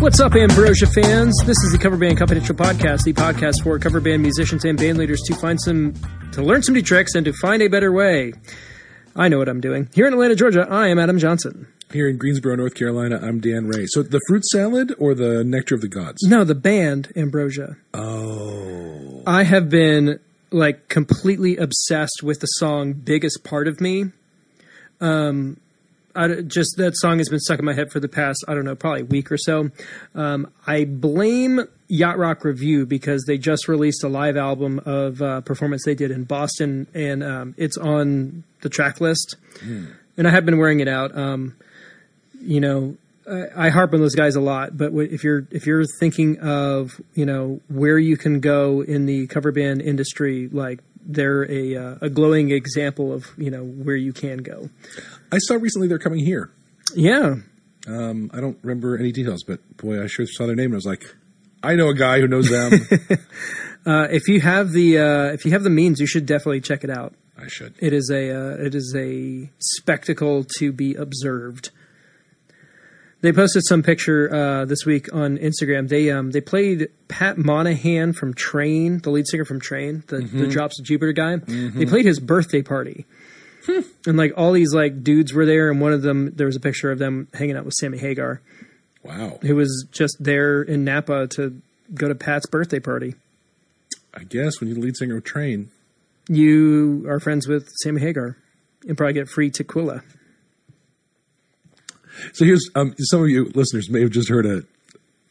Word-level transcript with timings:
What's 0.00 0.18
up, 0.18 0.34
Ambrosia 0.34 0.86
fans? 0.86 1.36
This 1.44 1.58
is 1.58 1.72
the 1.72 1.78
Cover 1.78 1.98
Band 1.98 2.16
Confidential 2.16 2.54
Podcast, 2.54 3.04
the 3.04 3.12
podcast 3.12 3.62
for 3.62 3.78
cover 3.78 4.00
band 4.00 4.22
musicians 4.22 4.64
and 4.64 4.78
band 4.78 4.96
leaders 4.96 5.20
to 5.26 5.34
find 5.34 5.60
some, 5.60 5.92
to 6.32 6.40
learn 6.40 6.62
some 6.62 6.74
new 6.74 6.80
tricks 6.80 7.14
and 7.14 7.26
to 7.26 7.34
find 7.34 7.60
a 7.60 7.68
better 7.68 7.92
way. 7.92 8.32
I 9.14 9.28
know 9.28 9.36
what 9.36 9.50
I'm 9.50 9.60
doing. 9.60 9.90
Here 9.92 10.06
in 10.06 10.14
Atlanta, 10.14 10.34
Georgia, 10.34 10.66
I 10.70 10.88
am 10.88 10.98
Adam 10.98 11.18
Johnson. 11.18 11.68
Here 11.92 12.08
in 12.08 12.16
Greensboro, 12.16 12.56
North 12.56 12.74
Carolina, 12.74 13.20
I'm 13.22 13.40
Dan 13.40 13.66
Ray. 13.66 13.84
So 13.88 14.02
the 14.02 14.22
fruit 14.26 14.46
salad 14.46 14.94
or 14.98 15.14
the 15.14 15.44
nectar 15.44 15.74
of 15.74 15.82
the 15.82 15.88
gods? 15.88 16.22
No, 16.22 16.44
the 16.44 16.54
band 16.54 17.12
Ambrosia. 17.14 17.76
Oh. 17.92 19.22
I 19.26 19.42
have 19.42 19.68
been 19.68 20.18
like 20.50 20.88
completely 20.88 21.58
obsessed 21.58 22.22
with 22.22 22.40
the 22.40 22.46
song 22.46 22.94
"Biggest 22.94 23.44
Part 23.44 23.68
of 23.68 23.82
Me." 23.82 24.06
Um, 25.02 25.58
I, 26.20 26.42
just 26.42 26.76
that 26.76 26.96
song 26.96 27.18
has 27.18 27.28
been 27.28 27.40
stuck 27.40 27.58
in 27.58 27.64
my 27.64 27.72
head 27.72 27.90
for 27.90 27.98
the 27.98 28.08
past 28.08 28.44
I 28.46 28.54
don't 28.54 28.64
know 28.64 28.74
probably 28.74 29.04
week 29.04 29.32
or 29.32 29.38
so. 29.38 29.70
Um, 30.14 30.52
I 30.66 30.84
blame 30.84 31.60
Yacht 31.88 32.18
Rock 32.18 32.44
Review 32.44 32.84
because 32.86 33.24
they 33.26 33.38
just 33.38 33.68
released 33.68 34.04
a 34.04 34.08
live 34.08 34.36
album 34.36 34.80
of 34.84 35.22
uh, 35.22 35.40
performance 35.40 35.84
they 35.84 35.94
did 35.94 36.10
in 36.10 36.24
Boston, 36.24 36.86
and 36.94 37.22
um, 37.24 37.54
it's 37.56 37.76
on 37.76 38.44
the 38.60 38.68
track 38.68 39.00
list. 39.00 39.36
And 40.16 40.28
I 40.28 40.30
have 40.30 40.44
been 40.44 40.58
wearing 40.58 40.80
it 40.80 40.88
out. 40.88 41.16
Um, 41.16 41.56
you 42.40 42.60
know, 42.60 42.96
I, 43.28 43.66
I 43.66 43.68
harp 43.70 43.94
on 43.94 44.00
those 44.00 44.14
guys 44.14 44.36
a 44.36 44.40
lot, 44.40 44.76
but 44.76 44.92
if 44.92 45.24
you're 45.24 45.46
if 45.50 45.66
you're 45.66 45.84
thinking 45.98 46.38
of 46.40 47.00
you 47.14 47.24
know 47.24 47.60
where 47.68 47.98
you 47.98 48.16
can 48.16 48.40
go 48.40 48.82
in 48.82 49.06
the 49.06 49.26
cover 49.26 49.52
band 49.52 49.80
industry, 49.80 50.48
like 50.48 50.80
they're 51.04 51.50
a 51.50 51.76
uh, 51.76 51.94
a 52.02 52.10
glowing 52.10 52.50
example 52.50 53.12
of 53.12 53.26
you 53.38 53.50
know 53.50 53.64
where 53.64 53.96
you 53.96 54.12
can 54.12 54.38
go. 54.38 54.68
I 55.32 55.38
saw 55.38 55.54
recently 55.54 55.88
they're 55.88 55.98
coming 55.98 56.24
here. 56.24 56.50
Yeah, 56.94 57.36
Um, 57.86 58.30
I 58.34 58.40
don't 58.40 58.58
remember 58.62 58.96
any 58.98 59.12
details, 59.12 59.42
but 59.44 59.60
boy, 59.76 60.02
I 60.02 60.06
sure 60.06 60.26
saw 60.26 60.46
their 60.46 60.56
name 60.56 60.66
and 60.66 60.74
I 60.74 60.76
was 60.76 60.86
like, 60.86 61.04
I 61.62 61.74
know 61.76 61.88
a 61.88 61.94
guy 61.94 62.20
who 62.20 62.26
knows 62.28 62.48
them. 62.48 62.72
uh, 63.86 64.08
if 64.10 64.28
you 64.28 64.40
have 64.40 64.72
the 64.72 64.98
uh, 64.98 65.24
if 65.32 65.44
you 65.44 65.52
have 65.52 65.62
the 65.62 65.70
means, 65.70 66.00
you 66.00 66.06
should 66.06 66.26
definitely 66.26 66.60
check 66.60 66.84
it 66.84 66.90
out. 66.90 67.14
I 67.38 67.46
should. 67.48 67.74
It 67.78 67.92
is 67.92 68.10
a 68.12 68.30
uh, 68.34 68.56
it 68.66 68.74
is 68.74 68.94
a 68.96 69.50
spectacle 69.58 70.44
to 70.58 70.72
be 70.72 70.94
observed. 70.94 71.70
They 73.22 73.32
posted 73.32 73.62
some 73.66 73.82
picture 73.82 74.34
uh, 74.34 74.64
this 74.64 74.86
week 74.86 75.12
on 75.12 75.36
Instagram. 75.36 75.88
They 75.88 76.10
um, 76.10 76.30
they 76.30 76.40
played 76.40 76.88
Pat 77.08 77.36
Monahan 77.36 78.14
from 78.14 78.32
Train, 78.34 78.98
the 79.00 79.10
lead 79.10 79.26
singer 79.28 79.44
from 79.44 79.60
Train, 79.60 80.02
the, 80.06 80.20
the 80.20 80.46
Drops 80.48 80.80
of 80.80 80.86
Jupiter 80.86 81.12
guy. 81.12 81.36
They 81.36 81.84
played 81.84 82.06
his 82.06 82.18
birthday 82.18 82.62
party, 82.62 83.04
and 84.06 84.16
like 84.16 84.32
all 84.36 84.52
these 84.52 84.72
like 84.74 85.02
dudes 85.04 85.32
were 85.32 85.46
there, 85.46 85.70
and 85.70 85.80
one 85.80 85.92
of 85.92 86.02
them 86.02 86.32
there 86.34 86.46
was 86.46 86.56
a 86.56 86.60
picture 86.60 86.90
of 86.90 86.98
them 86.98 87.28
hanging 87.34 87.56
out 87.56 87.64
with 87.64 87.74
Sammy 87.74 87.98
Hagar, 87.98 88.40
Wow. 89.02 89.38
who 89.42 89.56
was 89.56 89.86
just 89.92 90.16
there 90.20 90.62
in 90.62 90.84
Napa 90.84 91.26
to 91.28 91.60
go 91.94 92.08
to 92.08 92.14
Pat's 92.14 92.46
birthday 92.46 92.80
party. 92.80 93.14
I 94.14 94.24
guess 94.24 94.60
when 94.60 94.68
you're 94.68 94.74
the 94.76 94.80
lead 94.82 94.96
singer 94.96 95.16
of 95.16 95.24
Train, 95.24 95.70
You 96.28 97.04
are 97.08 97.20
friends 97.20 97.46
with 97.48 97.68
Sammy 97.82 98.00
Hagar, 98.00 98.36
and 98.86 98.96
probably 98.96 99.14
get 99.14 99.28
free 99.28 99.50
tequila. 99.50 100.02
So 102.32 102.44
here's 102.44 102.68
um, 102.74 102.94
some 102.98 103.22
of 103.22 103.28
you 103.28 103.50
listeners 103.54 103.88
may 103.88 104.00
have 104.02 104.10
just 104.10 104.28
heard 104.28 104.46
a, 104.46 104.62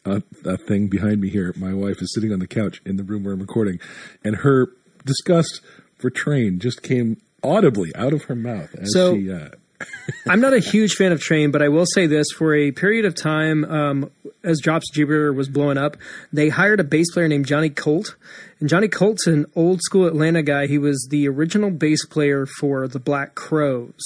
a 0.05 0.23
a 0.45 0.57
thing 0.57 0.87
behind 0.87 1.21
me 1.21 1.29
here. 1.29 1.53
My 1.57 1.73
wife 1.73 2.01
is 2.01 2.13
sitting 2.13 2.31
on 2.33 2.39
the 2.39 2.47
couch 2.47 2.81
in 2.85 2.95
the 2.95 3.03
room 3.03 3.23
where 3.23 3.33
I'm 3.33 3.39
recording, 3.41 3.79
and 4.23 4.37
her 4.37 4.67
disgust 5.05 5.61
for 5.97 6.09
train 6.09 6.59
just 6.59 6.81
came 6.81 7.17
audibly 7.43 7.91
out 7.95 8.13
of 8.13 8.23
her 8.25 8.35
mouth 8.35 8.73
as 8.75 8.93
So- 8.93 9.15
she. 9.15 9.31
Uh, 9.31 9.49
I'm 10.27 10.41
not 10.41 10.53
a 10.53 10.59
huge 10.59 10.95
fan 10.95 11.13
of 11.13 11.21
Train, 11.21 11.51
but 11.51 11.61
I 11.61 11.69
will 11.69 11.85
say 11.85 12.05
this: 12.05 12.27
for 12.37 12.53
a 12.53 12.71
period 12.71 13.05
of 13.05 13.15
time, 13.15 13.63
um, 13.63 14.11
as 14.43 14.59
Drops 14.59 14.89
Jupiter 14.91 15.31
was 15.31 15.47
blowing 15.47 15.77
up, 15.77 15.95
they 16.33 16.49
hired 16.49 16.81
a 16.81 16.83
bass 16.83 17.09
player 17.13 17.29
named 17.29 17.45
Johnny 17.45 17.69
Colt, 17.69 18.17
and 18.59 18.67
Johnny 18.67 18.89
Colt's 18.89 19.25
an 19.25 19.45
old 19.55 19.81
school 19.81 20.05
Atlanta 20.05 20.43
guy. 20.43 20.67
He 20.67 20.77
was 20.77 21.07
the 21.09 21.29
original 21.29 21.71
bass 21.71 22.05
player 22.05 22.45
for 22.59 22.89
the 22.89 22.99
Black 22.99 23.35
Crowes, 23.35 24.01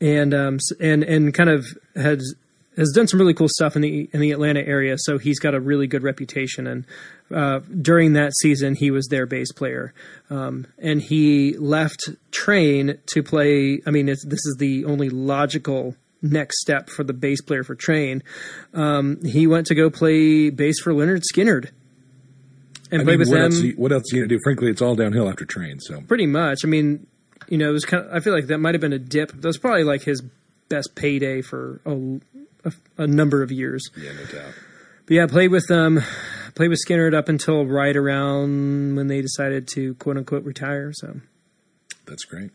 and 0.00 0.32
um, 0.32 0.58
and 0.78 1.02
and 1.02 1.34
kind 1.34 1.50
of 1.50 1.66
has 1.96 2.34
has 2.80 2.90
done 2.92 3.06
some 3.06 3.20
really 3.20 3.34
cool 3.34 3.48
stuff 3.48 3.76
in 3.76 3.82
the 3.82 4.10
in 4.12 4.20
the 4.20 4.32
Atlanta 4.32 4.60
area. 4.60 4.96
So 4.98 5.18
he's 5.18 5.38
got 5.38 5.54
a 5.54 5.60
really 5.60 5.86
good 5.86 6.02
reputation. 6.02 6.66
And 6.66 6.84
uh, 7.32 7.60
during 7.80 8.14
that 8.14 8.32
season, 8.34 8.74
he 8.74 8.90
was 8.90 9.06
their 9.08 9.26
bass 9.26 9.52
player, 9.52 9.94
um, 10.30 10.66
and 10.78 11.00
he 11.00 11.56
left 11.58 12.08
Train 12.32 12.98
to 13.06 13.22
play. 13.22 13.80
I 13.86 13.90
mean, 13.90 14.08
it's, 14.08 14.24
this 14.24 14.44
is 14.46 14.56
the 14.58 14.84
only 14.86 15.08
logical 15.10 15.94
next 16.22 16.60
step 16.60 16.90
for 16.90 17.04
the 17.04 17.12
bass 17.12 17.40
player 17.40 17.62
for 17.62 17.74
Train. 17.74 18.22
Um, 18.74 19.24
he 19.24 19.46
went 19.46 19.66
to 19.68 19.74
go 19.74 19.88
play 19.90 20.50
bass 20.50 20.80
for 20.80 20.92
Lynyrd 20.92 21.22
Skynyrd. 21.32 21.70
And 22.90 23.02
I 23.02 23.04
play 23.04 23.12
mean, 23.12 23.18
with 23.20 23.28
what, 23.28 23.34
them 23.36 23.44
else, 23.44 23.60
you- 23.60 23.74
what 23.74 23.92
else 23.92 24.12
are 24.12 24.16
you 24.16 24.22
gonna 24.22 24.28
do? 24.28 24.40
Frankly, 24.42 24.70
it's 24.70 24.82
all 24.82 24.96
downhill 24.96 25.28
after 25.28 25.44
Train. 25.44 25.78
So 25.80 26.00
pretty 26.00 26.26
much. 26.26 26.64
I 26.64 26.68
mean, 26.68 27.06
you 27.48 27.56
know, 27.56 27.70
it 27.70 27.72
was 27.72 27.84
kind 27.84 28.04
of, 28.04 28.12
I 28.12 28.20
feel 28.20 28.32
like 28.34 28.48
that 28.48 28.58
might 28.58 28.74
have 28.74 28.80
been 28.80 28.92
a 28.92 28.98
dip. 28.98 29.30
That 29.32 29.46
was 29.46 29.58
probably 29.58 29.84
like 29.84 30.02
his 30.02 30.22
best 30.68 30.94
payday 30.94 31.40
for 31.40 31.80
a, 31.86 31.90
a, 32.64 32.72
a 32.98 33.06
number 33.06 33.42
of 33.42 33.50
years. 33.52 33.88
yeah, 33.96 34.12
no 34.12 34.24
doubt. 34.24 34.52
But 35.06 35.14
yeah, 35.14 35.26
played 35.26 35.50
with 35.50 35.70
um, 35.70 36.00
played 36.54 36.68
with 36.68 36.78
Skynyrd 36.86 37.14
up 37.14 37.28
until 37.28 37.64
right 37.66 37.96
around 37.96 38.96
when 38.96 39.06
they 39.08 39.20
decided 39.20 39.66
to 39.74 39.94
quote 39.94 40.16
unquote 40.16 40.44
retire. 40.44 40.92
So, 40.94 41.20
That's 42.06 42.24
great. 42.24 42.50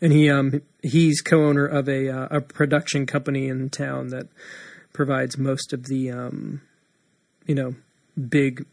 and 0.00 0.12
he 0.12 0.30
um 0.30 0.62
he's 0.82 1.20
co-owner 1.20 1.66
of 1.66 1.88
a 1.88 2.08
uh, 2.08 2.28
a 2.30 2.40
production 2.40 3.06
company 3.06 3.48
in 3.48 3.68
town 3.70 4.08
that 4.08 4.28
provides 4.92 5.36
most 5.36 5.72
of 5.72 5.86
the 5.86 6.10
um, 6.10 6.62
you 7.46 7.54
know, 7.54 7.74
big 8.28 8.64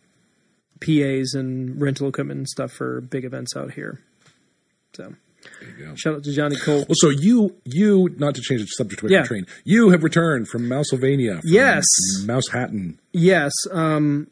PAs 0.80 1.34
and 1.34 1.82
rental 1.82 2.08
equipment 2.08 2.38
and 2.38 2.48
stuff 2.48 2.72
for 2.72 3.02
big 3.02 3.26
events 3.26 3.56
out 3.56 3.74
here. 3.74 4.00
So, 4.96 5.04
There 5.04 5.12
you 5.12 5.14
go. 5.14 5.16
Shout 5.96 6.16
out 6.16 6.24
to 6.24 6.32
Johnny 6.34 6.56
Colt. 6.56 6.88
Well, 6.88 6.96
so 6.96 7.10
you, 7.10 7.56
you, 7.66 8.10
not 8.18 8.36
to 8.36 8.42
change 8.42 8.62
the 8.62 8.68
subject 8.68 9.02
away 9.02 9.12
Yeah. 9.12 9.24
train, 9.24 9.46
you 9.64 9.90
have 9.90 10.04
returned 10.04 10.48
from 10.48 10.68
Mousylvania. 10.68 11.42
From 11.42 11.50
Yes. 11.50 11.86
Mouse 12.26 12.48
Hatton. 12.50 13.00
Yes, 13.12 13.52
um, 13.72 14.28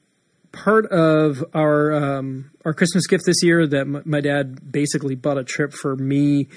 part 0.52 0.86
of 0.88 1.44
our 1.54 1.92
um, 1.94 2.52
our 2.66 2.74
Christmas 2.74 3.06
gift 3.08 3.26
this 3.26 3.44
year 3.44 3.66
that 3.68 3.82
m- 3.82 4.02
my 4.06 4.22
dad 4.22 4.72
basically 4.72 5.16
bought 5.16 5.38
a 5.38 5.44
trip 5.44 5.74
for 5.74 5.96
me 5.96 6.48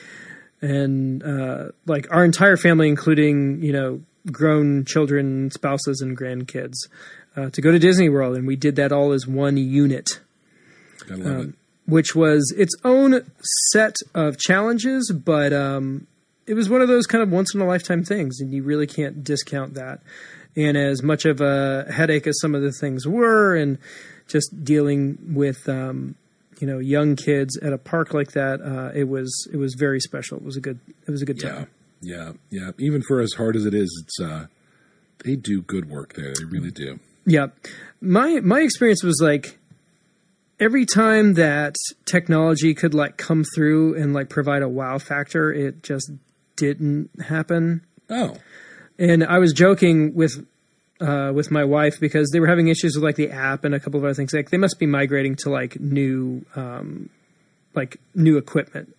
and 0.60 1.22
uh, 1.22 1.69
like 1.86 2.06
our 2.10 2.24
entire 2.24 2.56
family, 2.56 2.88
including 2.88 3.62
you 3.62 3.72
know 3.72 4.00
grown 4.30 4.84
children, 4.84 5.50
spouses, 5.50 6.00
and 6.00 6.16
grandkids, 6.16 6.74
uh, 7.36 7.50
to 7.50 7.60
go 7.60 7.72
to 7.72 7.78
Disney 7.78 8.08
World, 8.08 8.36
and 8.36 8.46
we 8.46 8.56
did 8.56 8.76
that 8.76 8.92
all 8.92 9.12
as 9.12 9.26
one 9.26 9.56
unit. 9.56 10.20
I 11.10 11.14
love 11.14 11.26
Um, 11.26 11.40
it. 11.48 11.54
Which 11.87 12.15
was 12.15 12.54
its 12.56 12.75
own 12.84 13.25
set 13.70 13.97
of 14.15 14.38
challenges, 14.38 15.12
but 15.12 15.53
um, 15.53 16.06
it 16.47 16.54
was 16.54 16.69
one 16.69 16.81
of 16.81 16.88
those 16.88 17.06
kind 17.06 17.22
of 17.22 17.31
once 17.31 17.54
in 17.54 17.60
a 17.60 17.66
lifetime 17.66 18.04
things, 18.04 18.41
and 18.41 18.53
you 18.53 18.62
really 18.62 18.87
can't 18.87 19.25
discount 19.25 19.75
that. 19.75 20.00
And 20.54 20.76
as 20.76 21.03
much 21.03 21.25
of 21.25 21.41
a 21.41 21.87
headache 21.91 22.26
as 22.26 22.38
some 22.41 22.54
of 22.54 22.62
the 22.62 22.72
things 22.72 23.06
were, 23.06 23.56
and 23.56 23.78
just 24.28 24.65
dealing 24.65 25.19
with 25.34 25.69
um, 25.69 26.15
you 26.60 26.66
know 26.66 26.78
young 26.78 27.16
kids 27.16 27.59
at 27.59 27.72
a 27.72 27.78
park 27.78 28.14
like 28.14 28.32
that, 28.32 28.60
uh, 28.60 28.91
it 28.94 29.09
was 29.09 29.49
it 29.53 29.56
was 29.56 29.75
very 29.75 30.00
special. 30.00 30.38
It 30.38 30.44
was 30.44 30.56
a 30.56 30.60
good 30.60 30.78
it 31.06 31.10
was 31.10 31.22
a 31.22 31.25
good 31.25 31.41
time. 31.41 31.69
Yeah, 32.00 32.32
yeah, 32.50 32.60
yeah. 32.66 32.70
Even 32.78 33.03
for 33.03 33.20
as 33.20 33.32
hard 33.32 33.56
as 33.56 33.64
it 33.64 33.75
is, 33.75 34.04
it's 34.04 34.20
uh, 34.20 34.47
they 35.25 35.37
do 35.37 35.62
good 35.62 35.88
work 35.88 36.14
there. 36.14 36.34
They 36.38 36.44
really 36.44 36.70
do. 36.70 37.00
Yeah. 37.25 37.49
My 38.00 38.41
my 38.41 38.60
experience 38.60 39.03
was 39.03 39.20
like 39.22 39.59
every 40.62 40.86
time 40.86 41.34
that 41.34 41.74
technology 42.04 42.72
could 42.72 42.94
like 42.94 43.16
come 43.16 43.42
through 43.54 44.00
and 44.00 44.14
like 44.14 44.28
provide 44.28 44.62
a 44.62 44.68
wow 44.68 44.96
factor, 44.98 45.52
it 45.52 45.82
just 45.82 46.12
didn't 46.56 47.10
happen. 47.20 47.84
Oh, 48.08 48.37
And 48.98 49.25
I 49.25 49.38
was 49.38 49.52
joking 49.52 50.14
with 50.14 50.46
uh, 51.00 51.32
with 51.34 51.50
my 51.50 51.64
wife 51.64 51.98
because 51.98 52.31
they 52.31 52.38
were 52.38 52.46
having 52.46 52.69
issues 52.69 52.94
with 52.94 53.02
like 53.02 53.16
the 53.16 53.31
app 53.31 53.64
and 53.64 53.75
a 53.75 53.81
couple 53.81 53.98
of 53.98 54.04
other 54.04 54.14
things. 54.14 54.32
Like 54.32 54.50
they 54.50 54.56
must 54.56 54.78
be 54.78 54.87
migrating 54.87 55.34
to 55.37 55.50
like 55.50 55.81
new 55.81 56.44
um, 56.54 57.10
like 57.75 57.96
new 58.14 58.38
equipment. 58.38 58.94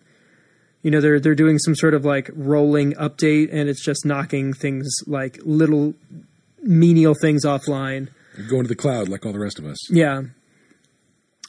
You 0.81 0.91
know, 0.91 0.99
they're 0.99 1.21
they're 1.21 1.35
doing 1.35 1.59
some 1.59 1.75
sort 1.75 1.93
of 1.93 2.03
like 2.03 2.29
rolling 2.33 2.91
update 2.93 3.49
and 3.53 3.69
it's 3.69 3.83
just 3.83 4.05
knocking 4.05 4.51
things 4.51 4.93
like 5.07 5.39
little 5.43 5.93
menial 6.61 7.13
things 7.13 7.45
offline. 7.45 8.09
you're 8.37 8.49
going 8.49 8.63
to 8.63 8.67
the 8.69 8.75
cloud 8.75 9.07
like 9.07 9.25
all 9.25 9.31
the 9.31 9.39
rest 9.39 9.59
of 9.59 9.65
us. 9.65 9.89
Yeah. 9.89 10.23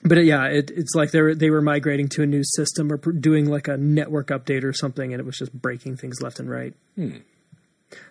But 0.07 0.19
it, 0.19 0.27
yeah, 0.27 0.45
it, 0.49 0.71
it's 0.71 0.95
like 0.95 1.13
they 1.13 1.23
were 1.23 1.35
they 1.35 1.49
were 1.51 1.63
migrating 1.63 2.09
to 2.11 2.23
a 2.23 2.27
new 2.27 2.43
system 2.45 2.93
or 2.93 2.99
pr- 2.99 3.13
doing 3.13 3.47
like 3.49 3.69
a 3.69 3.77
network 3.79 4.29
update 4.29 4.63
or 4.63 4.73
something, 4.73 5.13
and 5.15 5.21
it 5.21 5.25
was 5.25 5.39
just 5.39 5.53
breaking 5.53 5.97
things 5.97 6.21
left 6.21 6.39
and 6.41 6.51
right. 6.51 6.75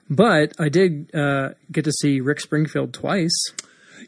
But 0.09 0.53
I 0.59 0.69
did 0.69 1.13
uh, 1.15 1.49
get 1.71 1.85
to 1.85 1.91
see 1.91 2.19
Rick 2.21 2.39
Springfield 2.39 2.93
twice. 2.93 3.31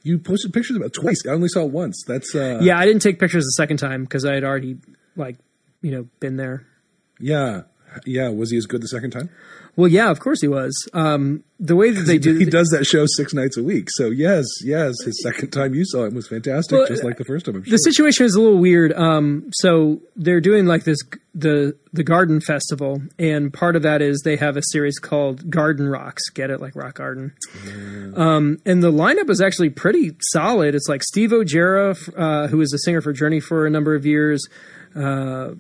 You 0.04 0.20
posted 0.20 0.54
pictures 0.54 0.78
of 0.78 0.82
it 0.84 0.94
twice. 0.94 1.22
I 1.28 1.32
only 1.32 1.48
saw 1.48 1.62
it 1.62 1.72
once. 1.72 2.04
That's 2.08 2.34
uh, 2.36 2.60
Yeah, 2.62 2.78
I 2.78 2.86
didn't 2.86 3.02
take 3.02 3.20
pictures 3.20 3.44
the 3.44 3.52
second 3.52 3.78
time 3.78 4.04
because 4.04 4.26
I 4.26 4.34
had 4.34 4.44
already 4.44 4.78
like 5.16 5.38
you 5.82 5.92
know 5.92 6.08
been 6.20 6.38
there. 6.38 6.66
yeah. 7.20 7.62
yeah, 8.06 8.30
was 8.30 8.52
he 8.52 8.58
as 8.58 8.66
good 8.66 8.82
the 8.82 8.88
second 8.88 9.12
time? 9.12 9.30
Well, 9.78 9.90
yeah, 9.90 10.10
of 10.10 10.20
course 10.22 10.40
he 10.42 10.48
was. 10.48 10.74
Um, 10.94 11.44
the 11.60 11.76
way 11.76 11.90
that 11.92 12.02
they 12.04 12.18
do, 12.18 12.38
He 12.38 12.46
does 12.46 12.70
that 12.70 12.86
show 12.86 13.06
six 13.06 13.34
nights 13.34 13.58
a 13.58 13.64
week. 13.64 13.88
So 13.92 14.08
yes, 14.08 14.46
yes, 14.64 14.94
his 15.04 15.22
second 15.22 15.52
time 15.52 15.74
you 15.74 15.84
saw 15.86 16.06
him 16.06 16.16
was 16.16 16.28
fantastic, 16.28 16.78
Well, 16.78 16.88
just 16.88 17.04
like 17.04 17.18
the 17.18 17.26
first 17.26 17.46
time. 17.46 17.56
I'm 17.56 17.64
sure. 17.64 17.72
the 17.72 17.78
situation 17.78 18.26
is 18.26 18.36
a 18.36 18.42
little 18.42 18.58
weird. 18.60 18.94
Um, 18.94 19.50
so 19.54 20.02
they're 20.16 20.42
doing 20.42 20.66
like 20.66 20.84
this 20.86 20.98
the 21.34 21.76
the 21.92 22.04
garden 22.04 22.40
festival, 22.42 23.02
and 23.20 23.54
part 23.54 23.76
of 23.76 23.84
that 23.84 24.02
is 24.02 24.22
they 24.24 24.38
have 24.38 24.56
a 24.58 24.62
series 24.72 24.98
called 25.00 25.50
Garden 25.50 25.88
Rocks. 25.88 26.30
Get 26.30 26.50
it, 26.50 26.62
like 26.62 26.76
rock 26.76 26.96
garden. 26.96 27.34
Um, 28.16 28.58
and 28.66 28.82
the 28.84 28.92
lineup 28.92 29.30
is 29.30 29.42
actually 29.42 29.70
pretty 29.70 30.16
solid. 30.32 30.76
It's 30.76 30.88
like 30.88 31.04
Steve 31.04 31.32
Augeri, 31.32 31.96
uh, 32.18 32.48
who 32.48 32.58
was 32.58 32.74
a 32.74 32.78
singer 32.80 33.02
for 33.02 33.12
Journey 33.14 33.40
for 33.40 33.66
a 33.66 33.70
number 33.70 33.96
of 33.96 34.06
years. 34.06 34.46
Uh, 34.96 35.52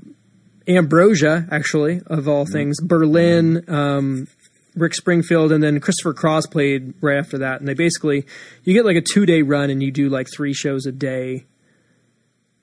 Ambrosia, 0.67 1.47
actually, 1.51 2.01
of 2.07 2.27
all 2.27 2.45
things, 2.45 2.79
Berlin, 2.81 3.63
um, 3.67 4.27
Rick 4.75 4.93
Springfield, 4.93 5.51
and 5.51 5.63
then 5.63 5.79
Christopher 5.79 6.13
Cross 6.13 6.47
played 6.47 6.93
right 7.01 7.17
after 7.17 7.37
that. 7.39 7.59
And 7.59 7.67
they 7.67 7.73
basically, 7.73 8.25
you 8.63 8.73
get 8.73 8.85
like 8.85 8.97
a 8.97 9.01
two 9.01 9.25
day 9.25 9.41
run 9.41 9.69
and 9.69 9.81
you 9.81 9.91
do 9.91 10.09
like 10.09 10.27
three 10.33 10.53
shows 10.53 10.85
a 10.85 10.91
day, 10.91 11.45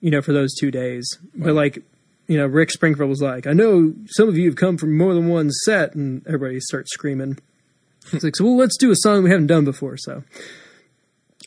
you 0.00 0.10
know, 0.10 0.20
for 0.20 0.32
those 0.32 0.54
two 0.54 0.70
days. 0.70 1.06
But 1.34 1.54
like, 1.54 1.82
you 2.26 2.36
know, 2.38 2.46
Rick 2.46 2.70
Springfield 2.70 3.08
was 3.08 3.22
like, 3.22 3.46
I 3.46 3.52
know 3.52 3.94
some 4.06 4.28
of 4.28 4.36
you 4.36 4.46
have 4.46 4.56
come 4.56 4.76
from 4.76 4.96
more 4.96 5.14
than 5.14 5.28
one 5.28 5.50
set, 5.50 5.94
and 5.94 6.26
everybody 6.26 6.60
starts 6.60 6.92
screaming. 6.92 7.38
It's 8.12 8.24
like, 8.24 8.36
so 8.36 8.44
well, 8.44 8.56
let's 8.56 8.76
do 8.76 8.90
a 8.90 8.96
song 8.96 9.24
we 9.24 9.30
haven't 9.30 9.46
done 9.46 9.64
before. 9.64 9.96
So 9.96 10.24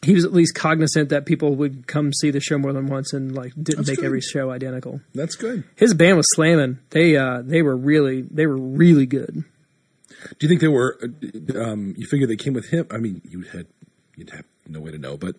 he 0.05 0.13
was 0.13 0.23
at 0.25 0.31
least 0.33 0.55
cognizant 0.55 1.09
that 1.09 1.25
people 1.25 1.55
would 1.55 1.87
come 1.87 2.13
see 2.13 2.31
the 2.31 2.39
show 2.39 2.57
more 2.57 2.71
than 2.73 2.87
once 2.87 3.11
and 3.13 3.33
like 3.35 3.53
didn't 3.55 3.77
That's 3.77 3.89
make 3.89 3.97
good. 3.99 4.05
every 4.05 4.21
show 4.21 4.51
identical 4.51 5.01
That's 5.13 5.35
good. 5.35 5.63
his 5.75 5.93
band 5.93 6.17
was 6.17 6.27
slamming. 6.33 6.79
They 6.91 7.17
uh 7.17 7.41
they 7.43 7.61
were 7.61 7.75
really 7.75 8.21
they 8.21 8.45
were 8.47 8.57
really 8.57 9.05
good. 9.05 9.43
Do 10.39 10.47
you 10.47 10.47
think 10.47 10.61
they 10.61 10.67
were? 10.67 10.97
uh, 11.03 11.59
Um, 11.61 11.93
you 11.97 12.07
figure 12.07 12.25
they 12.27 12.35
came 12.35 12.53
with 12.53 12.69
him? 12.69 12.87
I 12.89 12.97
mean, 12.97 13.21
you 13.29 13.41
had 13.43 13.67
you'd 14.15 14.29
have 14.31 14.45
no 14.67 14.79
way 14.79 14.91
to 14.91 14.97
know, 14.97 15.17
but 15.17 15.35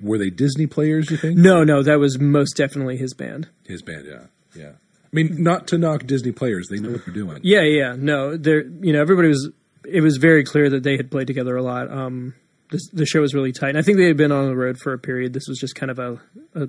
were 0.00 0.16
they 0.18 0.30
Disney 0.30 0.66
players? 0.66 1.10
You 1.10 1.16
think? 1.18 1.36
No, 1.36 1.64
no, 1.64 1.82
that 1.82 1.98
was 1.98 2.18
most 2.18 2.56
definitely 2.56 2.96
his 2.96 3.12
band. 3.14 3.48
His 3.66 3.82
band, 3.82 4.06
yeah, 4.08 4.26
yeah. 4.54 4.70
I 4.70 5.08
mean, 5.12 5.42
not 5.42 5.66
to 5.68 5.76
knock 5.78 6.06
Disney 6.06 6.32
players; 6.32 6.68
they 6.70 6.78
know 6.78 6.92
what 6.92 7.04
they're 7.04 7.12
doing. 7.14 7.40
Yeah, 7.42 7.60
yeah, 7.62 7.94
no, 7.98 8.36
there 8.36 8.62
you 8.64 8.92
know 8.94 9.00
everybody 9.02 9.28
was. 9.28 9.50
It 9.86 10.00
was 10.00 10.16
very 10.16 10.44
clear 10.44 10.70
that 10.70 10.82
they 10.84 10.96
had 10.96 11.10
played 11.10 11.26
together 11.26 11.54
a 11.56 11.62
lot. 11.62 11.90
Um, 11.92 12.34
the, 12.72 12.80
the 12.94 13.06
show 13.06 13.20
was 13.20 13.34
really 13.34 13.52
tight, 13.52 13.68
and 13.68 13.78
I 13.78 13.82
think 13.82 13.98
they 13.98 14.06
had 14.06 14.16
been 14.16 14.32
on 14.32 14.46
the 14.46 14.56
road 14.56 14.78
for 14.78 14.94
a 14.94 14.98
period. 14.98 15.34
This 15.34 15.46
was 15.46 15.58
just 15.58 15.74
kind 15.74 15.90
of 15.90 15.98
a, 15.98 16.20
a 16.54 16.68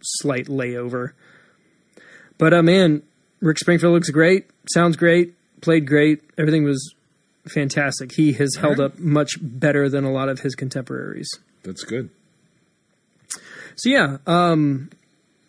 slight 0.00 0.46
layover. 0.46 1.12
But 2.38 2.54
uh, 2.54 2.62
man, 2.62 3.02
Rick 3.40 3.58
Springfield 3.58 3.92
looks 3.92 4.10
great, 4.10 4.48
sounds 4.72 4.96
great, 4.96 5.34
played 5.60 5.86
great. 5.86 6.22
Everything 6.38 6.64
was 6.64 6.94
fantastic. 7.52 8.12
He 8.12 8.32
has 8.34 8.54
held 8.56 8.78
right. 8.78 8.86
up 8.86 8.98
much 8.98 9.32
better 9.40 9.88
than 9.88 10.04
a 10.04 10.12
lot 10.12 10.28
of 10.28 10.38
his 10.40 10.54
contemporaries. 10.54 11.28
That's 11.64 11.82
good. 11.82 12.10
So 13.74 13.88
yeah, 13.88 14.18
um, 14.26 14.90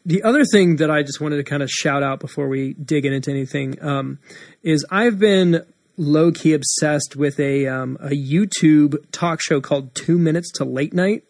the 0.03 0.23
other 0.23 0.45
thing 0.45 0.77
that 0.77 0.89
I 0.89 1.03
just 1.03 1.21
wanted 1.21 1.37
to 1.37 1.43
kind 1.43 1.61
of 1.61 1.69
shout 1.69 2.01
out 2.01 2.19
before 2.19 2.47
we 2.47 2.73
dig 2.73 3.05
into 3.05 3.29
anything 3.29 3.81
um, 3.83 4.17
is 4.63 4.83
I've 4.89 5.19
been 5.19 5.63
low 6.01 6.31
key 6.31 6.53
obsessed 6.53 7.15
with 7.15 7.39
a 7.39 7.67
um, 7.67 7.97
a 8.01 8.09
YouTube 8.09 9.03
talk 9.11 9.41
show 9.41 9.61
called 9.61 9.93
Two 9.95 10.17
Minutes 10.17 10.51
to 10.53 10.65
Late 10.65 10.93
Night, 10.93 11.23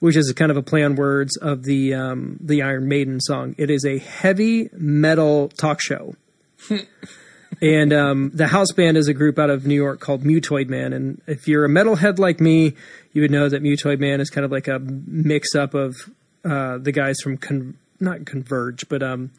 which 0.00 0.16
is 0.16 0.28
a 0.28 0.34
kind 0.34 0.50
of 0.50 0.56
a 0.56 0.62
play 0.62 0.82
on 0.84 0.94
words 0.94 1.36
of 1.38 1.64
the 1.64 1.94
um, 1.94 2.38
the 2.40 2.62
Iron 2.62 2.86
Maiden 2.86 3.20
song. 3.20 3.54
It 3.58 3.70
is 3.70 3.84
a 3.84 3.98
heavy 3.98 4.68
metal 4.72 5.48
talk 5.48 5.80
show. 5.80 6.14
And 7.62 7.92
um, 7.92 8.30
the 8.34 8.48
house 8.48 8.72
band 8.72 8.96
is 8.96 9.06
a 9.06 9.14
group 9.14 9.38
out 9.38 9.48
of 9.48 9.64
New 9.64 9.76
York 9.76 10.00
called 10.00 10.24
Mutoid 10.24 10.68
Man. 10.68 10.92
And 10.92 11.22
if 11.28 11.46
you're 11.46 11.64
a 11.64 11.68
metalhead 11.68 12.18
like 12.18 12.40
me, 12.40 12.74
you 13.12 13.22
would 13.22 13.30
know 13.30 13.48
that 13.48 13.62
Mutoid 13.62 14.00
Man 14.00 14.20
is 14.20 14.28
kind 14.28 14.44
of 14.44 14.50
like 14.50 14.66
a 14.66 14.80
mix 14.80 15.54
up 15.54 15.72
of 15.72 15.94
uh, 16.44 16.78
the 16.78 16.90
guys 16.90 17.20
from 17.22 17.36
Con- 17.36 17.78
not 18.00 18.26
Converge, 18.26 18.88
but 18.88 19.04
um, 19.04 19.30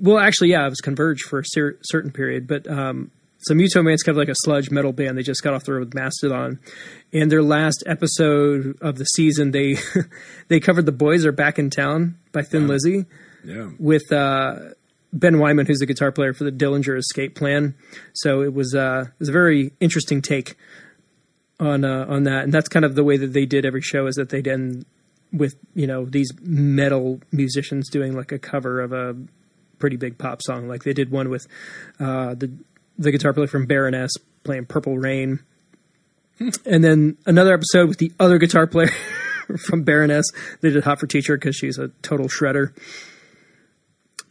well, 0.00 0.18
actually, 0.18 0.50
yeah, 0.50 0.66
it 0.66 0.70
was 0.70 0.80
Converge 0.80 1.20
for 1.22 1.38
a 1.38 1.44
cer- 1.44 1.78
certain 1.82 2.10
period. 2.10 2.46
But 2.46 2.68
um, 2.68 3.10
so 3.42 3.54
Mutoid 3.54 3.84
Man's 3.84 4.02
kind 4.02 4.16
of 4.16 4.18
like 4.18 4.28
a 4.28 4.34
sludge 4.34 4.70
metal 4.70 4.92
band. 4.92 5.16
They 5.16 5.22
just 5.22 5.42
got 5.42 5.54
off 5.54 5.64
the 5.64 5.72
road 5.72 5.80
with 5.80 5.94
Mastodon, 5.94 6.60
and 7.12 7.30
their 7.30 7.42
last 7.42 7.82
episode 7.86 8.76
of 8.80 8.96
the 8.96 9.04
season, 9.04 9.50
they 9.52 9.76
they 10.48 10.60
covered 10.60 10.86
"The 10.86 10.92
Boys 10.92 11.24
Are 11.24 11.32
Back 11.32 11.58
in 11.58 11.70
Town" 11.70 12.18
by 12.32 12.42
Thin 12.42 12.68
Lizzy 12.68 13.06
Yeah, 13.44 13.70
with 13.78 14.12
uh, 14.12 14.56
Ben 15.12 15.34
Weinman, 15.34 15.66
who's 15.66 15.78
the 15.78 15.86
guitar 15.86 16.12
player 16.12 16.32
for 16.32 16.44
the 16.44 16.52
Dillinger 16.52 16.98
Escape 16.98 17.34
Plan. 17.34 17.74
So 18.12 18.42
it 18.42 18.52
was 18.52 18.74
uh, 18.74 19.04
it 19.08 19.18
was 19.18 19.28
a 19.28 19.32
very 19.32 19.72
interesting 19.80 20.20
take 20.20 20.56
on 21.58 21.84
uh, 21.84 22.06
on 22.08 22.24
that, 22.24 22.44
and 22.44 22.52
that's 22.52 22.68
kind 22.68 22.84
of 22.84 22.94
the 22.94 23.04
way 23.04 23.16
that 23.16 23.32
they 23.32 23.46
did 23.46 23.64
every 23.64 23.82
show 23.82 24.06
is 24.06 24.16
that 24.16 24.28
they'd 24.28 24.48
end 24.48 24.84
with 25.32 25.54
you 25.74 25.86
know 25.86 26.04
these 26.04 26.30
metal 26.42 27.20
musicians 27.32 27.88
doing 27.88 28.14
like 28.14 28.32
a 28.32 28.38
cover 28.38 28.80
of 28.80 28.92
a 28.92 29.16
pretty 29.78 29.96
big 29.96 30.18
pop 30.18 30.42
song. 30.42 30.68
Like 30.68 30.84
they 30.84 30.92
did 30.92 31.10
one 31.10 31.30
with 31.30 31.46
uh, 31.98 32.34
the 32.34 32.52
the 33.00 33.10
guitar 33.10 33.32
player 33.32 33.48
from 33.48 33.66
Baroness 33.66 34.12
playing 34.44 34.66
Purple 34.66 34.98
Rain, 34.98 35.40
and 36.64 36.84
then 36.84 37.16
another 37.26 37.54
episode 37.54 37.88
with 37.88 37.98
the 37.98 38.12
other 38.20 38.38
guitar 38.38 38.66
player 38.66 38.90
from 39.66 39.82
Baroness. 39.82 40.26
They 40.60 40.70
did 40.70 40.84
Hot 40.84 41.00
for 41.00 41.06
Teacher 41.06 41.36
because 41.36 41.56
she's 41.56 41.78
a 41.78 41.88
total 42.02 42.28
shredder 42.28 42.72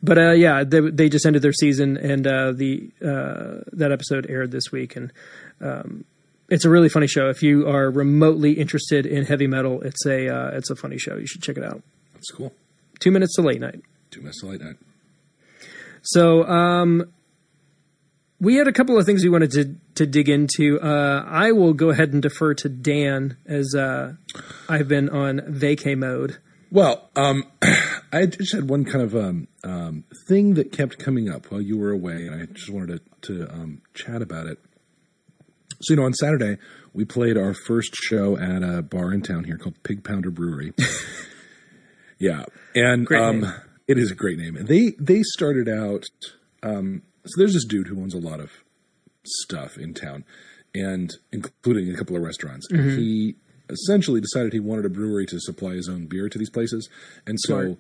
but 0.02 0.18
uh, 0.18 0.32
yeah, 0.32 0.64
they, 0.64 0.80
they 0.80 1.10
just 1.10 1.26
ended 1.26 1.42
their 1.42 1.54
season, 1.54 1.98
and 1.98 2.26
uh, 2.26 2.52
the 2.54 2.90
uh, 3.02 3.64
that 3.74 3.92
episode 3.92 4.28
aired 4.30 4.52
this 4.52 4.72
week, 4.72 4.96
and 4.96 5.12
um, 5.60 6.06
it's 6.48 6.64
a 6.66 6.70
really 6.70 6.90
funny 6.90 7.08
show. 7.08 7.30
If 7.30 7.44
you 7.44 7.68
are 7.68 7.90
remotely 7.90 8.54
interested 8.54 9.06
in 9.06 9.26
heavy 9.26 9.48
metal, 9.48 9.82
it's 9.82 10.06
a 10.06 10.34
uh, 10.34 10.58
it's 10.58 10.70
a 10.70 10.76
funny 10.76 10.98
show. 10.98 11.18
You 11.18 11.28
should 11.28 11.42
check 11.42 11.58
it 11.58 11.64
out. 11.64 11.82
that's 12.14 12.32
cool. 12.32 12.54
Two 13.00 13.12
minutes 13.12 13.36
to 13.36 13.42
late 13.42 13.60
night. 13.60 13.82
Two 14.10 14.22
minutes 14.22 14.40
to 14.42 14.48
late 14.48 14.62
night. 14.62 14.78
So 16.02 16.46
um, 16.46 17.12
we 18.40 18.56
had 18.56 18.68
a 18.68 18.72
couple 18.72 18.98
of 18.98 19.06
things 19.06 19.24
we 19.24 19.30
wanted 19.30 19.52
to 19.52 19.76
to 19.96 20.06
dig 20.06 20.30
into. 20.30 20.80
Uh, 20.82 21.24
I 21.28 21.52
will 21.52 21.74
go 21.74 21.90
ahead 21.90 22.14
and 22.14 22.22
defer 22.22 22.54
to 22.56 22.70
Dan 22.70 23.38
as 23.46 23.76
uh, 23.76 24.14
I've 24.68 24.88
been 24.88 25.10
on 25.10 25.40
vacay 25.40 25.98
mode. 25.98 26.38
Well, 26.72 27.10
um, 27.16 27.44
I 28.12 28.28
just 28.28 28.54
had 28.54 28.70
one 28.70 28.86
kind 28.86 29.04
of 29.04 29.16
um, 29.16 29.48
um, 29.64 30.04
thing 30.28 30.54
that 30.54 30.72
kept 30.72 31.00
coming 31.00 31.30
up 31.30 31.52
while 31.52 31.62
you 31.62 31.78
were 31.78 31.92
away, 31.92 32.28
and 32.28 32.42
I 32.42 32.46
just 32.46 32.70
wanted 32.70 33.02
to, 33.24 33.46
to 33.48 33.54
um, 33.54 33.82
chat 33.94 34.22
about 34.22 34.46
it. 34.46 34.60
So, 35.82 35.94
you 35.94 36.00
know, 36.00 36.06
on 36.06 36.14
Saturday, 36.14 36.58
we 36.94 37.06
played 37.06 37.38
our 37.38 37.54
first 37.54 37.96
show 37.96 38.38
at 38.38 38.62
a 38.62 38.82
bar 38.82 39.14
in 39.14 39.22
town 39.22 39.46
here 39.46 39.58
called 39.58 39.82
Pig 39.84 40.04
Pounder 40.04 40.30
Brewery. 40.30 40.74
yeah. 42.20 42.44
And 42.76 43.10
um, 43.12 43.54
it 43.88 43.98
is 43.98 44.12
a 44.12 44.16
great 44.16 44.38
name. 44.38 44.56
And 44.56 44.68
they, 44.68 44.94
they 45.00 45.24
started 45.24 45.70
out. 45.70 46.06
So, 47.30 47.42
there's 47.42 47.54
this 47.54 47.66
dude 47.66 47.88
who 47.88 48.02
owns 48.02 48.14
a 48.14 48.20
lot 48.20 48.40
of 48.40 48.52
stuff 49.26 49.78
in 49.78 49.94
town, 49.94 50.26
and 50.74 51.12
including 51.32 51.94
a 51.94 51.98
couple 51.98 52.16
of 52.16 52.22
restaurants. 52.22 52.68
And 52.72 52.92
he 52.92 53.36
essentially 53.70 54.22
decided 54.22 54.54
he 54.54 54.60
wanted 54.60 54.86
a 54.86 54.90
brewery 54.90 55.26
to 55.28 55.40
supply 55.40 55.74
his 55.74 55.88
own 55.88 56.08
beer 56.08 56.30
to 56.30 56.38
these 56.38 56.50
places, 56.50 56.90
and 57.26 57.38
so 57.42 57.62
Smart. 57.62 57.78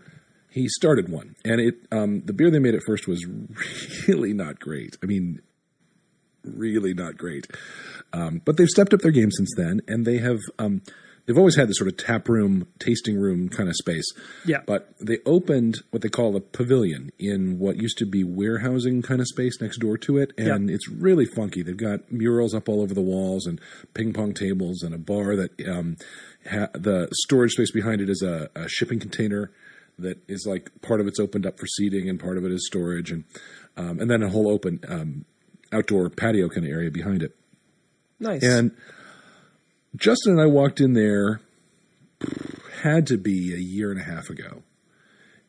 he 0.49 0.67
started 0.67 1.09
one. 1.09 1.35
And 1.43 1.59
it 1.59 1.75
um, 1.91 2.21
the 2.21 2.33
beer 2.33 2.51
they 2.51 2.59
made 2.59 2.75
at 2.75 2.83
first 2.85 3.07
was 3.07 3.25
really 4.07 4.33
not 4.33 4.59
great. 4.59 4.97
I 5.03 5.05
mean, 5.05 5.41
really 6.43 6.93
not 6.93 7.17
great. 7.17 7.47
Um, 8.13 8.41
but 8.43 8.57
they've 8.57 8.67
stepped 8.67 8.93
up 8.93 9.01
their 9.01 9.11
game 9.11 9.31
since 9.31 9.51
then, 9.55 9.81
and 9.87 10.05
they 10.05 10.17
have. 10.17 10.39
Um, 10.57 10.81
they've 11.29 11.38
always 11.38 11.55
had 11.55 11.67
this 11.67 11.77
sort 11.77 11.88
of 11.88 11.95
tap 11.95 12.27
room, 12.27 12.65
tasting 12.79 13.15
room 13.15 13.50
kind 13.50 13.69
of 13.69 13.75
space. 13.75 14.12
Yeah. 14.45 14.62
But 14.65 14.95
they 15.00 15.19
opened 15.27 15.77
what 15.91 16.01
they 16.01 16.09
call 16.09 16.36
a 16.36 16.41
pavilion 16.41 17.12
in 17.19 17.59
what 17.59 17.77
used 17.77 18.00
to 18.00 18.07
be 18.07 18.24
warehousing 18.24 19.03
kind 19.03 19.21
of 19.21 19.27
space 19.27 19.62
next 19.62 19.77
door 19.77 19.95
to 20.00 20.17
it, 20.17 20.33
and 20.39 20.71
it's 20.71 20.89
really 20.89 21.25
funky. 21.25 21.62
They've 21.62 21.77
got 21.77 22.12
murals 22.12 22.55
up 22.55 22.67
all 22.67 22.81
over 22.81 22.95
the 22.95 23.01
walls 23.01 23.45
and 23.45 23.62
ping 23.93 24.12
pong 24.12 24.33
tables 24.33 24.81
and 24.81 24.95
a 24.95 24.98
bar 24.98 25.36
that 25.36 25.51
um, 25.67 25.98
ha- 26.50 26.69
the 26.74 27.07
storage 27.12 27.51
space 27.51 27.71
behind 27.71 28.01
it 28.01 28.09
is 28.09 28.24
a, 28.24 28.50
a 28.55 28.67
shipping 28.67 29.00
container 29.00 29.51
that 30.00 30.17
is 30.27 30.48
like 30.50 30.71
part 30.81 31.00
of 31.00 31.05
it's 31.05 31.19
opened 31.19 31.45
up 31.45 31.59
for 31.59 31.67
seating 31.67 32.09
and 32.09 32.19
part 32.19 32.39
of 32.39 32.43
it 32.43 32.51
is 32.51 32.65
storage, 32.65 33.12
and 33.12 33.24
um, 33.77 34.00
and 34.00 34.09
then 34.09 34.24
a 34.24 34.29
whole 34.29 34.50
open 34.50 34.79
um, 34.88 35.25
outdoor 35.71 36.09
patio 36.09 36.50
kind 36.50 36.65
of 36.65 36.71
area 36.71 36.89
behind 36.89 37.21
it. 37.21 37.36
Nice. 38.19 38.43
And 38.43 38.71
Justin 39.96 40.34
and 40.34 40.41
I 40.41 40.46
walked 40.46 40.79
in 40.79 40.93
there, 40.93 41.41
had 42.84 43.08
to 43.08 43.17
be 43.17 43.53
a 43.53 43.60
year 43.60 43.91
and 43.91 44.00
a 44.00 44.03
half 44.03 44.29
ago, 44.29 44.63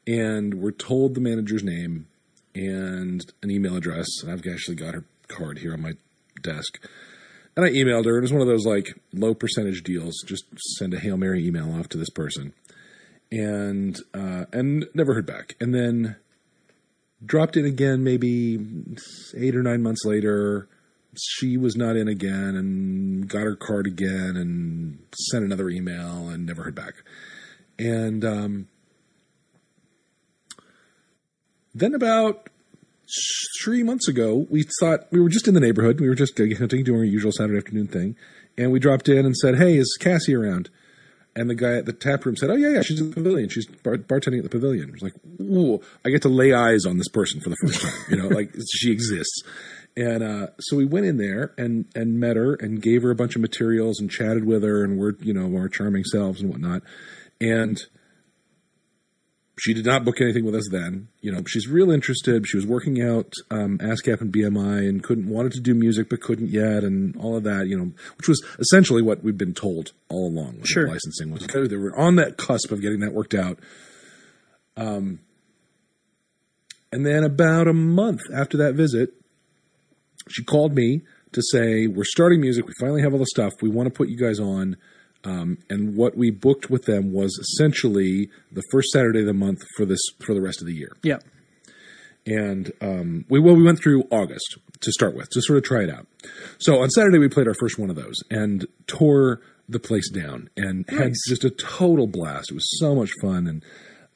and 0.06 0.54
we're 0.54 0.70
told 0.70 1.14
the 1.14 1.20
manager's 1.20 1.62
name 1.62 2.06
and 2.54 3.24
an 3.42 3.50
email 3.50 3.76
address. 3.76 4.06
And 4.22 4.32
I've 4.32 4.46
actually 4.46 4.76
got 4.76 4.94
her 4.94 5.04
card 5.28 5.58
here 5.58 5.72
on 5.72 5.82
my 5.82 5.92
desk. 6.42 6.84
And 7.56 7.64
I 7.64 7.70
emailed 7.70 8.06
her. 8.06 8.18
It 8.18 8.22
was 8.22 8.32
one 8.32 8.42
of 8.42 8.48
those 8.48 8.66
like 8.66 8.98
low 9.12 9.34
percentage 9.34 9.82
deals. 9.82 10.14
Just 10.26 10.44
send 10.78 10.94
a 10.94 10.98
hail 10.98 11.16
mary 11.16 11.46
email 11.46 11.74
off 11.78 11.88
to 11.90 11.98
this 11.98 12.10
person, 12.10 12.52
and 13.30 13.98
uh, 14.14 14.46
and 14.52 14.86
never 14.94 15.14
heard 15.14 15.26
back. 15.26 15.56
And 15.60 15.74
then 15.74 16.16
dropped 17.24 17.56
in 17.56 17.66
again 17.66 18.02
maybe 18.02 18.58
eight 19.36 19.54
or 19.54 19.62
nine 19.62 19.82
months 19.82 20.04
later. 20.04 20.68
She 21.18 21.56
was 21.56 21.76
not 21.76 21.96
in 21.96 22.08
again 22.08 22.56
and 22.56 23.28
got 23.28 23.42
her 23.42 23.56
card 23.56 23.86
again 23.86 24.36
and 24.36 24.98
sent 25.30 25.44
another 25.44 25.68
email 25.68 26.28
and 26.28 26.46
never 26.46 26.62
heard 26.62 26.74
back. 26.74 26.94
And 27.78 28.24
um, 28.24 28.68
then 31.74 31.94
about 31.94 32.48
three 33.64 33.82
months 33.82 34.06
ago, 34.06 34.46
we 34.50 34.64
thought 34.78 35.10
we 35.10 35.20
were 35.20 35.28
just 35.28 35.48
in 35.48 35.54
the 35.54 35.60
neighborhood. 35.60 36.00
We 36.00 36.08
were 36.08 36.14
just 36.14 36.36
gig 36.36 36.56
hunting, 36.58 36.84
doing 36.84 37.00
our 37.00 37.04
usual 37.04 37.32
Saturday 37.32 37.58
afternoon 37.58 37.88
thing. 37.88 38.16
And 38.56 38.70
we 38.70 38.78
dropped 38.78 39.08
in 39.08 39.26
and 39.26 39.36
said, 39.36 39.56
Hey, 39.56 39.76
is 39.76 39.96
Cassie 39.98 40.34
around? 40.34 40.70
And 41.36 41.48
the 41.48 41.54
guy 41.54 41.76
at 41.76 41.86
the 41.86 41.92
tap 41.92 42.24
room 42.24 42.36
said, 42.36 42.50
"Oh 42.50 42.56
yeah, 42.56 42.70
yeah, 42.70 42.82
she's 42.82 43.00
in 43.00 43.10
the 43.10 43.14
pavilion. 43.14 43.48
She's 43.48 43.66
bar- 43.66 43.98
bartending 43.98 44.38
at 44.38 44.42
the 44.42 44.50
pavilion." 44.50 44.88
I 44.88 44.92
was 44.92 45.02
like, 45.02 45.14
"Ooh, 45.40 45.80
I 46.04 46.10
get 46.10 46.22
to 46.22 46.28
lay 46.28 46.52
eyes 46.52 46.84
on 46.84 46.98
this 46.98 47.08
person 47.08 47.40
for 47.40 47.50
the 47.50 47.56
first 47.62 47.82
time. 47.82 47.92
You 48.10 48.16
know, 48.16 48.28
like 48.28 48.52
she 48.74 48.90
exists." 48.90 49.42
And 49.96 50.22
uh, 50.22 50.46
so 50.60 50.76
we 50.76 50.84
went 50.84 51.06
in 51.06 51.16
there 51.16 51.52
and 51.58 51.86
and 51.94 52.18
met 52.18 52.36
her 52.36 52.54
and 52.54 52.80
gave 52.80 53.02
her 53.02 53.10
a 53.10 53.16
bunch 53.16 53.34
of 53.34 53.42
materials 53.42 54.00
and 54.00 54.10
chatted 54.10 54.44
with 54.44 54.62
her 54.62 54.84
and 54.84 54.98
we're 54.98 55.14
you 55.20 55.34
know 55.34 55.56
our 55.56 55.68
charming 55.68 56.04
selves 56.04 56.40
and 56.40 56.50
whatnot. 56.50 56.82
And 57.40 57.80
she 59.60 59.74
did 59.74 59.84
not 59.84 60.04
book 60.04 60.22
anything 60.22 60.46
with 60.46 60.54
us 60.54 60.68
then. 60.70 61.08
You 61.20 61.32
know, 61.32 61.42
she's 61.46 61.68
real 61.68 61.90
interested. 61.90 62.46
She 62.48 62.56
was 62.56 62.66
working 62.66 63.02
out 63.02 63.34
um, 63.50 63.76
ASCAP 63.78 64.22
and 64.22 64.32
BMI 64.32 64.88
and 64.88 65.02
couldn't 65.02 65.28
wanted 65.28 65.52
to 65.52 65.60
do 65.60 65.74
music 65.74 66.08
but 66.08 66.22
couldn't 66.22 66.48
yet, 66.48 66.82
and 66.82 67.14
all 67.16 67.36
of 67.36 67.44
that. 67.44 67.66
You 67.66 67.76
know, 67.76 67.92
which 68.16 68.26
was 68.26 68.42
essentially 68.58 69.02
what 69.02 69.22
we'd 69.22 69.36
been 69.36 69.52
told 69.52 69.92
all 70.08 70.28
along. 70.28 70.62
Sure. 70.64 70.88
licensing 70.88 71.30
was 71.30 71.46
they 71.46 71.76
were 71.76 71.98
on 71.98 72.16
that 72.16 72.38
cusp 72.38 72.70
of 72.70 72.80
getting 72.80 73.00
that 73.00 73.12
worked 73.12 73.34
out. 73.34 73.58
Um, 74.78 75.20
and 76.90 77.04
then 77.04 77.22
about 77.22 77.68
a 77.68 77.74
month 77.74 78.20
after 78.34 78.56
that 78.58 78.74
visit, 78.74 79.12
she 80.30 80.44
called 80.44 80.74
me 80.74 81.02
to 81.32 81.42
say, 81.50 81.86
"We're 81.86 82.04
starting 82.04 82.40
music. 82.40 82.66
We 82.66 82.72
finally 82.80 83.02
have 83.02 83.12
all 83.12 83.18
the 83.18 83.26
stuff. 83.26 83.52
We 83.60 83.68
want 83.68 83.86
to 83.86 83.96
put 83.96 84.08
you 84.08 84.16
guys 84.16 84.40
on." 84.40 84.76
Um, 85.22 85.58
and 85.68 85.96
what 85.96 86.16
we 86.16 86.30
booked 86.30 86.70
with 86.70 86.84
them 86.84 87.12
was 87.12 87.38
essentially 87.38 88.30
the 88.50 88.62
first 88.72 88.88
Saturday 88.90 89.20
of 89.20 89.26
the 89.26 89.34
month 89.34 89.58
for 89.76 89.84
this 89.84 90.00
for 90.20 90.34
the 90.34 90.40
rest 90.40 90.60
of 90.60 90.66
the 90.66 90.74
year. 90.74 90.96
Yeah. 91.02 91.18
And 92.26 92.72
um, 92.80 93.24
we 93.28 93.40
well 93.40 93.54
we 93.54 93.62
went 93.62 93.82
through 93.82 94.04
August 94.10 94.58
to 94.80 94.92
start 94.92 95.14
with 95.14 95.28
to 95.30 95.42
sort 95.42 95.58
of 95.58 95.64
try 95.64 95.82
it 95.82 95.90
out. 95.90 96.06
So 96.58 96.80
on 96.80 96.88
Saturday 96.90 97.18
we 97.18 97.28
played 97.28 97.48
our 97.48 97.54
first 97.54 97.78
one 97.78 97.90
of 97.90 97.96
those 97.96 98.16
and 98.30 98.66
tore 98.86 99.40
the 99.68 99.78
place 99.78 100.10
down 100.10 100.48
and 100.56 100.88
had 100.88 101.12
just 101.28 101.44
a 101.44 101.50
total 101.50 102.06
blast. 102.06 102.50
It 102.50 102.54
was 102.54 102.78
so 102.78 102.94
much 102.94 103.10
fun 103.20 103.46
and. 103.46 103.64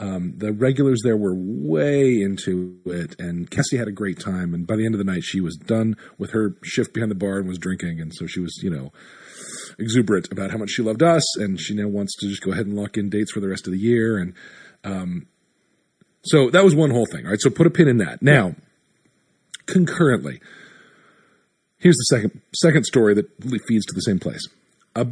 Um, 0.00 0.34
the 0.38 0.52
regulars 0.52 1.00
there 1.04 1.16
were 1.16 1.34
way 1.34 2.20
into 2.20 2.80
it, 2.84 3.14
and 3.18 3.48
Cassie 3.48 3.76
had 3.76 3.86
a 3.86 3.92
great 3.92 4.18
time. 4.18 4.52
And 4.52 4.66
by 4.66 4.76
the 4.76 4.84
end 4.84 4.94
of 4.94 4.98
the 4.98 5.04
night, 5.04 5.22
she 5.22 5.40
was 5.40 5.56
done 5.56 5.96
with 6.18 6.32
her 6.32 6.56
shift 6.64 6.92
behind 6.92 7.10
the 7.10 7.16
bar 7.16 7.38
and 7.38 7.48
was 7.48 7.58
drinking. 7.58 8.00
And 8.00 8.12
so 8.12 8.26
she 8.26 8.40
was, 8.40 8.60
you 8.62 8.70
know, 8.70 8.92
exuberant 9.78 10.32
about 10.32 10.50
how 10.50 10.58
much 10.58 10.70
she 10.70 10.82
loved 10.82 11.02
us, 11.02 11.24
and 11.36 11.60
she 11.60 11.74
now 11.74 11.88
wants 11.88 12.16
to 12.16 12.28
just 12.28 12.42
go 12.42 12.52
ahead 12.52 12.66
and 12.66 12.76
lock 12.76 12.96
in 12.96 13.08
dates 13.08 13.32
for 13.32 13.40
the 13.40 13.48
rest 13.48 13.66
of 13.66 13.72
the 13.72 13.78
year. 13.78 14.18
And 14.18 14.34
um, 14.82 15.26
so 16.24 16.50
that 16.50 16.64
was 16.64 16.74
one 16.74 16.90
whole 16.90 17.06
thing. 17.06 17.24
All 17.24 17.30
right, 17.30 17.40
so 17.40 17.50
put 17.50 17.66
a 17.66 17.70
pin 17.70 17.88
in 17.88 17.98
that. 17.98 18.20
Now, 18.20 18.56
concurrently, 19.66 20.40
here's 21.78 21.96
the 21.96 22.04
second 22.04 22.40
second 22.56 22.84
story 22.84 23.14
that 23.14 23.26
feeds 23.68 23.86
to 23.86 23.94
the 23.94 24.00
same 24.00 24.18
place. 24.18 24.46
Uh, 24.96 25.04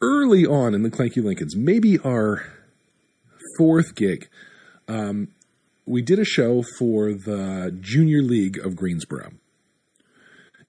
early 0.00 0.46
on 0.46 0.74
in 0.74 0.82
the 0.82 0.90
Clanky 0.90 1.22
Lincolns, 1.22 1.56
maybe 1.56 1.98
our 1.98 2.44
fourth 3.58 3.94
gig, 3.94 4.28
um, 4.86 5.28
we 5.84 6.00
did 6.00 6.18
a 6.18 6.24
show 6.24 6.62
for 6.78 7.12
the 7.12 7.76
Junior 7.80 8.22
League 8.22 8.58
of 8.58 8.76
Greensboro 8.76 9.32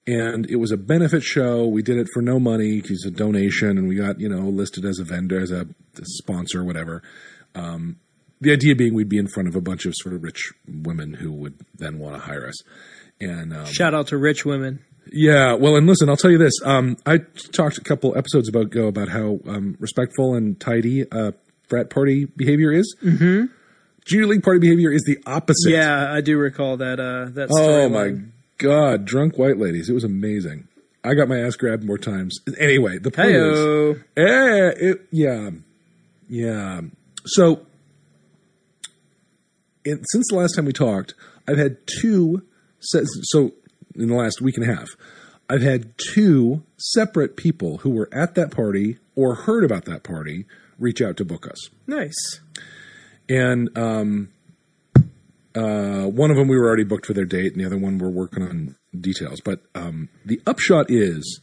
and 0.06 0.48
it 0.50 0.56
was 0.56 0.72
a 0.72 0.76
benefit 0.76 1.22
show. 1.22 1.66
We 1.66 1.82
did 1.82 1.98
it 1.98 2.08
for 2.12 2.22
no 2.22 2.38
money. 2.40 2.82
It's 2.84 3.04
a 3.04 3.10
donation, 3.10 3.78
and 3.78 3.86
we 3.88 3.94
got 3.94 4.20
you 4.20 4.28
know 4.28 4.48
listed 4.48 4.84
as 4.84 4.98
a 4.98 5.04
vendor, 5.04 5.40
as 5.40 5.50
a, 5.50 5.62
a 5.62 6.04
sponsor, 6.04 6.64
whatever. 6.64 7.02
Um, 7.54 8.00
the 8.40 8.52
idea 8.52 8.74
being 8.74 8.94
we'd 8.94 9.08
be 9.08 9.18
in 9.18 9.28
front 9.28 9.48
of 9.48 9.54
a 9.54 9.60
bunch 9.60 9.84
of 9.84 9.94
sort 9.96 10.14
of 10.14 10.22
rich 10.22 10.52
women 10.66 11.14
who 11.14 11.30
would 11.32 11.54
then 11.74 11.98
want 11.98 12.14
to 12.16 12.20
hire 12.20 12.46
us. 12.46 12.62
And 13.20 13.52
um, 13.52 13.66
Shout 13.66 13.94
out 13.94 14.06
to 14.08 14.16
rich 14.16 14.46
women. 14.46 14.82
yeah, 15.12 15.52
well, 15.52 15.76
and 15.76 15.86
listen, 15.86 16.08
I'll 16.08 16.16
tell 16.16 16.30
you 16.30 16.38
this. 16.38 16.54
Um, 16.64 16.96
I 17.04 17.18
talked 17.52 17.76
a 17.76 17.82
couple 17.82 18.16
episodes 18.16 18.48
about 18.48 18.66
ago 18.66 18.86
about 18.86 19.10
how 19.10 19.40
um, 19.46 19.76
respectful 19.78 20.34
and 20.34 20.58
tidy 20.58 21.04
uh, 21.10 21.32
frat 21.70 21.88
party 21.88 22.26
behavior 22.26 22.72
is. 22.72 22.94
Mm-hmm. 23.02 23.46
Junior 24.04 24.26
league 24.26 24.42
party 24.42 24.58
behavior 24.58 24.90
is 24.90 25.02
the 25.06 25.18
opposite. 25.24 25.70
Yeah, 25.70 26.12
I 26.12 26.20
do 26.20 26.36
recall 26.36 26.76
that. 26.78 26.98
Uh, 27.00 27.30
that. 27.30 27.50
Story 27.50 27.84
Oh 27.84 27.88
my 27.88 28.20
god, 28.58 29.04
drunk 29.04 29.38
white 29.38 29.56
ladies! 29.56 29.88
It 29.88 29.94
was 29.94 30.04
amazing. 30.04 30.66
I 31.02 31.14
got 31.14 31.28
my 31.28 31.38
ass 31.38 31.56
grabbed 31.56 31.84
more 31.84 31.96
times. 31.96 32.38
Anyway, 32.58 32.98
the 32.98 33.10
point 33.10 33.30
is, 33.30 33.96
eh, 34.16 34.90
it, 34.90 35.06
yeah, 35.10 35.50
yeah. 36.28 36.80
So, 37.24 37.66
since 39.84 40.26
the 40.28 40.36
last 40.36 40.56
time 40.56 40.66
we 40.66 40.72
talked, 40.72 41.14
I've 41.48 41.56
had 41.56 41.78
two. 42.00 42.42
Se- 42.80 43.04
so, 43.22 43.52
in 43.94 44.08
the 44.08 44.14
last 44.14 44.40
week 44.40 44.56
and 44.56 44.68
a 44.68 44.74
half, 44.74 44.88
I've 45.48 45.62
had 45.62 45.92
two 46.12 46.62
separate 46.78 47.36
people 47.36 47.78
who 47.78 47.90
were 47.90 48.08
at 48.12 48.34
that 48.34 48.50
party 48.50 48.98
or 49.14 49.34
heard 49.34 49.64
about 49.64 49.84
that 49.84 50.02
party 50.02 50.46
reach 50.80 51.00
out 51.00 51.16
to 51.18 51.24
book 51.24 51.46
us 51.48 51.68
Nice. 51.86 52.40
and 53.28 53.70
um, 53.78 54.30
uh, 55.54 56.04
one 56.06 56.30
of 56.30 56.36
them 56.36 56.48
we 56.48 56.56
were 56.56 56.66
already 56.66 56.84
booked 56.84 57.06
for 57.06 57.12
their 57.12 57.24
date, 57.24 57.52
and 57.52 57.60
the 57.60 57.66
other 57.66 57.78
one 57.78 57.98
we're 57.98 58.08
working 58.08 58.42
on 58.42 58.76
details. 58.98 59.40
But 59.44 59.60
um, 59.74 60.08
the 60.24 60.40
upshot 60.46 60.86
is, 60.90 61.40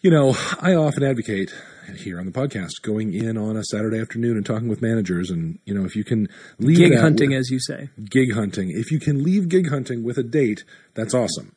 you 0.00 0.10
know, 0.10 0.34
I 0.60 0.74
often 0.74 1.02
advocate 1.04 1.52
here 1.98 2.18
on 2.18 2.26
the 2.26 2.32
podcast 2.32 2.80
going 2.82 3.12
in 3.12 3.36
on 3.36 3.56
a 3.56 3.64
Saturday 3.64 4.00
afternoon 4.00 4.36
and 4.36 4.46
talking 4.46 4.68
with 4.68 4.80
managers, 4.80 5.30
and 5.30 5.58
you 5.66 5.74
know, 5.74 5.84
if 5.84 5.94
you 5.96 6.02
can 6.04 6.28
leave 6.58 6.78
Gig 6.78 6.96
hunting, 6.98 7.30
with- 7.30 7.38
as 7.40 7.50
you 7.50 7.60
say. 7.60 7.90
gig 8.08 8.32
hunting, 8.32 8.70
if 8.70 8.90
you 8.90 8.98
can 8.98 9.22
leave 9.22 9.48
gig 9.48 9.68
hunting 9.68 10.02
with 10.02 10.16
a 10.16 10.22
date, 10.22 10.64
that's 10.94 11.12
awesome. 11.14 11.54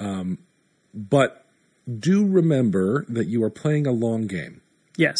Um, 0.00 0.38
but 0.92 1.44
do 1.98 2.26
remember 2.26 3.04
that 3.08 3.28
you 3.28 3.42
are 3.44 3.50
playing 3.50 3.86
a 3.86 3.92
long 3.92 4.26
game 4.26 4.60
Yes. 4.96 5.16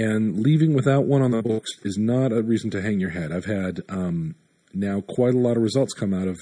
And 0.00 0.42
leaving 0.42 0.72
without 0.72 1.04
one 1.04 1.20
on 1.20 1.30
the 1.30 1.42
books 1.42 1.72
is 1.82 1.98
not 1.98 2.32
a 2.32 2.42
reason 2.42 2.70
to 2.70 2.80
hang 2.80 3.00
your 3.00 3.10
head. 3.10 3.32
I've 3.32 3.44
had 3.44 3.82
um, 3.90 4.34
now 4.72 5.02
quite 5.02 5.34
a 5.34 5.38
lot 5.38 5.58
of 5.58 5.62
results 5.62 5.92
come 5.92 6.14
out 6.14 6.26
of 6.26 6.38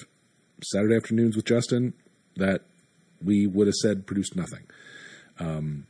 Saturday 0.63 0.95
afternoons 0.95 1.35
with 1.35 1.45
Justin 1.45 1.93
that 2.37 2.61
we 3.21 3.49
would 3.49 3.67
have 3.67 3.75
said 3.75 4.07
produced 4.07 4.37
nothing. 4.37 4.63
Um, 5.41 5.89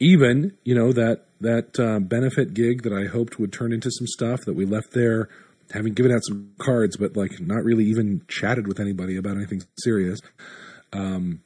even 0.00 0.56
you 0.64 0.74
know 0.74 0.92
that 0.92 1.26
that 1.40 1.78
uh, 1.78 2.00
benefit 2.00 2.54
gig 2.54 2.82
that 2.82 2.92
I 2.92 3.06
hoped 3.06 3.38
would 3.38 3.52
turn 3.52 3.72
into 3.72 3.90
some 3.90 4.08
stuff 4.08 4.40
that 4.44 4.54
we 4.54 4.66
left 4.66 4.92
there, 4.92 5.28
having 5.70 5.94
given 5.94 6.10
out 6.10 6.24
some 6.24 6.54
cards, 6.58 6.96
but 6.96 7.16
like 7.16 7.38
not 7.40 7.62
really 7.62 7.84
even 7.84 8.22
chatted 8.26 8.66
with 8.66 8.80
anybody 8.80 9.16
about 9.16 9.36
anything 9.36 9.62
serious. 9.78 10.18
Um, 10.92 11.40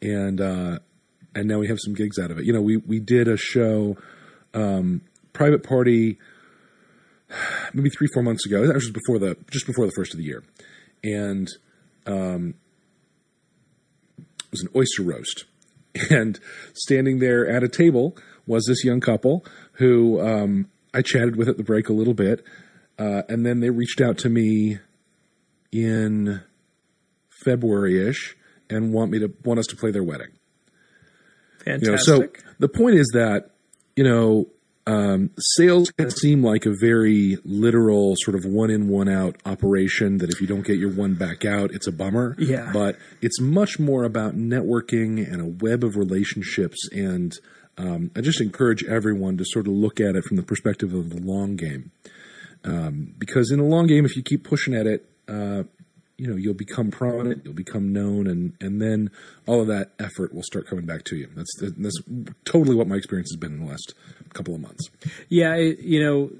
and 0.00 0.40
uh, 0.40 0.78
and 1.34 1.48
now 1.48 1.58
we 1.58 1.68
have 1.68 1.78
some 1.80 1.94
gigs 1.94 2.18
out 2.18 2.30
of 2.30 2.38
it. 2.38 2.44
You 2.44 2.52
know, 2.52 2.60
we 2.60 2.76
we 2.78 3.00
did 3.00 3.28
a 3.28 3.36
show, 3.36 3.96
um, 4.54 5.02
private 5.32 5.62
party, 5.62 6.18
maybe 7.74 7.90
three 7.90 8.08
four 8.12 8.22
months 8.22 8.46
ago. 8.46 8.66
That 8.66 8.74
was 8.74 8.84
just 8.84 8.94
before 8.94 9.18
the 9.18 9.36
just 9.50 9.66
before 9.66 9.86
the 9.86 9.92
first 9.96 10.12
of 10.14 10.18
the 10.18 10.24
year, 10.24 10.42
and 11.02 11.48
um, 12.06 12.54
it 14.18 14.50
was 14.50 14.62
an 14.62 14.68
oyster 14.76 15.02
roast. 15.02 15.44
And 16.10 16.40
standing 16.72 17.18
there 17.18 17.46
at 17.46 17.62
a 17.62 17.68
table 17.68 18.16
was 18.46 18.64
this 18.66 18.82
young 18.82 19.00
couple 19.00 19.44
who 19.72 20.22
um, 20.26 20.70
I 20.94 21.02
chatted 21.02 21.36
with 21.36 21.50
at 21.50 21.58
the 21.58 21.62
break 21.62 21.90
a 21.90 21.92
little 21.92 22.14
bit, 22.14 22.42
uh, 22.98 23.22
and 23.28 23.44
then 23.44 23.60
they 23.60 23.68
reached 23.68 24.00
out 24.00 24.16
to 24.18 24.30
me 24.30 24.78
in 25.70 26.40
February 27.44 28.08
ish 28.08 28.36
and 28.70 28.92
want 28.94 29.10
me 29.10 29.18
to 29.18 29.32
want 29.44 29.58
us 29.60 29.66
to 29.66 29.76
play 29.76 29.90
their 29.90 30.02
wedding. 30.02 30.28
You 31.66 31.78
know, 31.78 31.96
so 31.96 32.28
the 32.58 32.68
point 32.68 32.96
is 32.96 33.10
that 33.14 33.50
you 33.96 34.04
know 34.04 34.48
um, 34.86 35.30
sales 35.38 35.90
can 35.90 36.10
seem 36.10 36.42
like 36.42 36.66
a 36.66 36.74
very 36.80 37.38
literal 37.44 38.14
sort 38.16 38.34
of 38.34 38.44
one 38.44 38.70
in 38.70 38.88
one 38.88 39.08
out 39.08 39.36
operation. 39.46 40.18
That 40.18 40.30
if 40.30 40.40
you 40.40 40.46
don't 40.46 40.66
get 40.66 40.78
your 40.78 40.90
one 40.90 41.14
back 41.14 41.44
out, 41.44 41.72
it's 41.72 41.86
a 41.86 41.92
bummer. 41.92 42.34
Yeah. 42.38 42.70
but 42.72 42.96
it's 43.20 43.40
much 43.40 43.78
more 43.78 44.04
about 44.04 44.36
networking 44.36 45.30
and 45.30 45.40
a 45.40 45.64
web 45.64 45.84
of 45.84 45.96
relationships. 45.96 46.88
And 46.90 47.32
um, 47.78 48.10
I 48.16 48.20
just 48.20 48.40
encourage 48.40 48.82
everyone 48.84 49.36
to 49.38 49.44
sort 49.46 49.66
of 49.66 49.72
look 49.72 50.00
at 50.00 50.16
it 50.16 50.24
from 50.24 50.36
the 50.36 50.42
perspective 50.42 50.92
of 50.92 51.10
the 51.10 51.20
long 51.20 51.54
game, 51.56 51.92
um, 52.64 53.14
because 53.18 53.52
in 53.52 53.58
the 53.58 53.64
long 53.64 53.86
game, 53.86 54.04
if 54.04 54.16
you 54.16 54.22
keep 54.22 54.44
pushing 54.44 54.74
at 54.74 54.86
it. 54.86 55.08
Uh, 55.28 55.64
you 56.22 56.28
know 56.28 56.36
you'll 56.42 56.54
become 56.66 56.88
prominent 56.90 57.42
you'll 57.44 57.60
become 57.66 57.86
known 57.92 58.22
and 58.32 58.52
and 58.64 58.80
then 58.84 59.10
all 59.46 59.60
of 59.60 59.66
that 59.66 59.86
effort 59.98 60.32
will 60.34 60.42
start 60.52 60.64
coming 60.70 60.86
back 60.92 61.02
to 61.04 61.16
you 61.16 61.26
that's 61.34 61.52
that's 61.60 61.98
totally 62.44 62.76
what 62.76 62.86
my 62.86 62.96
experience 62.96 63.30
has 63.32 63.38
been 63.44 63.52
in 63.54 63.60
the 63.64 63.70
last 63.74 63.88
couple 64.36 64.54
of 64.54 64.60
months 64.60 64.84
Yeah, 65.28 65.54
it, 65.56 65.80
you 65.80 66.00
know, 66.04 66.30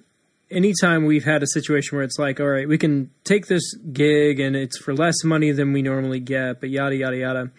anytime 0.51 1.05
we've 1.07 1.25
had 1.25 1.43
a 1.43 1.47
situation 1.47 1.97
where 1.97 2.05
it's 2.05 2.19
like, 2.19 2.39
all 2.41 2.47
right, 2.57 2.69
we 2.69 2.79
can 2.79 3.11
take 3.25 3.47
this 3.47 3.75
gig 3.93 4.39
and 4.41 4.55
it's 4.55 4.79
for 4.79 4.95
less 4.95 5.25
money 5.25 5.51
than 5.51 5.73
we 5.73 5.83
normally 5.83 6.21
get, 6.21 6.61
but 6.61 6.69
yada 6.71 6.95
yada 6.97 7.17
yada. 7.17 7.51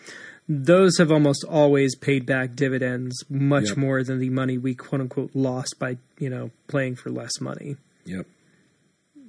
Those 0.47 0.97
have 0.97 1.11
almost 1.11 1.43
always 1.49 1.95
paid 1.95 2.25
back 2.25 2.55
dividends 2.55 3.13
much 3.29 3.69
Yep. 3.69 3.77
more 3.77 4.03
than 4.03 4.19
the 4.19 4.29
money 4.29 4.57
we 4.57 4.75
quote 4.75 5.01
unquote 5.01 5.31
lost 5.33 5.75
by 5.79 5.97
you 6.19 6.29
know 6.29 6.51
playing 6.67 6.95
for 6.95 7.09
less 7.09 7.35
money 7.41 7.77
Yep. 8.05 8.25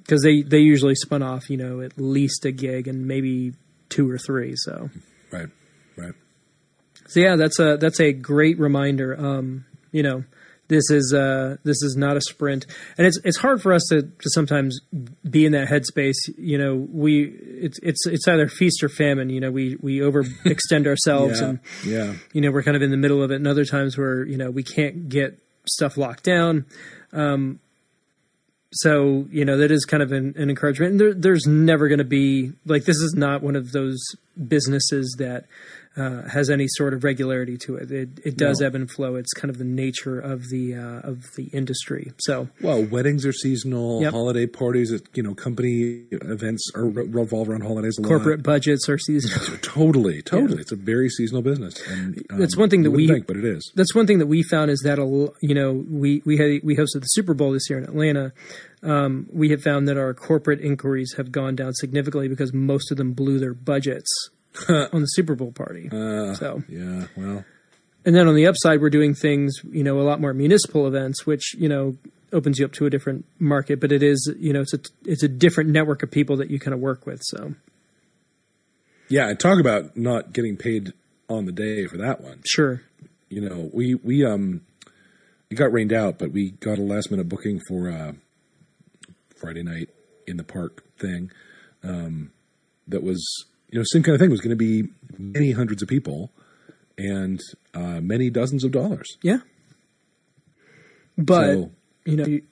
Because 0.04 0.22
they 0.22 0.42
they 0.42 0.58
usually 0.60 0.94
spun 0.94 1.22
off 1.22 1.48
you 1.50 1.56
know 1.56 1.80
at 1.80 1.98
least 1.98 2.44
a 2.44 2.52
gig 2.52 2.86
and 2.88 3.06
maybe 3.06 3.52
two 3.88 4.08
or 4.10 4.18
three. 4.18 4.54
So 4.56 4.90
Right. 5.32 5.48
Right. 5.96 6.12
so 7.06 7.20
yeah, 7.20 7.36
that's 7.36 7.58
a 7.58 7.76
that's 7.76 8.00
a 8.00 8.12
great 8.12 8.58
reminder. 8.58 9.16
Um, 9.18 9.64
you 9.92 10.02
know, 10.02 10.24
this 10.68 10.90
is 10.90 11.12
uh 11.12 11.56
this 11.64 11.82
is 11.82 11.94
not 11.96 12.16
a 12.16 12.20
sprint, 12.20 12.66
and 12.96 13.06
it's 13.06 13.18
it's 13.24 13.36
hard 13.38 13.60
for 13.62 13.72
us 13.72 13.84
to 13.90 14.02
to 14.02 14.30
sometimes 14.30 14.80
be 15.28 15.44
in 15.44 15.52
that 15.52 15.68
headspace. 15.68 16.16
You 16.38 16.58
know, 16.58 16.74
we 16.90 17.24
it's 17.24 17.78
it's 17.82 18.06
it's 18.06 18.26
either 18.28 18.48
feast 18.48 18.82
or 18.82 18.88
famine. 18.88 19.28
You 19.30 19.40
know, 19.40 19.50
we 19.50 19.76
we 19.80 19.98
overextend 19.98 20.86
ourselves, 20.92 21.40
Yeah. 21.40 21.48
and 21.48 21.60
Yeah. 21.84 22.14
you 22.32 22.40
know 22.40 22.50
we're 22.50 22.62
kind 22.62 22.76
of 22.76 22.82
in 22.82 22.90
the 22.90 22.96
middle 22.96 23.22
of 23.22 23.30
it. 23.30 23.36
And 23.36 23.46
other 23.46 23.64
times 23.64 23.96
where 23.98 24.24
you 24.24 24.36
know 24.36 24.50
we 24.50 24.62
can't 24.62 25.08
get 25.08 25.38
stuff 25.66 25.96
locked 25.96 26.24
down. 26.24 26.66
Um, 27.12 27.60
so 28.74 29.26
you 29.30 29.44
know 29.44 29.56
that 29.58 29.70
is 29.70 29.84
kind 29.84 30.02
of 30.02 30.12
an, 30.12 30.34
an 30.36 30.50
encouragement. 30.50 30.92
And 30.92 31.00
there, 31.00 31.14
there's 31.14 31.46
never 31.46 31.88
going 31.88 31.98
to 31.98 32.04
be 32.04 32.52
like 32.66 32.84
this 32.84 32.96
is 32.96 33.14
not 33.16 33.42
one 33.42 33.56
of 33.56 33.72
those 33.72 33.98
businesses 34.48 35.14
that 35.18 35.44
uh, 35.96 36.28
has 36.28 36.50
any 36.50 36.66
sort 36.68 36.92
of 36.94 37.04
regularity 37.04 37.56
to 37.58 37.76
it. 37.76 37.90
It, 37.90 38.08
it 38.24 38.36
does 38.36 38.60
No. 38.60 38.66
ebb 38.66 38.74
and 38.74 38.90
flow. 38.90 39.14
It's 39.14 39.32
kind 39.32 39.48
of 39.50 39.58
the 39.58 39.64
nature 39.64 40.18
of 40.18 40.48
the 40.50 40.74
uh, 40.74 41.08
of 41.08 41.22
the 41.36 41.44
industry. 41.52 42.12
So 42.18 42.48
Well, 42.60 42.82
weddings 42.84 43.24
are 43.24 43.32
seasonal. 43.32 44.02
Yep. 44.02 44.12
Holiday 44.12 44.46
parties, 44.46 44.92
at, 44.92 45.02
you 45.14 45.22
know, 45.22 45.34
company 45.34 46.02
events 46.10 46.70
are 46.74 46.86
re- 46.86 47.06
revolve 47.06 47.48
around 47.48 47.62
holidays 47.62 47.96
a 47.98 48.02
lot. 48.02 48.08
corporate 48.08 48.42
budgets 48.42 48.88
are 48.88 48.98
seasonal. 48.98 49.56
Totally, 49.62 50.22
totally. 50.22 50.60
It's 50.60 50.72
a 50.72 50.76
very 50.76 51.08
seasonal 51.08 51.42
business. 51.42 51.80
And 51.88 52.18
um, 52.30 52.38
That's 52.38 52.56
one 52.56 52.70
thing 52.70 52.82
that 52.84 52.90
we- 52.90 53.06
think, 53.08 53.26
but 53.26 53.36
it 53.36 53.44
is. 53.44 53.70
that's 53.74 53.94
one 53.94 54.06
thing 54.06 54.18
that 54.18 54.26
we 54.26 54.42
found 54.42 54.70
is 54.70 54.80
that 54.84 54.98
you 55.42 55.54
know 55.54 55.84
we 55.88 56.22
we 56.24 56.36
had 56.38 56.60
we 56.64 56.76
hosted 56.76 57.00
the 57.00 57.06
Super 57.06 57.34
Bowl 57.34 57.52
this 57.52 57.68
year 57.68 57.78
in 57.78 57.84
Atlanta. 57.84 58.32
Um, 58.82 59.26
we 59.32 59.48
have 59.50 59.62
found 59.62 59.88
that 59.88 59.96
our 59.96 60.12
corporate 60.12 60.60
inquiries 60.60 61.14
have 61.16 61.32
gone 61.32 61.56
down 61.56 61.72
significantly 61.74 62.28
because 62.28 62.52
most 62.52 62.90
of 62.90 62.98
them 62.98 63.12
blew 63.14 63.38
their 63.38 63.54
budgets 63.54 64.10
on 64.68 65.00
the 65.00 65.06
Super 65.06 65.34
Bowl 65.34 65.52
party. 65.52 65.88
Uh, 65.90 66.34
so 66.34 66.62
yeah, 66.68 67.06
well, 67.16 67.44
and 68.04 68.14
then 68.14 68.28
on 68.28 68.34
the 68.34 68.46
upside, 68.46 68.80
we're 68.80 68.90
doing 68.90 69.14
things 69.14 69.60
you 69.70 69.84
know 69.84 70.00
a 70.00 70.02
lot 70.02 70.20
more 70.20 70.32
municipal 70.32 70.86
events, 70.86 71.26
which 71.26 71.54
you 71.54 71.68
know 71.68 71.96
opens 72.32 72.58
you 72.58 72.64
up 72.64 72.72
to 72.72 72.86
a 72.86 72.90
different 72.90 73.24
market. 73.38 73.80
But 73.80 73.92
it 73.92 74.02
is 74.02 74.32
you 74.38 74.52
know 74.52 74.60
it's 74.60 74.74
a 74.74 74.80
it's 75.04 75.22
a 75.22 75.28
different 75.28 75.70
network 75.70 76.02
of 76.02 76.10
people 76.10 76.36
that 76.38 76.50
you 76.50 76.58
kind 76.58 76.74
of 76.74 76.80
work 76.80 77.06
with. 77.06 77.20
So 77.22 77.54
yeah. 79.08 79.28
And 79.28 79.38
talk 79.38 79.60
about 79.60 79.96
not 79.96 80.32
getting 80.32 80.56
paid 80.56 80.92
on 81.28 81.46
the 81.46 81.52
day 81.52 81.86
for 81.86 81.96
that 81.98 82.20
one. 82.20 82.42
sure, 82.46 82.82
You 83.28 83.48
know, 83.48 83.70
we 83.72 83.94
we 83.94 84.24
um, 84.24 84.62
it 85.50 85.54
got 85.56 85.72
rained 85.72 85.92
out, 85.92 86.18
but 86.18 86.32
we 86.32 86.50
got 86.50 86.78
a 86.78 86.82
last 86.82 87.10
minute 87.10 87.28
booking 87.28 87.60
for 87.68 87.90
uh, 87.90 88.12
Friday 89.36 89.62
night 89.62 89.90
in 90.26 90.36
the 90.36 90.44
park 90.44 90.84
thing. 90.98 91.30
Um, 91.82 92.32
that 92.88 93.02
was 93.02 93.46
you 93.74 93.80
know 93.80 93.84
same 93.84 94.04
kind 94.04 94.14
of 94.14 94.20
thing. 94.20 94.28
It 94.30 94.38
was 94.38 94.40
going 94.40 94.56
to 94.56 94.56
be 94.56 94.88
many 95.18 95.50
hundreds 95.50 95.82
of 95.82 95.88
people 95.88 96.30
and 96.96 97.40
uh, 97.74 98.00
many 98.00 98.30
dozens 98.30 98.62
of 98.62 98.70
dollars. 98.70 99.16
yeah. 99.20 99.38
But 101.18 101.52
So- 101.54 101.70
you 102.04 102.16
know 102.16 102.24
you 102.26 102.42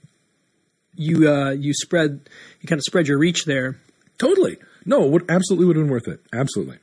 you, 0.94 1.28
uh, 1.30 1.50
you 1.50 1.72
spread 1.74 2.28
you 2.60 2.66
kind 2.68 2.78
of 2.78 2.84
spread 2.84 3.06
your 3.08 3.18
reach 3.18 3.44
there 3.44 3.78
Totally. 4.18 4.56
No, 4.84 5.04
it 5.04 5.10
would 5.10 5.30
absolutely 5.30 5.66
would 5.66 5.76
have 5.76 5.84
been 5.86 5.92
worth 5.92 6.06
it. 6.08 6.20
Absolutely. 6.32 6.78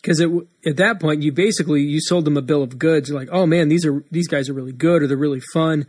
because 0.00 0.20
at 0.20 0.76
that 0.76 0.98
point 1.00 1.22
you 1.22 1.30
basically 1.32 1.82
you 1.82 2.00
sold 2.00 2.24
them 2.24 2.36
a 2.36 2.42
bill 2.42 2.62
of 2.62 2.78
goods. 2.78 3.08
You're 3.08 3.18
like, 3.18 3.28
oh 3.32 3.46
man, 3.46 3.68
these 3.68 3.84
are 3.86 4.04
these 4.10 4.28
guys 4.28 4.48
are 4.48 4.52
really 4.54 4.72
good 4.72 5.02
or 5.02 5.06
they're 5.08 5.16
really 5.16 5.42
fun, 5.52 5.86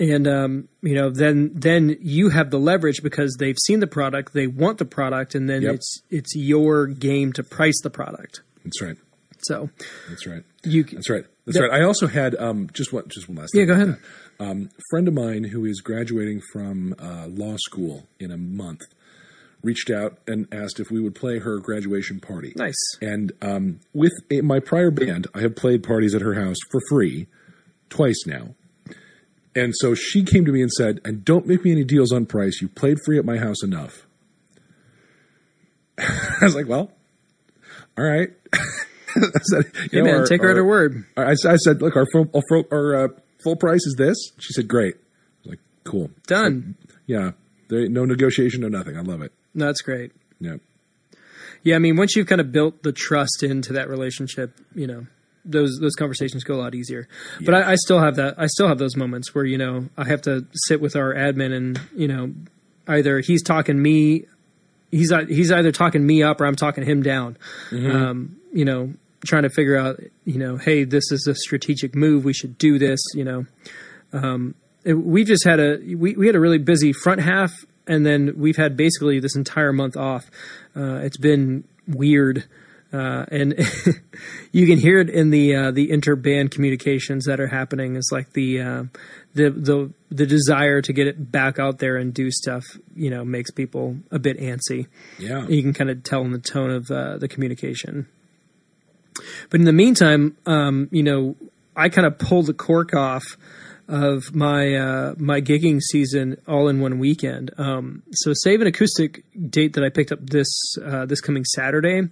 and 0.00 0.26
um, 0.26 0.68
you 0.82 0.94
know 0.94 1.10
then 1.10 1.52
then 1.54 1.96
you 2.00 2.30
have 2.30 2.50
the 2.50 2.58
leverage 2.58 3.02
because 3.02 3.36
they've 3.38 3.58
seen 3.66 3.78
the 3.80 3.86
product, 3.86 4.32
they 4.32 4.46
want 4.48 4.78
the 4.78 4.84
product, 4.86 5.34
and 5.36 5.48
then 5.48 5.62
Yep. 5.62 5.74
it's 5.74 6.02
it's 6.10 6.34
your 6.34 6.86
game 6.86 7.32
to 7.34 7.44
price 7.44 7.80
the 7.82 7.90
product. 7.90 8.40
That's 8.64 8.82
right. 8.82 8.96
So 9.42 9.70
That's 10.08 10.26
right. 10.26 10.42
you 10.64 10.84
That's 10.84 11.08
right. 11.08 11.24
That's 11.46 11.58
right. 11.60 11.70
I 11.70 11.82
also 11.82 12.06
had 12.06 12.34
um, 12.36 12.68
just 12.72 12.92
one 12.92 13.04
just 13.08 13.28
one 13.28 13.38
last. 13.38 13.52
Yeah, 13.54 13.64
go 13.64 13.74
ahead. 13.74 13.88
that. 13.88 14.44
Um, 14.44 14.70
friend 14.90 15.06
of 15.06 15.14
mine 15.14 15.44
who 15.44 15.64
is 15.66 15.80
graduating 15.82 16.40
from 16.52 16.94
uh, 16.98 17.26
law 17.28 17.56
school 17.58 18.06
in 18.18 18.30
a 18.30 18.38
month 18.38 18.80
reached 19.62 19.90
out 19.90 20.18
and 20.26 20.46
asked 20.52 20.80
if 20.80 20.90
we 20.90 20.98
would 21.00 21.14
play 21.14 21.38
her 21.38 21.58
graduation 21.58 22.18
party. 22.20 22.54
nice. 22.56 22.80
And 23.02 23.32
um, 23.42 23.80
with 23.92 24.12
a, 24.30 24.40
my 24.40 24.58
prior 24.60 24.90
band, 24.90 25.26
I 25.34 25.40
have 25.40 25.54
played 25.54 25.82
parties 25.82 26.14
at 26.14 26.22
her 26.22 26.32
house 26.34 26.56
for 26.70 26.80
free 26.88 27.26
twice 27.90 28.22
now. 28.26 28.54
And 29.54 29.74
so 29.76 29.94
she 29.94 30.22
came 30.22 30.44
to 30.44 30.52
me 30.52 30.62
and 30.62 30.70
said, 30.70 31.00
"And 31.04 31.24
don't 31.24 31.46
make 31.46 31.64
me 31.64 31.72
any 31.72 31.84
deals 31.84 32.12
on 32.12 32.26
price. 32.26 32.60
You 32.62 32.68
played 32.68 32.98
free 33.04 33.18
at 33.18 33.24
my 33.24 33.36
house 33.38 33.62
enough." 33.64 34.06
I 35.98 36.38
was 36.42 36.54
like, 36.54 36.66
"Well, 36.68 36.90
all 37.98 38.04
right." 38.04 38.30
I 38.52 39.20
said, 39.42 39.64
Hey 39.90 39.98
know, 39.98 40.04
man, 40.04 40.14
our- 40.20 40.26
take 40.26 40.40
her 40.42 40.50
at 40.50 40.56
her 40.56 40.64
word. 40.64 41.04
I, 41.16 41.32
I 41.32 41.56
said, 41.56 41.82
"Look, 41.82 41.96
our 41.96 42.06
full, 42.12 42.30
our 42.34 42.64
our, 42.70 43.04
uh, 43.04 43.08
full 43.42 43.56
price 43.56 43.84
is 43.86 43.96
this." 43.98 44.16
She 44.38 44.52
said, 44.52 44.68
"Great." 44.68 44.94
I 44.94 44.98
was 45.42 45.46
like, 45.50 45.58
"Cool, 45.84 46.10
Done. 46.26 46.76
yeah." 47.06 47.32
There 47.68 47.88
no 47.88 48.04
negotiation, 48.04 48.62
no 48.62 48.68
nothing. 48.68 48.96
I 48.96 49.02
love 49.02 49.22
it. 49.22 49.32
No, 49.54 49.66
that's 49.66 49.80
great. 49.80 50.10
Yeah, 50.40 50.56
Yeah, 51.62 51.76
I 51.76 51.78
mean, 51.78 51.94
once 51.96 52.16
you've 52.16 52.26
kind 52.26 52.40
of 52.40 52.50
built 52.50 52.82
the 52.82 52.90
trust 52.92 53.44
into 53.44 53.72
that 53.74 53.88
relationship, 53.88 54.58
you 54.74 54.88
know, 54.88 55.06
those 55.44 55.78
those 55.80 55.94
conversations 55.94 56.44
go 56.44 56.54
a 56.54 56.60
lot 56.60 56.74
easier. 56.74 57.08
But 57.40 57.54
I, 57.54 57.72
I 57.72 57.74
still 57.76 58.00
have 58.00 58.16
that. 58.16 58.34
I 58.38 58.46
still 58.46 58.68
have 58.68 58.78
those 58.78 58.96
moments 58.96 59.34
where 59.34 59.44
you 59.44 59.58
know 59.58 59.88
I 59.96 60.04
have 60.08 60.22
to 60.22 60.46
sit 60.52 60.80
with 60.80 60.96
our 60.96 61.14
admin 61.14 61.54
and 61.54 61.80
you 61.94 62.08
know 62.08 62.32
either 62.88 63.20
he's 63.20 63.42
talking 63.42 63.80
me, 63.80 64.26
he's 64.90 65.12
he's 65.28 65.52
either 65.52 65.72
talking 65.72 66.06
me 66.06 66.22
up 66.22 66.40
or 66.40 66.46
I'm 66.46 66.56
talking 66.56 66.84
him 66.84 67.02
down. 67.02 67.36
Um, 67.90 68.36
you 68.52 68.64
know, 68.64 68.92
trying 69.24 69.42
to 69.44 69.50
figure 69.50 69.76
out, 69.76 70.00
you 70.24 70.38
know, 70.38 70.56
hey, 70.56 70.84
this 70.84 71.10
is 71.12 71.26
a 71.26 71.34
strategic 71.34 71.94
move. 71.94 72.24
We 72.24 72.32
should 72.32 72.58
do 72.58 72.78
this. 72.78 73.00
You 73.14 73.24
know, 73.24 73.46
um, 74.12 74.54
we 74.84 75.24
just 75.24 75.44
had 75.44 75.60
a 75.60 75.78
we, 75.94 76.14
we 76.14 76.26
had 76.26 76.36
a 76.36 76.40
really 76.40 76.58
busy 76.58 76.92
front 76.92 77.20
half, 77.20 77.52
and 77.86 78.04
then 78.04 78.34
we've 78.36 78.56
had 78.56 78.76
basically 78.76 79.20
this 79.20 79.36
entire 79.36 79.72
month 79.72 79.96
off. 79.96 80.30
Uh, 80.76 80.96
it's 80.96 81.16
been 81.16 81.64
weird, 81.86 82.44
uh, 82.92 83.24
and 83.30 83.54
you 84.52 84.66
can 84.66 84.78
hear 84.78 84.98
it 85.00 85.10
in 85.10 85.30
the 85.30 85.54
uh, 85.54 85.70
the 85.70 85.88
interband 85.88 86.50
communications 86.50 87.26
that 87.26 87.40
are 87.40 87.48
happening. 87.48 87.96
It's 87.96 88.10
like 88.12 88.32
the 88.32 88.60
uh, 88.60 88.84
the 89.34 89.50
the 89.50 89.92
the 90.10 90.26
desire 90.26 90.82
to 90.82 90.92
get 90.92 91.06
it 91.06 91.30
back 91.30 91.58
out 91.58 91.78
there 91.78 91.96
and 91.96 92.12
do 92.12 92.30
stuff. 92.30 92.64
You 92.94 93.10
know, 93.10 93.24
makes 93.24 93.50
people 93.50 93.96
a 94.10 94.18
bit 94.18 94.38
antsy 94.38 94.86
yeah. 95.18 95.46
you 95.46 95.62
can 95.62 95.72
kind 95.72 95.90
of 95.90 96.02
tell 96.02 96.22
in 96.22 96.32
the 96.32 96.38
tone 96.38 96.70
of 96.70 96.90
uh, 96.90 97.18
the 97.18 97.28
communication. 97.28 98.06
But 99.50 99.60
in 99.60 99.66
the 99.66 99.72
meantime, 99.72 100.36
um, 100.46 100.88
you 100.90 101.02
know, 101.02 101.36
I 101.76 101.88
kind 101.88 102.06
of 102.06 102.18
pulled 102.18 102.46
the 102.46 102.54
cork 102.54 102.94
off 102.94 103.24
of 103.88 104.34
my 104.34 104.74
uh, 104.74 105.14
my 105.18 105.40
gigging 105.40 105.80
season 105.80 106.40
all 106.46 106.68
in 106.68 106.80
one 106.80 106.98
weekend. 106.98 107.50
Um, 107.58 108.02
so, 108.12 108.32
save 108.34 108.60
an 108.60 108.66
acoustic 108.66 109.24
date 109.50 109.74
that 109.74 109.84
I 109.84 109.88
picked 109.88 110.12
up 110.12 110.20
this 110.22 110.48
uh, 110.84 111.06
this 111.06 111.20
coming 111.20 111.44
Saturday. 111.44 112.08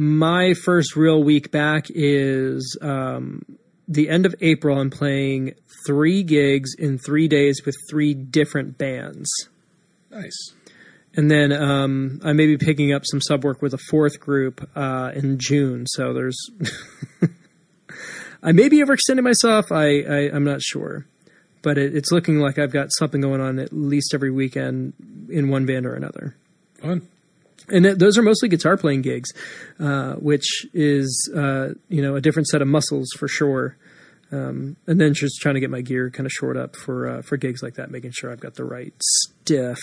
My 0.00 0.54
first 0.54 0.96
real 0.96 1.22
week 1.22 1.50
back 1.50 1.88
is 1.90 2.74
um, 2.80 3.44
the 3.86 4.08
end 4.08 4.24
of 4.24 4.34
April. 4.40 4.78
I'm 4.78 4.88
playing 4.88 5.56
three 5.86 6.22
gigs 6.22 6.70
in 6.78 6.96
three 6.96 7.28
days 7.28 7.60
with 7.66 7.74
three 7.90 8.14
different 8.14 8.78
bands. 8.78 9.28
Nice. 10.10 10.54
And 11.14 11.30
then 11.30 11.52
um, 11.52 12.18
I 12.24 12.32
may 12.32 12.46
be 12.46 12.56
picking 12.56 12.94
up 12.94 13.02
some 13.04 13.20
sub 13.20 13.44
work 13.44 13.60
with 13.60 13.74
a 13.74 13.78
fourth 13.90 14.18
group 14.18 14.66
uh, 14.74 15.10
in 15.14 15.38
June. 15.38 15.84
So 15.86 16.14
there's, 16.14 16.48
I 18.42 18.52
may 18.52 18.70
be 18.70 18.78
overextending 18.78 19.22
myself. 19.22 19.70
I, 19.70 20.00
I 20.00 20.30
I'm 20.32 20.44
not 20.44 20.62
sure, 20.62 21.04
but 21.60 21.76
it, 21.76 21.94
it's 21.94 22.10
looking 22.10 22.38
like 22.38 22.58
I've 22.58 22.72
got 22.72 22.88
something 22.90 23.20
going 23.20 23.42
on 23.42 23.58
at 23.58 23.70
least 23.70 24.14
every 24.14 24.30
weekend 24.30 24.94
in 25.28 25.50
one 25.50 25.66
band 25.66 25.84
or 25.84 25.92
another. 25.92 26.36
Fun. 26.80 27.06
And 27.70 27.84
th- 27.84 27.96
those 27.98 28.18
are 28.18 28.22
mostly 28.22 28.48
guitar 28.48 28.76
playing 28.76 29.02
gigs, 29.02 29.30
uh, 29.78 30.14
which 30.14 30.66
is 30.74 31.30
uh, 31.34 31.70
you 31.88 32.02
know 32.02 32.16
a 32.16 32.20
different 32.20 32.48
set 32.48 32.62
of 32.62 32.68
muscles 32.68 33.08
for 33.16 33.28
sure. 33.28 33.76
Um, 34.32 34.76
and 34.86 35.00
then 35.00 35.12
just 35.14 35.40
trying 35.40 35.54
to 35.56 35.60
get 35.60 35.70
my 35.70 35.80
gear 35.80 36.08
kind 36.10 36.24
of 36.24 36.30
shored 36.32 36.56
up 36.56 36.76
for 36.76 37.08
uh, 37.08 37.22
for 37.22 37.36
gigs 37.36 37.62
like 37.62 37.74
that, 37.74 37.90
making 37.90 38.12
sure 38.12 38.30
I've 38.30 38.40
got 38.40 38.54
the 38.54 38.64
right 38.64 38.94
stiff. 39.00 39.78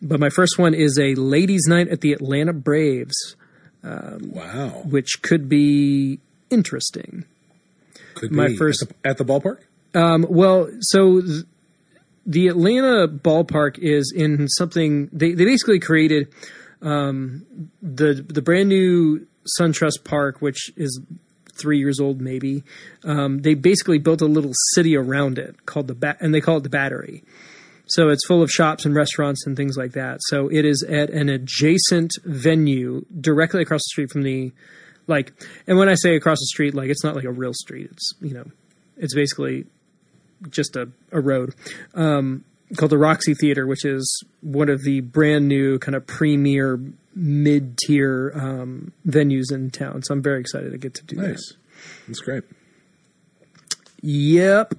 But 0.00 0.18
my 0.18 0.30
first 0.30 0.58
one 0.58 0.74
is 0.74 0.98
a 0.98 1.14
ladies' 1.14 1.66
night 1.68 1.88
at 1.88 2.00
the 2.00 2.12
Atlanta 2.12 2.52
Braves, 2.52 3.36
Wow. 3.84 4.82
which 4.84 5.22
could 5.22 5.48
be 5.48 6.18
interesting. 6.50 7.24
Could 8.14 8.32
my 8.32 8.48
be. 8.48 8.56
first- 8.56 8.82
at 8.82 8.88
the, 8.88 8.94
at 9.08 9.18
the 9.18 9.24
ballpark. 9.24 9.58
Um, 9.94 10.26
well, 10.28 10.70
so 10.80 11.20
th- 11.20 11.44
the 12.24 12.48
Atlanta 12.48 13.08
ballpark 13.08 13.78
is 13.78 14.12
in 14.14 14.48
something 14.48 15.08
they, 15.12 15.32
they 15.32 15.44
basically 15.44 15.80
created 15.80 16.32
um, 16.80 17.46
the 17.80 18.14
the 18.14 18.42
brand 18.42 18.68
new 18.68 19.26
SunTrust 19.58 20.04
Park, 20.04 20.40
which 20.40 20.70
is 20.76 21.00
three 21.54 21.78
years 21.78 22.00
old 22.00 22.20
maybe. 22.20 22.64
Um, 23.04 23.42
they 23.42 23.54
basically 23.54 23.98
built 23.98 24.20
a 24.20 24.26
little 24.26 24.52
city 24.74 24.96
around 24.96 25.38
it 25.38 25.66
called 25.66 25.88
the 25.88 25.94
ba- 25.94 26.16
and 26.20 26.34
they 26.34 26.40
call 26.40 26.58
it 26.58 26.62
the 26.62 26.68
Battery. 26.68 27.22
So 27.86 28.08
it's 28.08 28.24
full 28.26 28.42
of 28.42 28.50
shops 28.50 28.84
and 28.86 28.94
restaurants 28.94 29.46
and 29.46 29.56
things 29.56 29.76
like 29.76 29.92
that. 29.92 30.20
So 30.28 30.48
it 30.48 30.64
is 30.64 30.82
at 30.82 31.10
an 31.10 31.28
adjacent 31.28 32.12
venue 32.24 33.04
directly 33.20 33.62
across 33.62 33.80
the 33.80 33.90
street 33.90 34.10
from 34.10 34.22
the 34.22 34.52
like 35.08 35.32
and 35.66 35.78
when 35.78 35.88
I 35.88 35.94
say 35.94 36.16
across 36.16 36.38
the 36.38 36.46
street, 36.46 36.74
like 36.74 36.88
it's 36.88 37.04
not 37.04 37.16
like 37.16 37.24
a 37.24 37.32
real 37.32 37.52
street. 37.52 37.88
It's 37.90 38.12
you 38.20 38.34
know, 38.34 38.46
it's 38.96 39.14
basically 39.14 39.66
just 40.50 40.76
a, 40.76 40.88
a 41.10 41.20
road. 41.20 41.54
Um, 41.94 42.44
called 42.76 42.90
the 42.90 42.98
Roxy 42.98 43.34
Theater, 43.34 43.66
which 43.66 43.84
is 43.84 44.24
one 44.40 44.68
of 44.68 44.82
the 44.82 45.00
brand 45.00 45.48
new 45.48 45.78
kind 45.78 45.94
of 45.94 46.06
premier 46.06 46.80
mid 47.14 47.76
tier 47.78 48.32
um, 48.34 48.92
venues 49.06 49.52
in 49.52 49.70
town. 49.70 50.02
So 50.02 50.14
I'm 50.14 50.22
very 50.22 50.40
excited 50.40 50.72
to 50.72 50.78
get 50.78 50.94
to 50.94 51.04
do 51.04 51.16
that. 51.16 51.28
Nice. 51.28 51.52
That's 52.06 52.20
great. 52.20 52.44
Yep. 54.00 54.74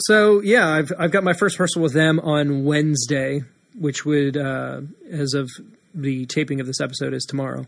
So 0.00 0.40
yeah, 0.42 0.68
I've 0.68 0.92
I've 0.98 1.10
got 1.10 1.24
my 1.24 1.32
first 1.32 1.56
rehearsal 1.56 1.82
with 1.82 1.92
them 1.92 2.20
on 2.20 2.64
Wednesday, 2.64 3.42
which 3.78 4.04
would, 4.04 4.36
uh, 4.36 4.82
as 5.10 5.34
of 5.34 5.48
the 5.94 6.26
taping 6.26 6.60
of 6.60 6.66
this 6.66 6.80
episode, 6.80 7.14
is 7.14 7.24
tomorrow. 7.24 7.66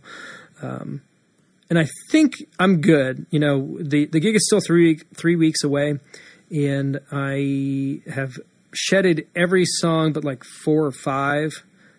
Um, 0.62 1.02
and 1.68 1.78
I 1.78 1.86
think 2.10 2.34
I'm 2.58 2.80
good. 2.80 3.26
You 3.30 3.40
know, 3.40 3.78
the 3.80 4.06
the 4.06 4.20
gig 4.20 4.36
is 4.36 4.46
still 4.46 4.60
three 4.60 5.00
three 5.16 5.36
weeks 5.36 5.64
away, 5.64 5.98
and 6.50 7.00
I 7.12 8.00
have 8.12 8.34
shedded 8.72 9.26
every 9.34 9.64
song 9.64 10.12
but 10.12 10.24
like 10.24 10.44
four 10.64 10.84
or 10.86 10.92
five. 10.92 11.50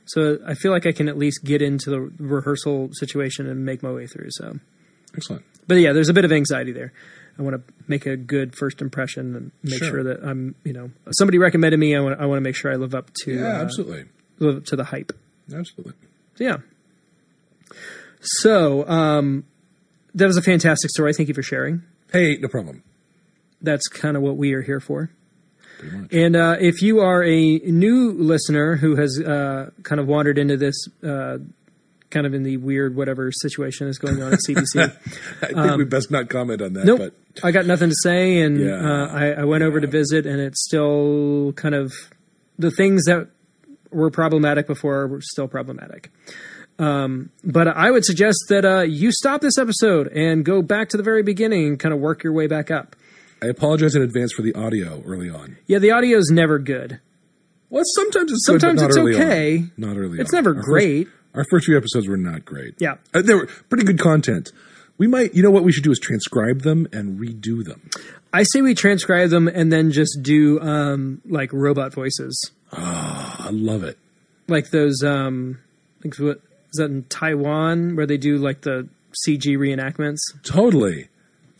So 0.05 0.39
I 0.45 0.55
feel 0.55 0.71
like 0.71 0.85
I 0.85 0.91
can 0.91 1.07
at 1.07 1.17
least 1.17 1.43
get 1.43 1.61
into 1.61 1.89
the 1.89 1.99
rehearsal 2.19 2.89
situation 2.93 3.47
and 3.47 3.63
make 3.65 3.81
my 3.83 3.91
way 3.91 4.07
through. 4.07 4.27
So, 4.31 4.59
Excellent. 5.15 5.43
but 5.67 5.75
yeah, 5.75 5.93
there's 5.93 6.09
a 6.09 6.13
bit 6.13 6.25
of 6.25 6.31
anxiety 6.31 6.71
there. 6.71 6.91
I 7.39 7.43
want 7.43 7.55
to 7.55 7.73
make 7.87 8.05
a 8.05 8.17
good 8.17 8.55
first 8.55 8.81
impression 8.81 9.35
and 9.35 9.51
make 9.63 9.79
Sure. 9.79 9.87
sure 9.89 10.03
that 10.03 10.21
I'm, 10.23 10.55
you 10.65 10.73
know, 10.73 10.91
somebody 11.11 11.37
recommended 11.37 11.77
me. 11.79 11.95
I 11.95 12.01
want, 12.01 12.19
I 12.19 12.25
want 12.25 12.37
to 12.37 12.41
make 12.41 12.55
sure 12.55 12.71
I 12.71 12.75
live 12.75 12.93
up 12.93 13.09
to, 13.23 13.33
Yeah, 13.35 13.59
uh, 13.59 13.61
absolutely. 13.61 14.05
live 14.39 14.57
up 14.57 14.65
to 14.65 14.75
the 14.75 14.83
hype. 14.85 15.13
Absolutely. 15.53 15.93
So, 16.35 16.43
yeah. 16.43 16.57
So, 18.21 18.87
um, 18.87 19.45
that 20.13 20.25
was 20.27 20.37
a 20.37 20.41
fantastic 20.41 20.89
story. 20.91 21.13
Thank 21.13 21.29
you 21.29 21.35
for 21.35 21.41
sharing. 21.43 21.83
Hey, 22.11 22.37
no 22.37 22.47
problem. 22.47 22.83
That's 23.61 23.87
kind 23.87 24.17
of 24.17 24.23
what 24.23 24.37
we 24.37 24.53
are 24.53 24.61
here 24.61 24.79
for. 24.79 25.11
And 26.11 26.35
uh, 26.35 26.57
if 26.59 26.83
you 26.83 26.99
are 26.99 27.23
a 27.23 27.57
new 27.59 28.11
listener 28.11 28.75
who 28.75 28.97
has 28.97 29.19
uh, 29.19 29.71
kind 29.81 29.99
of 29.99 30.07
wandered 30.07 30.37
into 30.37 30.55
this, 30.55 30.75
uh, 31.03 31.39
kind 32.11 32.27
of 32.27 32.35
in 32.35 32.43
the 32.43 32.57
weird 32.57 32.95
whatever 32.95 33.31
situation 33.31 33.87
is 33.87 33.97
going 33.97 34.21
on 34.21 34.31
at 34.33 34.39
CBC, 34.47 34.95
I 35.41 35.47
think 35.47 35.77
we 35.77 35.85
best 35.85 36.11
not 36.11 36.29
comment 36.29 36.61
on 36.61 36.73
that. 36.73 36.81
Um, 36.81 36.85
nope, 36.85 36.99
But 36.99 37.43
I 37.43 37.51
got 37.51 37.65
nothing 37.65 37.89
to 37.89 37.95
say, 38.03 38.41
and 38.41 38.59
Yeah. 38.59 38.75
uh, 38.75 39.07
I, 39.07 39.25
I 39.31 39.43
went 39.45 39.63
over 39.63 39.79
to 39.81 39.87
visit, 39.87 40.27
and 40.27 40.39
it's 40.39 40.63
still 40.63 41.53
kind 41.53 41.73
of 41.73 41.91
the 42.59 42.69
things 42.69 43.05
that 43.05 43.29
were 43.89 44.11
problematic 44.11 44.67
before 44.67 45.07
were 45.07 45.21
still 45.21 45.47
problematic. 45.47 46.11
Um, 46.77 47.31
but 47.43 47.67
I 47.67 47.89
would 47.91 48.05
suggest 48.05 48.37
that 48.49 48.65
uh, 48.65 48.81
you 48.81 49.11
stop 49.11 49.41
this 49.41 49.57
episode 49.57 50.07
and 50.09 50.45
go 50.45 50.61
back 50.61 50.89
to 50.89 50.97
the 50.97 51.03
very 51.03 51.23
beginning 51.23 51.67
and 51.67 51.79
kind 51.79 51.93
of 51.93 51.99
work 51.99 52.23
your 52.23 52.33
way 52.33 52.45
back 52.47 52.69
up. 52.71 52.95
I 53.43 53.47
apologize 53.47 53.95
in 53.95 54.01
advance 54.01 54.33
for 54.33 54.41
the 54.43 54.53
audio 54.53 55.01
early 55.05 55.29
on. 55.29 55.57
Yeah, 55.67 55.79
the 55.79 55.91
audio 55.91 56.17
is 56.17 56.29
never 56.31 56.59
good. 56.59 56.99
Well, 57.69 57.83
sometimes 57.95 58.31
it's 58.31 58.45
Sometimes 58.45 58.81
good, 58.81 58.87
but 58.87 58.89
it's 58.89 58.95
not 58.97 59.01
early 59.01 59.15
okay. 59.15 59.57
On. 59.57 59.71
Not 59.77 59.97
early. 59.97 60.19
It's 60.19 60.33
on. 60.33 60.37
never 60.37 60.49
Our 60.51 60.55
first- 60.57 60.67
great. 60.67 61.07
our 61.33 61.45
first 61.49 61.65
few 61.65 61.77
episodes 61.77 62.07
were 62.07 62.17
not 62.17 62.45
great. 62.45 62.75
Yeah. 62.79 62.95
uh, 63.13 63.21
they 63.21 63.33
were 63.33 63.47
pretty 63.69 63.85
good 63.85 63.99
content. 63.99 64.51
We 64.97 65.07
might, 65.07 65.33
you 65.33 65.41
know, 65.41 65.49
what 65.49 65.63
we 65.63 65.71
should 65.71 65.83
do 65.83 65.91
is 65.91 65.99
transcribe 65.99 66.61
them 66.61 66.87
and 66.93 67.19
redo 67.19 67.63
them. 67.63 67.89
I 68.33 68.43
say 68.43 68.61
we 68.61 68.75
transcribe 68.75 69.29
them 69.31 69.47
and 69.47 69.71
then 69.73 69.91
just 69.91 70.19
do 70.21 70.59
um, 70.61 71.21
like 71.25 71.51
robot 71.51 71.93
voices, 71.93 72.39
I 72.71 73.49
love 73.51 73.83
it. 73.83 73.97
like 74.47 74.69
those. 74.69 75.01
Um, 75.03 75.59
like 76.03 76.15
what 76.17 76.37
is 76.71 76.77
that 76.77 76.85
in 76.91 77.03
Taiwan 77.09 77.95
where 77.95 78.05
they 78.05 78.17
do 78.17 78.37
like 78.37 78.61
the 78.61 78.87
CG 79.27 79.57
reenactments? 79.57 80.19
Totally. 80.43 81.07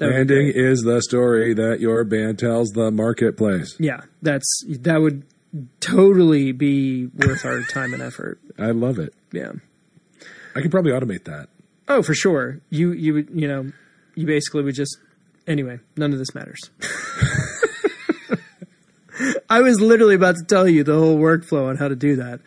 That 0.02 0.08
Branding 0.10 0.52
is 0.54 0.82
the 0.82 1.00
story 1.02 1.54
that 1.54 1.80
your 1.80 2.04
band 2.04 2.40
tells 2.40 2.70
the 2.72 2.90
marketplace. 2.90 3.76
Yeah, 3.80 4.02
that's 4.22 4.48
that 4.68 5.00
would 5.00 5.24
totally 5.80 6.52
be 6.54 7.06
worth 7.06 7.46
our 7.46 7.62
time 7.62 7.94
and 7.94 8.02
effort. 8.02 8.40
I 8.58 8.72
love 8.72 8.98
it. 8.98 9.14
Yeah. 9.32 9.52
I 10.56 10.62
could 10.62 10.72
probably 10.72 10.92
automate 10.92 11.26
that. 11.26 11.50
Oh, 11.88 12.02
for 12.02 12.14
sure. 12.16 12.62
You 12.72 12.92
you 12.94 13.14
would 13.14 13.30
you 13.32 13.48
know 13.48 13.72
you 14.16 14.26
basically 14.26 14.64
would 14.64 14.74
just 14.76 14.98
anyway. 15.46 15.80
None 15.96 16.14
of 16.14 16.20
this 16.20 16.34
matters. 16.34 16.60
I 19.50 19.62
was 19.62 19.80
literally 19.80 20.16
about 20.16 20.38
to 20.38 20.44
tell 20.46 20.68
you 20.68 20.84
the 20.84 20.96
whole 20.96 21.18
workflow 21.20 21.68
on 21.70 21.78
how 21.78 21.90
to 21.90 21.96
do 21.96 22.16
that. 22.16 22.40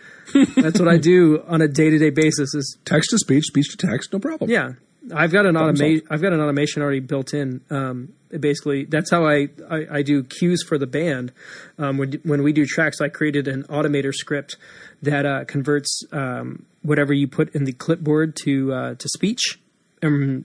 That's 0.56 0.78
what 0.80 0.88
I 0.88 0.96
do 0.96 1.44
on 1.46 1.60
a 1.62 1.68
day 1.68 1.90
to 1.90 1.98
day 1.98 2.10
basis. 2.10 2.52
Is 2.54 2.78
Text 2.84 3.10
to 3.10 3.18
speech, 3.18 3.44
speech 3.44 3.68
to 3.76 3.86
text, 3.86 4.12
no 4.12 4.18
problem. 4.18 4.50
yeah, 4.50 4.72
I've 5.12 5.32
got 5.32 5.46
an 5.46 5.56
automation. 5.56 6.06
I've 6.10 6.22
got 6.22 6.32
an 6.32 6.40
automation 6.40 6.82
already 6.82 7.00
built 7.00 7.34
in. 7.34 7.60
Um, 7.70 8.14
basically, 8.38 8.84
that's 8.84 9.10
how 9.10 9.26
I, 9.26 9.48
I, 9.70 9.86
I 9.90 10.02
do 10.02 10.22
cues 10.22 10.62
for 10.62 10.78
the 10.78 10.86
band. 10.86 11.32
Um, 11.78 11.98
when 11.98 12.12
when 12.22 12.42
we 12.42 12.52
do 12.52 12.64
tracks, 12.64 13.00
I 13.00 13.08
created 13.08 13.48
an 13.48 13.64
automator 13.64 14.14
script 14.14 14.56
that 15.02 15.26
uh, 15.26 15.44
converts 15.44 16.02
um, 16.12 16.64
whatever 16.82 17.12
you 17.12 17.28
put 17.28 17.54
in 17.54 17.64
the 17.64 17.72
clipboard 17.72 18.36
to 18.44 18.72
uh, 18.72 18.94
to 18.94 19.08
speech 19.08 19.58
and 20.00 20.44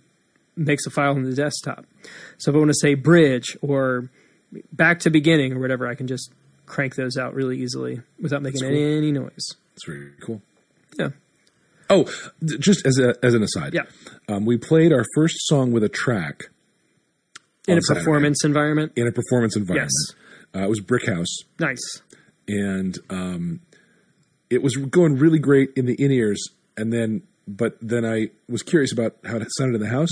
makes 0.55 0.85
a 0.85 0.89
file 0.89 1.11
on 1.11 1.23
the 1.23 1.35
desktop. 1.35 1.85
So 2.37 2.51
if 2.51 2.55
I 2.55 2.59
want 2.59 2.69
to 2.69 2.79
say 2.79 2.95
bridge 2.95 3.57
or 3.61 4.09
back 4.73 4.99
to 5.01 5.09
beginning 5.09 5.53
or 5.53 5.59
whatever, 5.59 5.87
I 5.87 5.95
can 5.95 6.07
just 6.07 6.31
crank 6.65 6.95
those 6.95 7.17
out 7.17 7.33
really 7.33 7.59
easily 7.59 8.01
without 8.21 8.41
making 8.41 8.61
cool. 8.61 8.69
any, 8.69 8.97
any 8.97 9.11
noise. 9.11 9.55
It's 9.75 9.87
really 9.87 10.11
cool. 10.21 10.41
Yeah. 10.97 11.09
Oh, 11.89 12.05
just 12.59 12.85
as 12.85 12.99
a, 12.99 13.15
as 13.23 13.33
an 13.33 13.41
aside, 13.43 13.73
Yeah. 13.73 13.83
um, 14.27 14.45
we 14.45 14.57
played 14.57 14.93
our 14.93 15.05
first 15.15 15.35
song 15.47 15.71
with 15.71 15.83
a 15.83 15.89
track 15.89 16.49
In 17.67 17.77
a 17.77 17.81
Saturday 17.81 18.01
performance 18.05 18.43
environment. 18.45 18.91
in 18.95 19.07
a 19.07 19.11
performance 19.11 19.55
environment. 19.55 19.91
Uh, 20.55 20.59
it 20.63 20.69
was 20.69 20.79
Brick 20.79 21.05
House, 21.07 21.35
Nice. 21.59 22.01
and 22.47 22.97
um, 23.09 23.61
it 24.49 24.61
was 24.63 24.75
going 24.77 25.15
really 25.17 25.39
great 25.39 25.71
in 25.75 25.85
the 25.85 25.93
in 26.03 26.11
ears. 26.11 26.43
And 26.77 26.93
then, 26.93 27.23
but 27.47 27.77
then 27.81 28.05
I 28.05 28.29
was 28.47 28.63
curious 28.63 28.91
about 28.93 29.15
how 29.25 29.37
it 29.37 29.47
sounded 29.57 29.75
in 29.75 29.81
the 29.81 29.89
house, 29.93 30.09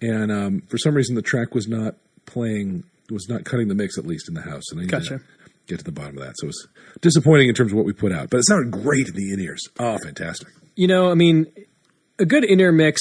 and 0.00 0.30
um, 0.30 0.62
for 0.68 0.76
some 0.78 0.94
reason 0.94 1.14
the 1.14 1.22
track 1.22 1.54
was 1.54 1.66
not 1.68 1.94
playing, 2.26 2.84
was 3.10 3.28
not 3.28 3.44
cutting 3.44 3.68
the 3.68 3.74
mix 3.74 3.96
at 3.98 4.06
least 4.06 4.28
in 4.28 4.34
the 4.34 4.42
house. 4.42 4.64
And 4.70 4.80
I 4.80 4.84
Gotcha. 4.84 5.18
to 5.18 5.24
get 5.66 5.78
to 5.78 5.84
the 5.84 5.92
bottom 5.92 6.18
of 6.18 6.24
that. 6.24 6.34
So 6.38 6.44
it 6.44 6.48
was 6.48 6.68
disappointing 7.00 7.48
in 7.48 7.54
terms 7.54 7.72
of 7.72 7.76
what 7.76 7.86
we 7.86 7.92
put 7.92 8.12
out, 8.12 8.28
but 8.30 8.38
it 8.38 8.46
sounded 8.46 8.70
great 8.72 9.08
in 9.08 9.14
the 9.14 9.32
in 9.32 9.40
ears. 9.40 9.62
Oh, 9.78 9.96
fantastic! 10.04 10.48
You 10.74 10.86
know, 10.88 11.10
I 11.10 11.14
mean, 11.14 11.46
a 12.18 12.24
good 12.24 12.44
inner 12.44 12.72
mix 12.72 13.00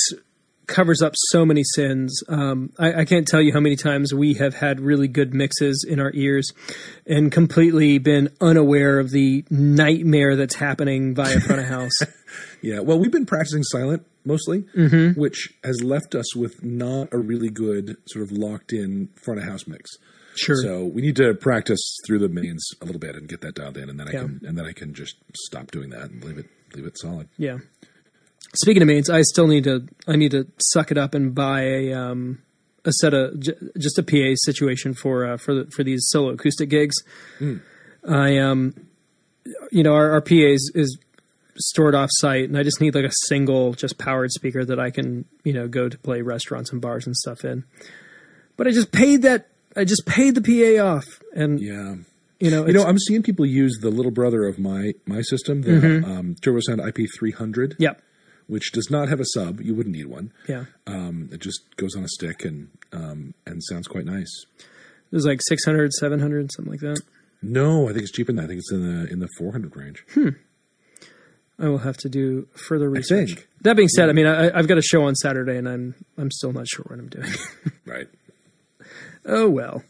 covers 0.67 1.01
up 1.01 1.13
so 1.15 1.45
many 1.45 1.63
sins. 1.75 2.23
Um, 2.29 2.71
I, 2.79 3.01
I 3.01 3.05
can't 3.05 3.27
tell 3.27 3.41
you 3.41 3.51
how 3.51 3.59
many 3.59 3.75
times 3.75 4.13
we 4.13 4.35
have 4.35 4.53
had 4.55 4.79
really 4.79 5.07
good 5.09 5.33
mixes 5.33 5.85
in 5.87 5.99
our 5.99 6.11
ears 6.13 6.49
and 7.05 7.29
completely 7.31 7.97
been 7.97 8.29
unaware 8.39 8.97
of 8.99 9.09
the 9.11 9.43
nightmare 9.49 10.37
that's 10.37 10.55
happening 10.55 11.13
via 11.13 11.39
front 11.41 11.61
of 11.61 11.67
house. 11.67 11.91
Yeah, 12.61 12.79
well, 12.79 12.97
we've 12.97 13.11
been 13.11 13.25
practicing 13.25 13.63
silent 13.63 14.05
mostly, 14.23 14.61
Mm-hmm. 14.77 15.19
which 15.19 15.49
has 15.65 15.81
left 15.83 16.13
us 16.15 16.33
with 16.35 16.63
not 16.63 17.09
a 17.11 17.17
really 17.17 17.49
good 17.49 17.97
sort 18.07 18.23
of 18.23 18.31
locked 18.31 18.71
in 18.71 19.09
front 19.21 19.39
of 19.41 19.45
house 19.47 19.67
mix. 19.67 19.89
Sure. 20.35 20.55
So 20.55 20.85
we 20.85 21.01
need 21.01 21.15
to 21.17 21.33
practice 21.33 21.97
through 22.07 22.19
the 22.19 22.29
mains 22.29 22.65
a 22.81 22.85
little 22.85 22.99
bit 22.99 23.15
and 23.15 23.27
get 23.27 23.41
that 23.41 23.55
dialed 23.55 23.75
in, 23.77 23.89
and 23.89 23.99
then 23.99 24.07
I 24.07 24.11
can 24.11 24.39
and 24.43 24.57
then 24.57 24.65
I 24.65 24.71
can 24.71 24.93
just 24.93 25.15
stop 25.35 25.71
doing 25.71 25.89
that 25.89 26.09
and 26.11 26.23
leave 26.23 26.37
it 26.37 26.45
leave 26.75 26.85
it 26.85 26.97
solid. 26.99 27.27
yeah. 27.37 27.57
Speaking 28.53 28.81
of 28.81 28.87
mains, 28.89 29.09
I 29.09 29.21
still 29.21 29.47
need 29.47 29.63
to. 29.63 29.87
I 30.07 30.17
need 30.17 30.31
to 30.31 30.45
suck 30.57 30.91
it 30.91 30.97
up 30.97 31.13
and 31.13 31.33
buy 31.33 31.61
a 31.61 31.93
um, 31.93 32.41
a 32.83 32.91
set 32.91 33.13
of 33.13 33.39
j- 33.39 33.53
just 33.79 33.97
a 33.97 34.03
PA 34.03 34.33
situation 34.35 34.93
for 34.93 35.25
uh, 35.25 35.37
for 35.37 35.53
the, 35.53 35.71
for 35.71 35.83
these 35.85 36.01
solo 36.09 36.31
acoustic 36.33 36.67
gigs. 36.69 36.95
I 38.07 38.37
um, 38.39 38.73
you 39.71 39.83
know, 39.83 39.93
our, 39.93 40.11
our 40.11 40.21
PA 40.21 40.35
is, 40.35 40.69
is 40.75 40.97
stored 41.57 41.95
off 41.95 42.09
site, 42.11 42.45
and 42.49 42.57
I 42.57 42.63
just 42.63 42.81
need 42.81 42.93
like 42.93 43.05
a 43.05 43.11
single, 43.27 43.71
just 43.73 43.97
powered 43.97 44.31
speaker 44.31 44.65
that 44.65 44.79
I 44.79 44.89
can 44.91 45.23
you 45.45 45.53
know 45.53 45.69
go 45.69 45.87
to 45.87 45.97
play 45.97 46.21
restaurants 46.21 46.71
and 46.73 46.81
bars 46.81 47.05
and 47.05 47.15
stuff 47.15 47.45
in. 47.45 47.63
But 48.57 48.67
I 48.67 48.71
just 48.71 48.91
paid 48.91 49.21
that. 49.21 49.47
I 49.77 49.85
just 49.85 50.05
paid 50.05 50.35
the 50.35 50.41
PA 50.41 50.83
off, 50.85 51.05
and 51.33 51.61
Yeah. 51.61 51.95
You 52.41 52.51
know, 52.51 52.65
You 52.67 52.73
know, 52.73 52.83
I'm 52.83 52.97
seeing 52.99 53.23
people 53.23 53.45
use 53.45 53.77
the 53.81 53.89
little 53.89 54.11
brother 54.11 54.45
of 54.45 54.59
my 54.59 54.93
my 55.05 55.21
system, 55.21 55.61
the 55.61 55.71
Mm-hmm. 55.71 56.11
um, 56.11 56.35
TurboSound 56.41 56.79
IP300, 56.91 57.75
yeah, 57.79 57.93
which 58.47 58.71
does 58.71 58.89
not 58.89 59.07
have 59.09 59.19
a 59.19 59.25
sub. 59.33 59.61
You 59.61 59.73
wouldn't 59.75 59.95
need 59.95 60.07
one. 60.07 60.31
yeah. 60.47 60.65
Um, 60.87 61.29
it 61.31 61.39
just 61.39 61.61
goes 61.77 61.95
on 61.95 62.03
a 62.03 62.07
stick 62.09 62.43
and 62.43 62.69
um, 62.91 63.33
and 63.45 63.61
sounds 63.63 63.87
quite 63.87 64.05
nice. 64.05 64.45
It 64.59 65.15
was 65.15 65.25
like 65.25 65.41
600, 65.41 65.91
700, 65.93 66.51
something 66.53 66.71
like 66.71 66.79
that. 66.81 67.01
No, 67.41 67.85
I 67.89 67.91
think 67.93 68.03
it's 68.03 68.11
cheaper 68.11 68.27
than 68.31 68.37
that. 68.37 68.43
I 68.43 68.47
think 68.47 68.59
it's 68.59 68.71
in 68.71 68.81
the 68.83 69.11
in 69.11 69.19
the 69.19 69.27
400 69.37 69.75
range. 69.75 70.03
Hmm. 70.13 70.29
I 71.59 71.67
will 71.69 71.79
have 71.79 71.97
to 71.97 72.09
do 72.09 72.47
further 72.55 72.89
research. 72.89 73.29
think. 73.35 73.47
That 73.61 73.75
being 73.75 73.87
said, 73.89 74.09
I 74.09 74.13
mean, 74.13 74.25
I, 74.25 74.57
I've 74.57 74.67
got 74.67 74.79
a 74.79 74.81
show 74.81 75.03
on 75.03 75.13
Saturday, 75.15 75.57
and 75.57 75.67
I'm 75.69 75.95
I'm 76.17 76.31
still 76.31 76.53
not 76.53 76.67
sure 76.67 76.85
what 76.87 76.97
I'm 76.99 77.07
doing. 77.09 77.31
Right. 77.85 78.07
oh 79.25 79.49
well. 79.49 79.83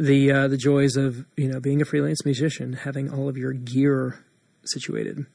The 0.00 0.32
uh, 0.32 0.48
the 0.48 0.56
joys 0.56 0.96
of 0.96 1.26
you 1.36 1.46
know 1.46 1.60
being 1.60 1.82
a 1.82 1.84
freelance 1.84 2.24
musician, 2.24 2.72
having 2.72 3.12
all 3.12 3.28
of 3.28 3.36
your 3.36 3.52
gear 3.52 4.24
situated. 4.64 5.26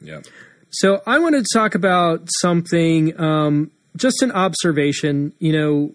Yeah. 0.00 0.20
So 0.70 1.02
I 1.06 1.18
wanted 1.18 1.44
to 1.44 1.58
talk 1.58 1.74
about 1.74 2.28
something, 2.40 3.20
um, 3.20 3.72
just 3.96 4.22
an 4.22 4.30
observation. 4.30 5.32
You 5.40 5.52
know, 5.52 5.94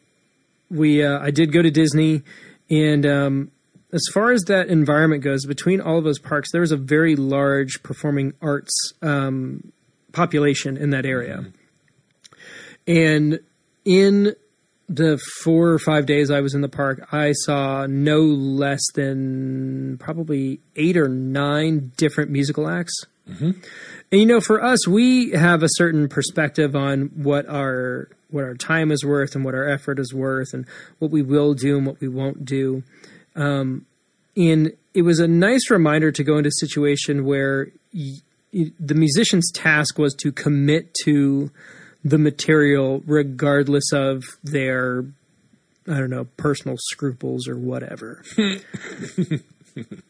we 0.70 1.04
uh, 1.04 1.20
I 1.20 1.32
did 1.32 1.54
go 1.54 1.62
to 1.62 1.72
Disney, 1.72 2.24
and 2.70 3.06
um, 3.06 3.52
as 3.94 4.04
far 4.14 4.32
as 4.32 4.44
that 4.44 4.68
environment 4.68 5.24
goes, 5.24 5.46
between 5.46 5.80
all 5.80 5.98
of 5.98 6.04
those 6.04 6.20
parks, 6.20 6.52
there 6.52 6.62
was 6.62 6.74
a 6.74 6.78
very 6.78 7.16
large 7.16 7.82
performing 7.82 8.34
arts 8.42 8.74
um, 9.02 9.72
population 10.12 10.76
in 10.76 10.90
that 10.90 11.06
area, 11.06 11.46
and 12.86 13.40
in 13.86 14.36
the 14.90 15.18
four 15.44 15.70
or 15.70 15.80
five 15.80 16.06
days 16.06 16.32
I 16.32 16.40
was 16.42 16.54
in 16.54 16.62
the 16.62 16.70
park, 16.70 17.08
I 17.12 17.34
saw 17.34 17.86
no 17.88 18.20
less 18.22 18.82
than 18.96 19.98
probably 20.00 20.60
eight 20.76 20.96
or 20.98 21.10
nine 21.10 21.92
different 21.98 22.32
musical 22.32 22.70
acts. 22.70 22.94
And 24.10 24.22
you 24.22 24.26
know, 24.26 24.40
for 24.40 24.64
us, 24.64 24.88
we 24.88 25.32
have 25.32 25.62
a 25.62 25.68
certain 25.72 26.08
perspective 26.08 26.76
on 26.76 27.12
what 27.16 27.46
our 27.50 28.08
what 28.30 28.44
our 28.46 28.56
time 28.56 28.92
is 28.92 29.04
worth 29.06 29.36
and 29.36 29.44
what 29.44 29.54
our 29.54 29.68
effort 29.68 30.00
is 30.00 30.14
worth, 30.14 30.54
and 30.54 30.66
what 31.00 31.12
we 31.12 31.22
will 31.22 31.54
do 31.54 31.78
and 31.78 31.86
what 31.86 32.00
we 32.00 32.08
won't 32.08 32.46
do. 32.46 32.84
Um, 33.36 33.86
and 34.38 34.72
it 34.94 35.02
was 35.02 35.20
a 35.20 35.28
nice 35.28 35.70
reminder 35.70 36.12
to 36.12 36.24
go 36.24 36.38
into 36.38 36.48
a 36.48 36.60
situation 36.60 37.26
where 37.26 37.68
y- 37.94 38.16
y- 38.54 38.72
the 38.80 38.96
musician's 38.96 39.52
task 39.52 39.98
was 40.00 40.14
to 40.16 40.32
commit 40.32 40.94
to 41.04 41.52
the 42.10 42.18
material, 42.18 43.02
regardless 43.06 43.92
of 43.94 44.24
their 44.44 45.06
I 45.90 46.00
don't 46.00 46.10
know 46.10 46.26
personal 46.38 46.76
scruples 46.78 47.48
or 47.48 47.58
whatever 47.58 48.24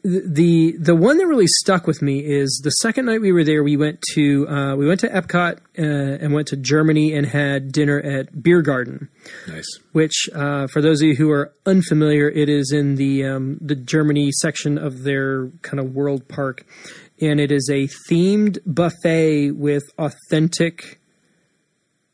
the 0.03 0.75
the 0.79 0.95
one 0.95 1.17
that 1.17 1.27
really 1.27 1.47
stuck 1.47 1.88
with 1.88 2.01
me 2.01 2.19
is 2.19 2.62
the 2.63 2.69
second 2.71 3.05
night 3.05 3.21
we 3.21 3.31
were 3.31 3.43
there. 3.43 3.63
We 3.63 3.77
went 3.77 4.01
to 4.13 4.47
uh, 4.47 4.75
we 4.75 4.88
went 4.88 4.99
to 5.01 5.10
Epcot 5.10 5.57
uh, 5.77 6.23
and 6.23 6.33
went 6.33 6.47
to 6.49 6.55
Germany 6.57 7.13
and 7.13 7.27
had 7.27 7.71
dinner 7.71 7.99
at 7.99 8.33
Biergarten, 8.41 9.10
Nice. 9.47 9.67
which 9.91 10.29
uh, 10.33 10.67
for 10.67 10.81
those 10.81 11.01
of 11.01 11.07
you 11.10 11.15
who 11.15 11.31
are 11.31 11.53
unfamiliar, 11.65 12.29
it 12.29 12.49
is 12.49 12.71
in 12.71 12.95
the 12.95 13.25
um, 13.25 13.57
the 13.62 13.75
Germany 13.75 14.31
section 14.31 14.77
of 14.77 15.03
their 15.03 15.49
kind 15.63 15.79
of 15.79 15.93
world 15.93 16.27
park, 16.27 16.65
and 17.19 17.39
it 17.39 17.51
is 17.51 17.69
a 17.69 17.88
themed 18.10 18.60
buffet 18.65 19.51
with 19.51 19.83
authentic, 19.97 20.96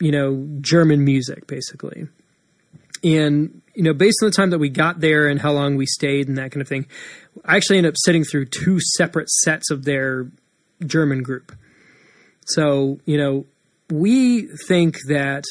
you 0.04 0.12
know, 0.12 0.46
German 0.60 1.06
music 1.06 1.48
basically. 1.48 2.08
And 3.04 3.62
you 3.74 3.84
know 3.84 3.94
based 3.94 4.18
on 4.22 4.30
the 4.30 4.36
time 4.36 4.50
that 4.52 4.60
we 4.60 4.70
got 4.70 5.00
there 5.00 5.28
and 5.28 5.40
how 5.40 5.52
long 5.52 5.76
we 5.76 5.86
stayed 5.86 6.28
and 6.28 6.38
that 6.38 6.52
kind 6.52 6.62
of 6.62 6.68
thing 6.68 6.86
i 7.46 7.56
actually 7.56 7.78
ended 7.78 7.92
up 7.92 7.98
sitting 7.98 8.24
through 8.24 8.46
two 8.46 8.80
separate 8.80 9.30
sets 9.30 9.72
of 9.72 9.84
their 9.84 10.28
german 10.86 11.24
group. 11.24 11.56
So 12.46 13.00
you 13.06 13.18
know 13.18 13.46
we 13.90 14.48
think 14.68 14.98
that 15.08 15.46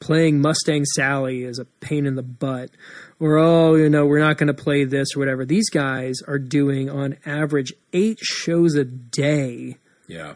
playing 0.00 0.40
mustang 0.40 0.84
sally 0.84 1.44
is 1.44 1.58
a 1.58 1.64
pain 1.64 2.04
in 2.04 2.14
the 2.14 2.22
butt 2.22 2.70
or 3.18 3.38
oh 3.38 3.74
you 3.74 3.88
know 3.88 4.04
we're 4.04 4.20
not 4.20 4.36
going 4.36 4.48
to 4.48 4.54
play 4.54 4.84
this 4.84 5.16
or 5.16 5.20
whatever. 5.20 5.44
These 5.44 5.70
guys 5.70 6.16
are 6.26 6.38
doing 6.38 6.90
on 6.90 7.16
average 7.24 7.72
eight 7.92 8.18
shows 8.20 8.74
a 8.74 8.84
day. 8.84 9.76
Yeah. 10.08 10.34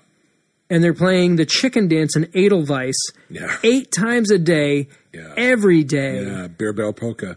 And 0.72 0.84
they're 0.84 0.94
playing 0.94 1.34
the 1.36 1.44
chicken 1.44 1.88
dance 1.88 2.14
in 2.16 2.28
edelweiss 2.34 2.96
Yeah. 3.28 3.56
eight 3.64 3.90
times 3.90 4.30
a 4.30 4.38
day 4.38 4.88
Yeah. 5.12 5.34
every 5.36 5.82
day 5.82 6.22
Yeah. 6.24 6.46
Beer 6.46 6.72
Barrel 6.72 6.92
Polka. 6.92 7.36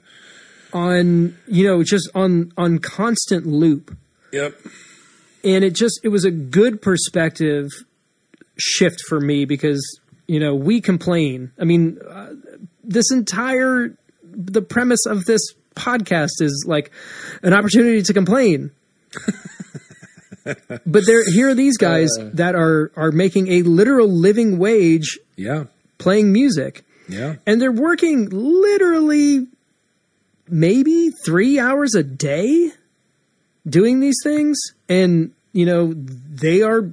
on 0.72 1.36
you 1.48 1.64
know 1.68 1.84
just 1.84 2.10
on 2.16 2.52
on 2.58 2.80
constant 2.80 3.46
loop 3.46 3.96
Yep. 4.32 4.56
and 5.44 5.64
it 5.64 5.74
just 5.74 6.00
it 6.04 6.10
was 6.10 6.26
a 6.26 6.32
good 6.32 6.82
perspective 6.82 7.70
shift 8.58 9.02
for 9.08 9.20
me 9.20 9.46
because 9.46 9.82
you 10.28 10.40
know 10.40 10.56
we 10.56 10.82
complain 10.82 11.52
i 11.60 11.64
mean 11.64 12.00
uh, 12.10 12.34
this 12.84 13.12
entire 13.12 13.96
the 14.24 14.62
premise 14.64 15.06
of 15.06 15.26
this 15.26 15.42
podcast 15.76 16.42
is 16.42 16.66
like 16.68 16.92
an 17.44 17.54
opportunity 17.54 18.02
to 18.02 18.14
complain 18.14 18.72
but 20.86 21.06
there 21.06 21.24
here 21.30 21.50
are 21.50 21.54
these 21.56 21.78
guys 21.78 22.10
that 22.20 22.56
are 22.56 22.92
are 22.96 23.12
making 23.12 23.48
a 23.50 23.62
literal 23.64 24.08
living 24.08 24.58
wage 24.58 25.18
Yeah. 25.36 25.66
playing 25.98 26.32
music 26.34 26.84
Yeah. 27.08 27.36
and 27.46 27.62
they're 27.62 27.72
working 27.72 28.30
literally 28.30 29.48
maybe 30.50 31.10
three 31.26 31.60
hours 31.60 31.96
a 31.96 32.04
day 32.04 32.72
doing 33.68 34.00
these 34.00 34.18
things 34.24 34.58
and 34.90 35.32
you 35.54 35.66
know 35.66 35.94
they 35.94 36.62
are 36.62 36.90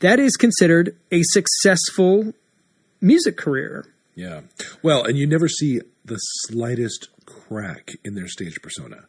that 0.00 0.18
is 0.18 0.36
considered 0.36 0.96
a 1.10 1.22
successful 1.24 2.32
music 3.00 3.36
career 3.36 3.84
Yeah. 4.14 4.40
Well, 4.82 5.04
and 5.04 5.16
you 5.16 5.26
never 5.26 5.48
see 5.48 5.80
the 6.04 6.16
slightest 6.16 7.08
crack 7.24 7.92
in 8.04 8.14
their 8.14 8.28
stage 8.28 8.60
persona. 8.62 9.04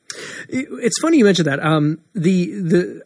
It- 0.48 0.70
it's 0.82 0.98
funny 1.00 1.18
you 1.18 1.26
mentioned 1.26 1.48
that 1.48 1.60
um 1.64 2.00
the 2.14 2.52
the 2.52 3.04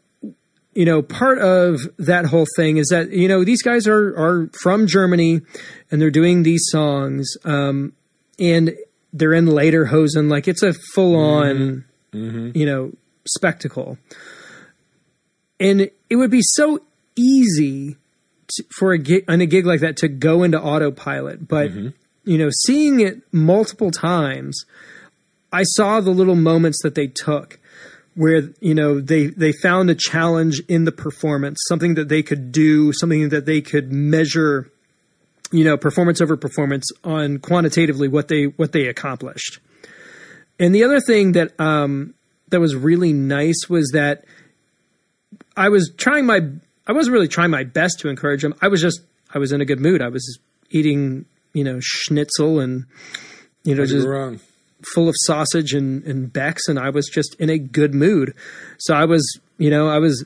you 0.77 0.85
know 0.85 1.01
part 1.01 1.39
of 1.39 1.79
that 1.97 2.25
whole 2.25 2.45
thing 2.55 2.77
is 2.77 2.87
that 2.91 3.11
you 3.11 3.27
know 3.27 3.43
these 3.43 3.63
guys 3.63 3.87
are 3.87 4.09
are 4.15 4.49
from 4.61 4.85
germany 4.85 5.41
and 5.89 6.01
they're 6.01 6.11
doing 6.11 6.43
these 6.43 6.63
songs 6.69 7.35
um 7.45 7.93
and 8.39 8.75
they're 9.11 9.33
in 9.33 9.45
lederhosen 9.45 10.29
like 10.29 10.47
it's 10.47 10.61
a 10.61 10.73
full 10.93 11.15
on 11.15 11.83
mm-hmm. 12.13 12.17
mm-hmm. 12.17 12.57
you 12.57 12.65
know 12.65 12.91
spectacle. 13.27 13.97
And 15.59 15.89
it 16.09 16.15
would 16.15 16.31
be 16.31 16.41
so 16.41 16.79
easy 17.15 17.97
to, 18.47 18.63
for 18.77 18.93
a 18.93 18.97
gig 18.97 19.25
on 19.27 19.41
a 19.41 19.45
gig 19.45 19.65
like 19.65 19.81
that 19.81 19.97
to 19.97 20.07
go 20.07 20.43
into 20.43 20.61
autopilot 20.61 21.47
but 21.47 21.71
mm-hmm. 21.71 21.89
you 22.23 22.37
know 22.37 22.49
seeing 22.65 22.99
it 22.99 23.21
multiple 23.33 23.91
times 23.91 24.65
I 25.51 25.63
saw 25.63 25.99
the 25.99 26.11
little 26.11 26.35
moments 26.35 26.81
that 26.83 26.95
they 26.95 27.07
took 27.07 27.59
where 28.17 28.49
you 28.59 28.73
know 28.73 28.99
they 28.99 29.27
they 29.27 29.51
found 29.51 29.91
a 29.91 29.95
challenge 29.95 30.59
in 30.67 30.85
the 30.85 30.91
performance, 30.91 31.59
something 31.67 31.93
that 31.93 32.09
they 32.09 32.23
could 32.23 32.51
do, 32.51 32.91
something 32.91 33.29
that 33.29 33.45
they 33.45 33.61
could 33.61 33.91
measure, 33.91 34.71
you 35.51 35.63
know, 35.63 35.77
performance 35.77 36.19
over 36.19 36.35
performance 36.35 36.89
on 37.03 37.37
quantitatively 37.37 38.07
what 38.07 38.27
they 38.27 38.45
what 38.45 38.71
they 38.71 38.87
accomplished. 38.87 39.59
And 40.59 40.73
the 40.73 40.83
other 40.83 40.99
thing 40.99 41.33
that 41.33 41.57
um, 41.59 42.15
that 42.49 42.59
was 42.59 42.75
really 42.75 43.13
nice 43.13 43.69
was 43.69 43.91
that 43.93 44.25
I 45.55 45.69
was 45.69 45.93
trying 45.95 46.25
my 46.25 46.39
I 46.87 46.93
wasn't 46.93 47.13
really 47.13 47.27
trying 47.27 47.51
my 47.51 47.65
best 47.65 47.99
to 47.99 48.09
encourage 48.09 48.41
them. 48.41 48.55
I 48.63 48.67
was 48.67 48.81
just 48.81 49.01
I 49.31 49.37
was 49.37 49.51
in 49.51 49.61
a 49.61 49.65
good 49.65 49.79
mood. 49.79 50.01
I 50.01 50.09
was 50.09 50.39
eating 50.71 51.25
you 51.53 51.63
know 51.63 51.77
schnitzel 51.79 52.59
and 52.59 52.85
you 53.63 53.75
know 53.75 53.85
just 53.85 54.07
wrong. 54.07 54.39
Full 54.93 55.09
of 55.09 55.15
sausage 55.19 55.73
and, 55.73 56.03
and 56.03 56.31
Becks, 56.31 56.67
and 56.67 56.77
I 56.77 56.89
was 56.89 57.07
just 57.07 57.35
in 57.35 57.49
a 57.49 57.57
good 57.57 57.93
mood. 57.93 58.33
So 58.77 58.93
I 58.93 59.05
was, 59.05 59.39
you 59.57 59.69
know, 59.69 59.87
I 59.87 59.99
was 59.99 60.23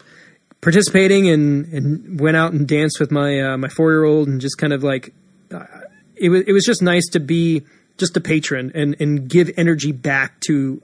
participating 0.61 1.29
and, 1.29 1.65
and 1.73 2.19
went 2.19 2.37
out 2.37 2.53
and 2.53 2.67
danced 2.67 2.99
with 2.99 3.11
my 3.11 3.39
uh, 3.39 3.57
my 3.57 3.69
four 3.69 3.91
year 3.91 4.03
old, 4.03 4.27
and 4.27 4.41
just 4.41 4.57
kind 4.57 4.73
of 4.73 4.83
like 4.83 5.13
uh, 5.51 5.65
it 6.15 6.29
was 6.29 6.43
it 6.47 6.53
was 6.53 6.65
just 6.65 6.81
nice 6.81 7.07
to 7.09 7.19
be 7.19 7.63
just 7.97 8.15
a 8.17 8.21
patron 8.21 8.71
and 8.75 8.95
and 8.99 9.29
give 9.29 9.49
energy 9.57 9.91
back 9.91 10.39
to 10.41 10.81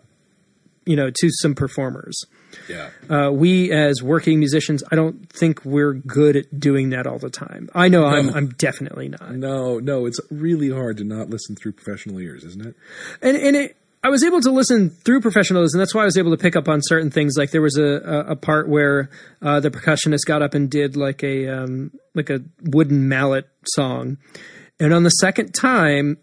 you 0.87 0.95
know 0.95 1.09
to 1.09 1.29
some 1.29 1.53
performers. 1.53 2.23
Yeah. 2.69 2.89
Uh, 3.09 3.31
we 3.31 3.71
as 3.71 4.01
working 4.01 4.39
musicians, 4.39 4.83
I 4.91 4.95
don't 4.95 5.29
think 5.29 5.63
we're 5.65 5.93
good 5.93 6.35
at 6.35 6.59
doing 6.59 6.89
that 6.91 7.05
all 7.05 7.19
the 7.19 7.29
time. 7.29 7.69
I 7.75 7.89
know 7.89 8.05
I'm 8.05 8.33
I'm 8.33 8.49
definitely 8.49 9.09
not. 9.09 9.35
No, 9.35 9.79
no, 9.79 10.05
it's 10.05 10.19
really 10.31 10.71
hard 10.71 10.97
to 10.97 11.03
not 11.03 11.29
listen 11.29 11.55
through 11.55 11.73
professional 11.73 12.19
ears, 12.19 12.43
isn't 12.43 12.65
it? 12.65 12.75
and 13.21 13.37
and 13.37 13.55
it, 13.55 13.77
I 14.03 14.09
was 14.09 14.23
able 14.23 14.41
to 14.41 14.51
listen 14.51 14.89
through 14.89 15.21
professionals, 15.21 15.73
and 15.73 15.81
that's 15.81 15.93
why 15.93 16.03
I 16.03 16.05
was 16.05 16.17
able 16.17 16.31
to 16.31 16.37
pick 16.37 16.55
up 16.55 16.69
on 16.69 16.79
certain 16.81 17.11
things. 17.11 17.35
Like 17.37 17.51
there 17.51 17.61
was 17.61 17.77
a 17.77 17.83
a, 17.83 18.19
a 18.31 18.35
part 18.35 18.69
where 18.69 19.09
uh, 19.41 19.59
the 19.59 19.69
percussionist 19.69 20.25
got 20.25 20.41
up 20.41 20.53
and 20.53 20.69
did 20.69 20.95
like 20.95 21.23
a 21.23 21.47
um, 21.47 21.91
like 22.15 22.29
a 22.29 22.39
wooden 22.63 23.09
mallet 23.09 23.49
song, 23.65 24.17
and 24.79 24.93
on 24.93 25.03
the 25.03 25.09
second 25.09 25.53
time, 25.53 26.17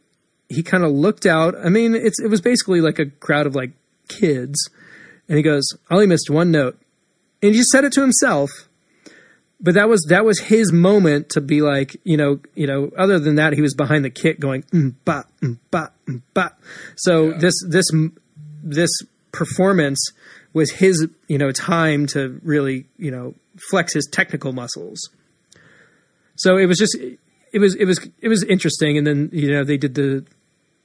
he 0.49 0.63
kind 0.63 0.85
of 0.85 0.93
looked 0.93 1.27
out. 1.27 1.55
I 1.63 1.69
mean, 1.69 1.95
it's 1.95 2.21
it 2.21 2.29
was 2.29 2.41
basically 2.41 2.81
like 2.81 2.99
a 2.99 3.07
crowd 3.07 3.47
of 3.47 3.55
like 3.55 3.73
kids, 4.09 4.69
and 5.29 5.37
he 5.37 5.43
goes, 5.43 5.65
"I 5.91 5.95
only 5.95 6.07
missed 6.07 6.31
one 6.31 6.51
note," 6.51 6.79
and 7.43 7.53
he 7.53 7.59
just 7.59 7.71
said 7.71 7.85
it 7.85 7.93
to 7.95 8.01
himself. 8.01 8.51
But 9.61 9.75
that 9.75 9.89
was 9.89 10.05
that 10.11 10.25
was 10.25 10.41
his 10.41 10.73
moment 10.73 11.31
to 11.31 11.41
be 11.41 11.63
like, 11.63 11.97
you 12.05 12.17
know, 12.17 12.41
you 12.55 12.67
know. 12.67 12.91
Other 12.99 13.19
than 13.19 13.37
that, 13.37 13.55
he 13.55 13.63
was 13.63 13.73
behind 13.75 14.05
the 14.05 14.11
kit 14.11 14.39
going, 14.39 14.63
mm, 14.65 14.95
ba, 15.05 15.25
mm, 15.41 15.59
ba, 15.71 15.91
mm, 16.07 16.21
ba. 16.35 16.53
So 16.97 17.31
Yeah. 17.31 17.39
this 17.39 17.55
this 17.69 17.87
this 18.63 18.91
performance 19.33 20.01
was 20.53 20.71
his 20.73 21.09
you 21.29 21.39
know 21.39 21.51
time 21.51 22.07
to 22.07 22.41
really 22.45 22.87
you 22.99 23.11
know 23.11 23.35
flex 23.71 23.95
his 23.95 24.07
technical 24.11 24.53
muscles. 24.53 25.09
So 26.37 26.57
it 26.57 26.67
was 26.67 26.79
just 26.79 26.97
it 26.97 27.59
was 27.59 27.75
it 27.77 27.85
was 27.87 28.07
it 28.21 28.29
was 28.29 28.43
interesting, 28.43 28.99
and 28.99 29.07
then 29.07 29.31
you 29.33 29.51
know 29.51 29.65
they 29.65 29.77
did 29.77 29.95
the 29.95 30.25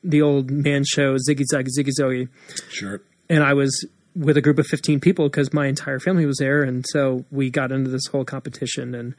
the 0.04 0.22
old 0.22 0.50
man 0.52 0.84
show 0.86 1.16
Ziggy 1.18 1.44
Zag 1.46 1.68
Ziggy 1.78 1.92
Zoe, 1.92 2.28
Sure. 2.70 3.02
and 3.30 3.44
I 3.44 3.54
was 3.54 3.86
with 4.16 4.38
a 4.38 4.42
group 4.42 4.58
of 4.60 4.66
15 4.68 5.00
people 5.00 5.30
because 5.30 5.54
my 5.54 5.68
entire 5.68 6.00
family 6.00 6.26
was 6.26 6.38
there 6.38 6.64
and 6.64 6.84
so 6.90 7.26
we 7.32 7.50
got 7.50 7.72
into 7.72 7.90
this 7.90 8.08
whole 8.12 8.26
competition 8.26 8.96
and 8.96 9.14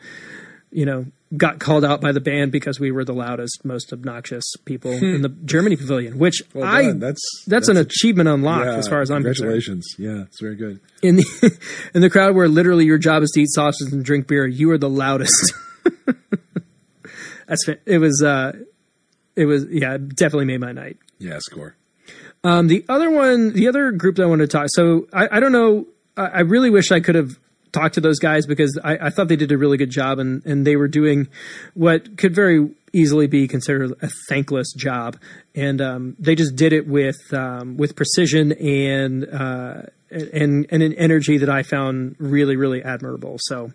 you 0.73 0.85
know 0.85 1.07
got 1.37 1.59
called 1.61 1.85
out 1.85 2.01
by 2.01 2.11
the 2.12 2.21
band 2.21 2.51
because 2.51 2.81
we 2.81 2.90
were 2.90 3.05
the 3.05 3.14
loudest 3.14 3.64
most 3.64 3.93
obnoxious 3.93 4.45
people 4.64 4.90
in 4.90 5.23
the 5.23 5.29
germany 5.45 5.77
pavilion 5.77 6.19
which 6.19 6.43
Well 6.55 6.64
i 6.64 6.83
done. 6.83 6.99
That's 6.99 7.23
that's, 7.47 7.69
an 7.69 7.77
achievement 7.77 8.29
unlocked 8.29 8.66
yeah, 8.66 8.75
as 8.77 8.88
far 8.88 9.01
as 9.01 9.11
i'm 9.12 9.23
concerned 9.23 9.37
congratulations. 9.37 9.95
Yeah, 9.97 10.23
it's 10.23 10.40
very 10.40 10.57
good. 10.57 10.81
in 11.03 11.16
the 11.16 11.59
in 11.95 12.03
the 12.03 12.11
crowd 12.11 12.35
where 12.35 12.49
literally 12.49 12.85
your 12.85 12.99
job 12.99 13.23
is 13.23 13.31
to 13.35 13.40
eat 13.43 13.49
sausages 13.51 13.93
and 13.93 14.05
drink 14.05 14.27
beer 14.27 14.45
you 14.47 14.71
are 14.73 14.79
the 14.79 14.90
loudest 14.90 15.55
that's 17.47 17.64
it 17.87 17.99
was 17.99 18.23
uh 18.23 18.53
it 19.37 19.47
was 19.47 19.66
yeah 19.71 19.97
definitely 19.99 20.47
made 20.47 20.61
my 20.61 20.73
night 20.73 20.97
Yeah, 21.19 21.38
score. 21.40 21.77
Um, 22.43 22.69
the 22.69 22.85
other 22.88 23.11
one, 23.11 23.53
the 23.53 23.69
other 23.69 23.93
group 23.93 24.16
that 24.16 24.23
I 24.23 24.27
wanted 24.27 24.51
to 24.51 24.57
talk. 24.57 24.69
So 24.71 25.07
I, 25.12 25.29
I 25.37 25.40
don't 25.40 25.53
know. 25.53 25.87
I, 26.16 26.27
I 26.27 26.40
really 26.40 26.71
wish 26.71 26.90
I 26.90 27.01
could 27.01 27.14
have 27.14 27.38
talked 27.73 27.95
to 27.95 28.01
those 28.01 28.19
guys 28.19 28.47
because 28.47 28.79
I, 28.83 28.97
I 29.07 29.11
thought 29.11 29.29
they 29.29 29.37
did 29.37 29.53
a 29.53 29.59
really 29.59 29.77
good 29.77 29.90
job 29.90 30.19
and, 30.19 30.45
and 30.45 30.66
they 30.66 30.75
were 30.77 30.88
doing 30.88 31.29
what 31.75 32.16
could 32.16 32.35
very 32.35 32.71
easily 32.93 33.27
be 33.29 33.47
considered 33.47 33.93
a 34.03 34.09
thankless 34.29 34.73
job. 34.73 35.19
And 35.55 35.81
um, 35.81 36.16
they 36.19 36.35
just 36.35 36.57
did 36.57 36.73
it 36.73 36.88
with 36.88 37.19
um, 37.33 37.77
with 37.77 37.95
precision 37.95 38.53
and 38.53 39.29
uh, 39.29 39.83
and 40.11 40.66
and 40.71 40.83
an 40.83 40.95
energy 40.95 41.38
that 41.38 41.49
I 41.49 41.62
found 41.62 42.16
really 42.19 42.57
really 42.57 42.83
admirable. 42.83 43.37
So, 43.40 43.73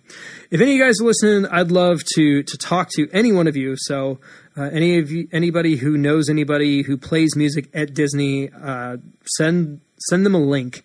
if 0.52 0.60
any 0.60 0.72
of 0.72 0.78
you 0.78 0.84
guys 0.84 1.00
are 1.00 1.06
listening, 1.06 1.46
I'd 1.52 1.72
love 1.72 2.02
to 2.16 2.44
to 2.44 2.58
talk 2.58 2.90
to 2.96 3.08
any 3.14 3.32
one 3.32 3.48
of 3.48 3.56
you. 3.56 3.76
So, 3.78 4.20
uh, 4.58 4.64
any 4.72 5.00
of 5.00 5.12
you, 5.12 5.28
anybody 5.32 5.76
who 5.76 5.98
knows 5.98 6.30
anybody 6.30 6.82
who 6.82 6.98
plays 6.98 7.36
music 7.36 7.70
at 7.74 7.94
Disney, 7.94 8.50
uh, 8.52 8.98
send 9.26 9.82
send 10.10 10.26
them 10.26 10.36
a 10.36 10.40
link. 10.40 10.84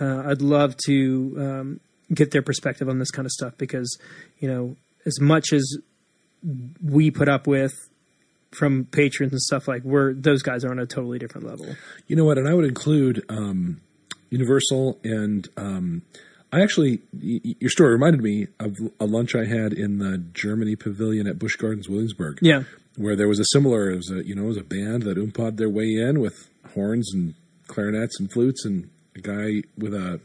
Uh, 0.00 0.22
I'd 0.26 0.42
love 0.42 0.76
to 0.86 1.34
um, 1.38 1.80
get 2.12 2.30
their 2.30 2.42
perspective 2.42 2.88
on 2.88 2.98
this 2.98 3.10
kind 3.10 3.26
of 3.26 3.32
stuff 3.32 3.54
because 3.58 3.98
you 4.38 4.48
know 4.48 4.76
as 5.04 5.20
much 5.20 5.52
as 5.52 5.78
we 6.84 7.10
put 7.10 7.28
up 7.28 7.46
with 7.46 7.74
from 8.52 8.84
patrons 8.86 9.32
and 9.32 9.40
stuff 9.40 9.68
like 9.68 9.82
we're 9.82 10.14
those 10.14 10.42
guys 10.42 10.64
are 10.64 10.70
on 10.70 10.78
a 10.78 10.86
totally 10.86 11.18
different 11.18 11.46
level. 11.46 11.74
You 12.06 12.16
know 12.16 12.24
what? 12.24 12.38
And 12.38 12.48
I 12.48 12.54
would 12.54 12.64
include 12.64 13.24
um, 13.28 13.80
Universal 14.30 14.98
and 15.02 15.48
um, 15.56 16.02
I 16.52 16.62
actually 16.62 17.00
your 17.12 17.70
story 17.70 17.92
reminded 17.92 18.22
me 18.22 18.46
of 18.58 18.76
a 19.00 19.04
lunch 19.04 19.34
I 19.34 19.44
had 19.44 19.72
in 19.72 19.98
the 19.98 20.18
Germany 20.18 20.76
Pavilion 20.76 21.26
at 21.26 21.38
Busch 21.38 21.56
Gardens, 21.56 21.88
Williamsburg. 21.88 22.38
Yeah. 22.40 22.62
Where 22.98 23.16
there 23.16 23.28
was 23.28 23.38
a 23.38 23.44
similar, 23.46 23.90
it 23.90 23.96
was 23.96 24.10
a 24.10 24.26
you 24.26 24.34
know, 24.34 24.42
it 24.44 24.48
was 24.48 24.56
a 24.56 24.64
band 24.64 25.02
that 25.04 25.16
oompod 25.16 25.56
their 25.56 25.70
way 25.70 25.94
in 25.94 26.20
with 26.20 26.48
horns 26.74 27.12
and 27.14 27.34
clarinets 27.68 28.18
and 28.20 28.30
flutes, 28.30 28.64
and 28.64 28.90
a 29.16 29.20
guy 29.20 29.62
with 29.76 29.94
a 29.94 30.20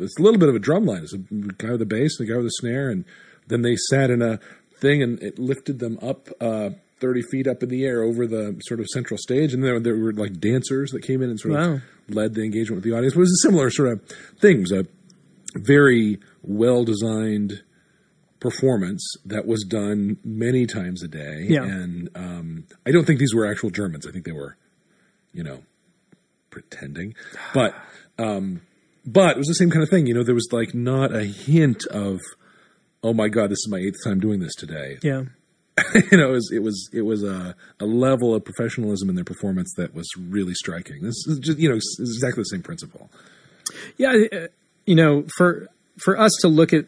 it's 0.00 0.18
a 0.18 0.22
little 0.22 0.38
bit 0.40 0.48
of 0.48 0.54
a 0.54 0.58
drum 0.58 0.84
line. 0.84 1.02
It's 1.02 1.12
a 1.12 1.18
guy 1.18 1.72
with 1.72 1.82
a 1.82 1.86
bass, 1.86 2.18
and 2.18 2.28
a 2.28 2.32
guy 2.32 2.36
with 2.38 2.46
a 2.46 2.50
snare, 2.60 2.90
and 2.90 3.04
then 3.48 3.62
they 3.62 3.76
sat 3.76 4.10
in 4.10 4.22
a 4.22 4.40
thing 4.80 5.02
and 5.02 5.22
it 5.22 5.38
lifted 5.38 5.78
them 5.78 5.98
up 6.02 6.28
uh, 6.40 6.70
thirty 7.00 7.22
feet 7.22 7.46
up 7.46 7.62
in 7.62 7.68
the 7.68 7.84
air 7.84 8.02
over 8.02 8.26
the 8.26 8.56
sort 8.64 8.80
of 8.80 8.86
central 8.88 9.18
stage, 9.18 9.52
and 9.54 9.62
there, 9.62 9.78
there 9.78 9.96
were 9.96 10.12
like 10.12 10.40
dancers 10.40 10.90
that 10.90 11.02
came 11.02 11.22
in 11.22 11.30
and 11.30 11.38
sort 11.38 11.54
Wow. 11.54 11.74
of 11.74 11.82
led 12.08 12.34
the 12.34 12.42
engagement 12.42 12.76
with 12.76 12.84
the 12.84 12.96
audience. 12.96 13.14
It 13.14 13.18
was 13.18 13.30
a 13.30 13.46
similar 13.46 13.70
sort 13.70 13.92
of 13.92 14.00
thing. 14.40 14.58
It 14.58 14.60
was 14.62 14.72
a 14.72 14.86
very 15.54 16.18
well 16.42 16.84
designed 16.84 17.62
performance 18.42 19.14
that 19.24 19.46
was 19.46 19.62
done 19.62 20.18
many 20.24 20.66
times 20.66 21.02
a 21.02 21.08
day. 21.08 21.46
Yeah. 21.48 21.62
And 21.62 22.10
um, 22.16 22.66
I 22.84 22.90
don't 22.90 23.06
think 23.06 23.20
these 23.20 23.32
were 23.32 23.48
actual 23.48 23.70
Germans. 23.70 24.04
I 24.06 24.10
think 24.10 24.24
they 24.24 24.32
were, 24.32 24.56
you 25.32 25.44
know, 25.44 25.62
pretending. 26.50 27.14
But 27.54 27.74
um, 28.18 28.62
but 29.06 29.36
it 29.36 29.38
was 29.38 29.46
the 29.46 29.54
same 29.54 29.70
kind 29.70 29.84
of 29.84 29.88
thing. 29.88 30.06
You 30.06 30.14
know, 30.14 30.24
there 30.24 30.34
was 30.34 30.48
like 30.50 30.74
not 30.74 31.14
a 31.14 31.24
hint 31.24 31.86
of, 31.86 32.18
oh 33.04 33.14
my 33.14 33.28
god, 33.28 33.50
this 33.50 33.58
is 33.58 33.68
my 33.70 33.78
eighth 33.78 34.02
time 34.04 34.18
doing 34.18 34.40
this 34.40 34.56
today. 34.56 34.98
Yeah. 35.02 35.22
you 36.10 36.18
know, 36.18 36.30
it 36.30 36.32
was 36.32 36.50
it 36.52 36.62
was 36.62 36.90
it 36.92 37.02
was 37.02 37.22
a, 37.22 37.54
a 37.78 37.86
level 37.86 38.34
of 38.34 38.44
professionalism 38.44 39.08
in 39.08 39.14
their 39.14 39.24
performance 39.24 39.72
that 39.76 39.94
was 39.94 40.06
really 40.18 40.52
striking. 40.52 41.00
This 41.02 41.26
is 41.28 41.38
just 41.38 41.58
you 41.58 41.68
know 41.68 41.76
exactly 41.76 42.40
the 42.40 42.44
same 42.44 42.62
principle. 42.62 43.08
Yeah, 43.96 44.14
uh, 44.32 44.46
you 44.84 44.96
know, 44.96 45.24
for 45.36 45.68
for 45.96 46.18
us 46.18 46.32
to 46.40 46.48
look 46.48 46.72
at 46.72 46.86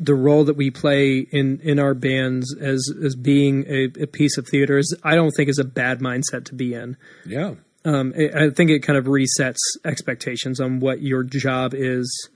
the 0.00 0.14
role 0.14 0.44
that 0.44 0.56
we 0.56 0.70
play 0.70 1.18
in 1.18 1.60
in 1.62 1.78
our 1.78 1.94
bands 1.94 2.54
as 2.60 2.88
as 3.04 3.16
being 3.16 3.64
a, 3.68 4.02
a 4.02 4.06
piece 4.06 4.38
of 4.38 4.46
theater 4.46 4.78
is 4.78 4.96
I 5.02 5.14
don't 5.14 5.32
think 5.36 5.48
is 5.48 5.58
a 5.58 5.64
bad 5.64 6.00
mindset 6.00 6.44
to 6.46 6.54
be 6.54 6.74
in. 6.74 6.96
Yeah. 7.26 7.54
Um, 7.84 8.12
I 8.16 8.46
I 8.46 8.50
think 8.50 8.70
it 8.70 8.80
kind 8.80 8.98
of 8.98 9.06
resets 9.06 9.58
expectations 9.84 10.60
on 10.60 10.80
what 10.80 11.02
your 11.02 11.24
job 11.24 11.74
is 11.74 12.30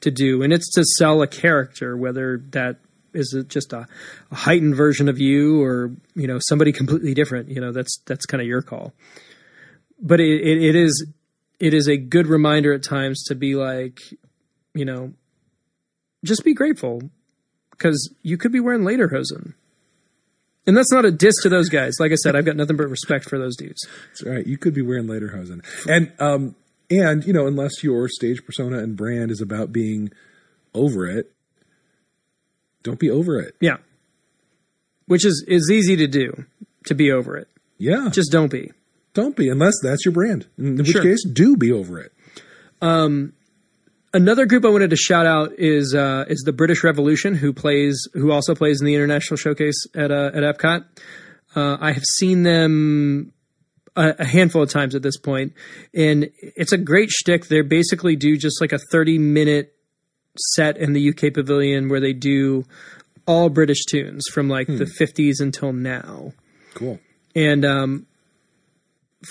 to 0.00 0.10
do, 0.10 0.42
and 0.42 0.52
it's 0.52 0.72
to 0.74 0.84
sell 0.84 1.22
a 1.22 1.26
character, 1.26 1.96
whether 1.96 2.38
that 2.50 2.76
is 3.14 3.36
just 3.48 3.72
a, 3.72 3.86
a 4.30 4.34
heightened 4.34 4.76
version 4.76 5.08
of 5.08 5.18
you 5.18 5.62
or 5.62 5.92
you 6.14 6.26
know 6.26 6.38
somebody 6.40 6.72
completely 6.72 7.14
different. 7.14 7.48
You 7.48 7.60
know, 7.60 7.72
that's 7.72 8.00
that's 8.06 8.26
kind 8.26 8.40
of 8.40 8.46
your 8.46 8.62
call. 8.62 8.92
But 10.00 10.20
it, 10.20 10.40
it, 10.40 10.62
it 10.62 10.76
is 10.76 11.06
it 11.58 11.74
is 11.74 11.88
a 11.88 11.96
good 11.96 12.26
reminder 12.26 12.72
at 12.72 12.82
times 12.82 13.24
to 13.24 13.34
be 13.34 13.54
like, 13.54 14.00
you 14.74 14.84
know, 14.84 15.12
just 16.24 16.44
be 16.44 16.54
grateful 16.54 17.10
because 17.70 18.12
you 18.22 18.36
could 18.36 18.52
be 18.52 18.60
wearing 18.60 18.82
lederhosen. 18.82 19.54
And 20.66 20.76
that's 20.76 20.92
not 20.92 21.04
a 21.06 21.10
diss 21.10 21.34
to 21.42 21.48
those 21.48 21.68
guys. 21.70 21.94
Like 21.98 22.12
I 22.12 22.16
said, 22.16 22.36
I've 22.36 22.44
got 22.44 22.56
nothing 22.56 22.76
but 22.76 22.88
respect 22.88 23.24
for 23.24 23.38
those 23.38 23.56
dudes. 23.56 23.86
That's 24.08 24.24
right. 24.24 24.46
You 24.46 24.58
could 24.58 24.74
be 24.74 24.82
wearing 24.82 25.06
lederhosen, 25.06 25.64
and 25.88 26.12
um, 26.20 26.56
and 26.90 27.24
you 27.24 27.32
know, 27.32 27.46
unless 27.46 27.82
your 27.82 28.06
stage 28.08 28.44
persona 28.44 28.78
and 28.78 28.94
brand 28.96 29.30
is 29.30 29.40
about 29.40 29.72
being 29.72 30.10
over 30.74 31.06
it, 31.06 31.32
don't 32.82 32.98
be 32.98 33.10
over 33.10 33.40
it. 33.40 33.54
Yeah. 33.60 33.78
Which 35.06 35.24
is 35.24 35.42
is 35.48 35.70
easy 35.72 35.96
to 35.96 36.06
do, 36.06 36.44
to 36.84 36.94
be 36.94 37.10
over 37.10 37.36
it. 37.38 37.48
Yeah, 37.78 38.10
Just 38.12 38.30
don't 38.30 38.50
be. 38.50 38.72
don't 39.14 39.36
be 39.36 39.48
unless 39.48 39.74
that's 39.82 40.04
your 40.04 40.12
brand. 40.12 40.46
In 40.58 40.76
which 40.76 40.88
Sure. 40.88 41.02
case, 41.02 41.24
do 41.24 41.56
be 41.56 41.72
over 41.72 41.98
it. 41.98 42.12
Another 44.14 44.46
group 44.46 44.64
I 44.64 44.68
wanted 44.68 44.90
to 44.90 44.96
shout 44.96 45.26
out 45.26 45.52
is 45.58 45.94
uh, 45.94 46.24
is 46.28 46.42
the 46.46 46.52
British 46.52 46.82
Revolution, 46.82 47.34
who 47.34 47.52
plays 47.52 48.08
who 48.14 48.32
also 48.32 48.54
plays 48.54 48.80
in 48.80 48.86
the 48.86 48.94
international 48.94 49.36
showcase 49.36 49.86
at 49.94 50.10
uh, 50.10 50.30
at 50.32 50.42
Epcot. 50.42 50.84
Uh, 51.54 51.76
I 51.78 51.92
have 51.92 52.04
seen 52.04 52.42
them 52.42 53.32
a, 53.96 54.14
a 54.18 54.24
handful 54.24 54.62
of 54.62 54.70
times 54.70 54.94
at 54.94 55.02
this 55.02 55.18
point, 55.18 55.52
and 55.94 56.30
it's 56.40 56.72
a 56.72 56.78
great 56.78 57.10
shtick. 57.10 57.48
They 57.48 57.60
basically 57.60 58.16
do 58.16 58.38
just 58.38 58.62
like 58.62 58.72
a 58.72 58.78
thirty 58.90 59.18
minute 59.18 59.74
set 60.54 60.78
in 60.78 60.94
the 60.94 61.10
UK 61.10 61.34
Pavilion 61.34 61.90
where 61.90 62.00
they 62.00 62.14
do 62.14 62.64
all 63.26 63.50
British 63.50 63.84
tunes 63.84 64.24
from 64.32 64.48
like 64.48 64.68
the 64.68 64.86
fifties 64.86 65.38
until 65.38 65.74
now. 65.74 66.32
Cool. 66.72 66.98
And 67.34 67.62
um, 67.66 68.06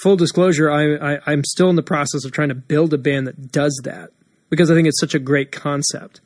full 0.03 0.17
disclosure, 0.17 0.69
I, 0.69 1.15
I, 1.15 1.19
I'm 1.25 1.43
still 1.43 1.71
in 1.71 1.75
the 1.75 1.83
process 1.83 2.25
of 2.25 2.31
trying 2.31 2.49
to 2.49 2.55
build 2.55 2.93
a 2.93 2.97
band 2.99 3.25
that 3.25 3.51
does 3.51 3.81
that 3.83 4.11
because 4.49 4.71
I 4.71 4.75
think 4.75 4.87
it's 4.87 4.99
such 4.99 5.15
a 5.15 5.19
great 5.19 5.51
concept. 5.51 6.21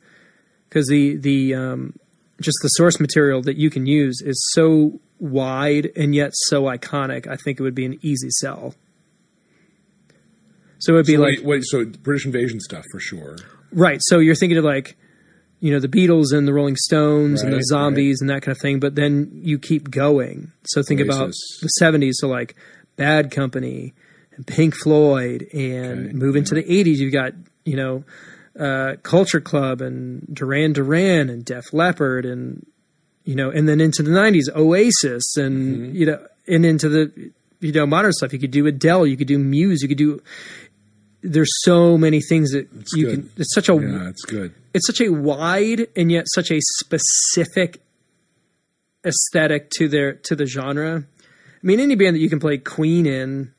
Because 0.68 0.88
the 0.88 1.16
the 1.16 1.54
um, 1.54 1.94
just 2.40 2.58
the 2.62 2.68
source 2.68 3.00
material 3.00 3.42
that 3.42 3.56
you 3.56 3.70
can 3.70 3.86
use 3.86 4.20
is 4.24 4.36
so 4.52 5.00
wide 5.18 5.90
and 5.96 6.14
yet 6.14 6.32
so 6.34 6.62
iconic. 6.62 7.26
I 7.26 7.36
think 7.36 7.60
it 7.60 7.62
would 7.62 7.74
be 7.74 7.84
an 7.84 7.98
easy 8.02 8.30
sell. 8.30 8.74
So 10.78 10.94
it 10.94 10.96
would 10.96 11.06
be 11.06 11.14
So 11.14 11.20
like 11.20 11.38
wait, 11.38 11.44
wait, 11.44 11.62
so 11.64 11.84
British 11.84 12.26
invasion 12.26 12.60
stuff 12.60 12.84
for 12.90 12.98
sure. 12.98 13.36
Right. 13.72 14.00
So 14.02 14.18
you're 14.18 14.34
thinking 14.34 14.58
of 14.58 14.64
like, 14.64 14.96
you 15.60 15.72
know, 15.72 15.78
the 15.78 15.88
Beatles 15.88 16.32
and 16.32 16.46
the 16.46 16.52
Rolling 16.52 16.76
Stones 16.76 17.40
and 17.40 17.52
the 17.52 17.62
Zombies 17.62 18.20
and 18.20 18.28
that 18.30 18.42
kind 18.42 18.56
of 18.56 18.60
thing. 18.60 18.80
But 18.80 18.96
then 18.96 19.30
you 19.32 19.58
keep 19.58 19.90
going. 19.90 20.50
So 20.64 20.82
think 20.82 21.00
about 21.00 21.32
the 21.60 21.70
70s. 21.80 22.14
So 22.14 22.26
like 22.26 22.56
Bad 22.96 23.30
Company 23.30 23.94
and 24.34 24.44
Pink 24.44 24.74
Floyd 24.74 25.46
and 25.52 26.06
Okay, 26.06 26.12
move 26.14 26.34
into 26.34 26.56
the 26.56 26.64
80s. 26.64 26.96
You've 26.96 27.12
got, 27.12 27.32
you 27.64 27.76
know, 27.76 28.04
uh, 28.58 28.96
Culture 29.02 29.40
Club 29.40 29.80
and 29.80 30.26
Duran 30.32 30.72
Duran 30.72 31.30
and 31.30 31.44
Def 31.44 31.72
Leppard 31.72 32.24
and, 32.26 32.66
you 33.24 33.34
know, 33.34 33.50
and 33.50 33.68
then 33.68 33.80
into 33.80 34.02
the 34.02 34.10
90s, 34.10 34.54
Oasis 34.54 35.36
and, 35.36 35.76
Mm-hmm. 35.88 35.96
you 35.96 36.06
know, 36.06 36.26
and 36.48 36.66
into 36.66 36.88
the, 36.88 37.30
you 37.60 37.72
know, 37.72 37.86
modern 37.86 38.12
stuff. 38.12 38.32
You 38.32 38.38
could 38.38 38.50
do 38.50 38.66
Adele, 38.66 39.06
you 39.06 39.16
could 39.16 39.28
do 39.28 39.38
Muse, 39.38 39.80
you 39.82 39.88
could 39.88 39.96
do, 39.98 40.20
there's 41.22 41.52
so 41.62 41.96
many 41.96 42.20
things 42.20 42.50
that 42.50 42.66
you 42.94 43.06
good. 43.06 43.14
can, 43.14 43.30
it's 43.36 43.54
such 43.54 43.68
a, 43.68 43.74
Yeah, 43.74 44.08
it's 44.08 44.24
good. 44.24 44.52
it's 44.74 44.86
such 44.86 45.00
a 45.00 45.08
wide 45.10 45.86
and 45.96 46.10
yet 46.10 46.24
such 46.34 46.50
a 46.50 46.58
specific 46.60 47.80
aesthetic 49.04 49.70
to 49.70 49.88
their 49.88 50.12
to 50.14 50.34
the 50.36 50.46
genre. 50.46 51.04
I 51.18 51.66
mean, 51.66 51.80
any 51.80 51.94
band 51.94 52.16
that 52.16 52.20
you 52.20 52.28
can 52.28 52.40
play 52.40 52.58
Queen 52.58 53.06
in 53.06 53.52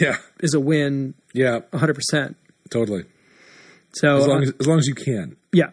Yeah, 0.00 0.16
is 0.40 0.54
a 0.54 0.60
win, 0.60 1.14
yeah, 1.34 1.60
hundred 1.74 1.94
percent. 1.94 2.36
totally. 2.70 3.04
So 3.92 4.18
as 4.18 4.26
long 4.26 4.42
as, 4.42 4.52
as 4.60 4.66
long 4.66 4.78
as 4.78 4.86
you 4.86 4.94
can. 4.94 5.36
yeah. 5.52 5.70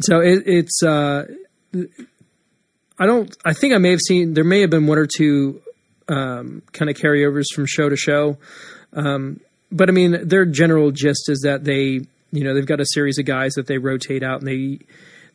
So 0.00 0.20
it, 0.20 0.44
it's 0.46 0.82
uh, 0.82 1.24
I 2.98 3.06
don't 3.06 3.36
I 3.44 3.52
think 3.52 3.74
I 3.74 3.78
may 3.78 3.90
have 3.90 4.00
seen 4.00 4.34
there 4.34 4.44
may 4.44 4.60
have 4.60 4.70
been 4.70 4.86
one 4.86 4.98
or 4.98 5.06
two 5.06 5.60
um, 6.08 6.62
kind 6.72 6.90
of 6.90 6.96
carryovers 6.96 7.46
from 7.54 7.66
show 7.66 7.88
to 7.88 7.96
show. 7.96 8.38
Um, 8.92 9.40
but 9.70 9.88
I 9.88 9.92
mean 9.92 10.26
their 10.26 10.44
general 10.44 10.90
gist 10.92 11.28
is 11.28 11.40
that 11.40 11.64
they 11.64 12.00
you 12.30 12.44
know 12.44 12.54
they've 12.54 12.66
got 12.66 12.80
a 12.80 12.86
series 12.86 13.18
of 13.18 13.24
guys 13.24 13.54
that 13.54 13.66
they 13.66 13.78
rotate 13.78 14.22
out 14.22 14.40
and 14.40 14.48
they 14.48 14.78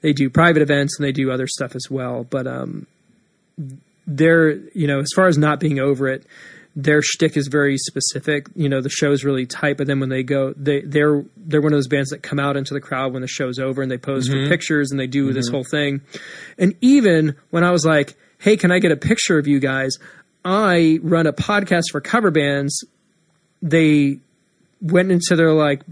they 0.02 0.14
do 0.14 0.30
private 0.30 0.62
events 0.62 0.98
and 0.98 1.06
they 1.06 1.12
do 1.12 1.32
other 1.32 1.48
stuff 1.48 1.76
as 1.76 1.88
well. 1.90 2.24
But 2.24 2.48
um, 2.48 2.88
they're 4.08 4.52
you 4.74 4.88
know 4.88 5.00
as 5.00 5.10
far 5.16 5.28
as 5.28 5.38
not 5.38 5.60
being 5.60 5.80
over 5.80 6.08
it, 6.08 6.26
their 6.76 7.02
shtick 7.02 7.38
is 7.38 7.48
very 7.48 7.78
specific. 7.78 8.48
You 8.56 8.68
know 8.68 8.82
the 8.82 8.90
show's 8.90 9.24
really 9.24 9.46
tight, 9.46 9.78
but 9.78 9.88
then 9.88 10.00
when 10.00 10.10
they 10.10 10.24
go, 10.24 10.54
they 10.58 10.82
they're 10.82 11.24
they're 11.38 11.62
one 11.62 11.74
of 11.74 11.78
those 11.78 11.88
bands 11.88 12.10
that 12.10 12.24
come 12.24 12.40
out 12.40 12.58
into 12.58 12.74
the 12.74 12.82
crowd 12.82 13.14
when 13.14 13.22
the 13.22 13.28
show's 13.28 13.60
over 13.60 13.82
and 13.82 13.92
they 13.92 13.98
pose 13.98 14.28
for 14.28 14.36
mm-hmm. 14.36 14.50
pictures 14.50 14.92
and 14.92 15.00
they 15.00 15.08
do 15.08 15.32
this 15.34 15.48
mm-hmm. 15.48 15.56
whole 15.56 15.64
thing. 15.64 16.02
And 16.58 16.76
even 16.82 17.36
when 17.52 17.64
I 17.64 17.72
was 17.72 17.86
like, 17.86 18.16
"Hey, 18.40 18.58
can 18.58 18.72
I 18.72 18.80
get 18.80 18.92
a 18.92 18.98
picture 18.98 19.38
of 19.38 19.48
you 19.48 19.60
guys?" 19.60 19.98
I 20.44 21.00
run 21.02 21.28
a 21.28 21.34
podcast 21.34 21.86
for 21.92 22.02
cover 22.02 22.32
bands. 22.32 22.84
They 23.62 24.20
went 24.82 25.12
into 25.12 25.36
their 25.36 25.54
like 25.54 25.84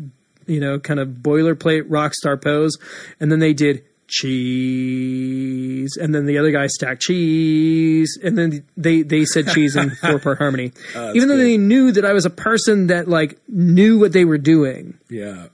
you 0.48 0.60
know 0.60 0.80
kind 0.80 1.00
of 1.00 1.10
boilerplate 1.10 1.86
rock 1.88 2.16
star 2.16 2.38
pose, 2.38 2.78
and 3.20 3.32
then 3.32 3.40
they 3.40 3.54
did 3.54 3.84
cheese, 4.12 5.98
and 5.98 6.14
then 6.14 6.26
the 6.26 6.38
other 6.38 6.52
guy 6.52 6.68
stacked 6.68 7.02
cheese, 7.02 8.20
and 8.22 8.38
then 8.38 8.64
they 8.78 9.02
they 9.02 9.26
said 9.26 9.48
cheese 9.48 9.76
in 9.76 9.90
four 9.92 10.20
part 10.20 10.38
harmony, 10.44 10.72
even 11.16 11.28
though 11.28 11.36
good. 11.36 11.46
they 11.46 11.58
knew 11.58 11.92
that 11.92 12.06
I 12.06 12.14
was 12.14 12.26
a 12.26 12.30
person 12.30 12.88
that 12.88 13.08
like 13.08 13.40
knew 13.48 13.98
what 14.00 14.14
they 14.14 14.26
were 14.26 14.38
doing. 14.38 15.00
Yeah. 15.10 15.48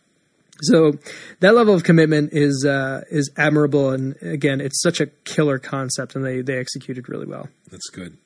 So 0.62 0.93
that 1.39 1.53
level 1.53 1.76
of 1.76 1.84
commitment 1.84 2.32
is 2.34 2.66
uh, 2.66 3.03
is 3.12 3.30
admirable, 3.38 3.91
and 3.91 4.16
again, 4.22 4.60
it's 4.60 4.82
such 4.82 4.99
a 4.99 5.05
killer 5.24 5.60
concept, 5.60 6.16
and 6.16 6.26
they 6.26 6.41
they 6.41 6.58
executed 6.58 7.08
really 7.10 7.28
well. 7.28 7.47
That's 7.70 7.89
good. 7.89 8.18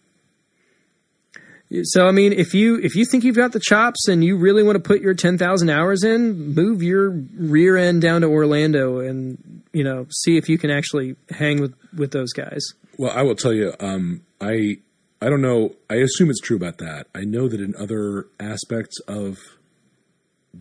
So 1.84 2.06
I 2.06 2.12
mean, 2.12 2.34
if 2.34 2.54
you 2.54 2.80
if 2.82 2.96
you 2.96 3.06
think 3.06 3.24
you've 3.24 3.38
got 3.38 3.54
the 3.54 3.60
chops 3.60 4.08
and 4.10 4.24
you 4.24 4.38
really 4.38 4.62
want 4.62 4.76
to 4.76 4.82
put 4.82 5.02
your 5.02 5.14
ten 5.14 5.38
thousand 5.38 5.70
hours 5.70 6.04
in, 6.04 6.54
move 6.54 6.84
your 6.84 7.12
rear 7.12 7.78
end 7.78 8.02
down 8.02 8.22
to 8.22 8.28
Orlando 8.28 9.00
and 9.00 9.64
you 9.72 9.84
know 9.84 10.06
see 10.10 10.36
if 10.38 10.50
you 10.50 10.58
can 10.58 10.70
actually 10.70 11.16
hang 11.30 11.62
with 11.62 11.74
with 11.96 12.12
those 12.12 12.34
guys. 12.34 12.62
Well, 12.98 13.12
I 13.12 13.22
will 13.22 13.36
tell 13.36 13.54
you, 13.54 13.74
um, 13.80 14.22
I 14.42 14.80
I 15.22 15.30
don't 15.30 15.42
know. 15.42 15.76
I 15.90 15.96
assume 15.96 16.30
it's 16.30 16.42
true 16.42 16.58
about 16.58 16.78
that. 16.80 17.08
I 17.16 17.22
know 17.22 17.48
that 17.48 17.62
in 17.62 17.74
other 17.78 18.28
aspects 18.38 19.00
of 19.08 19.38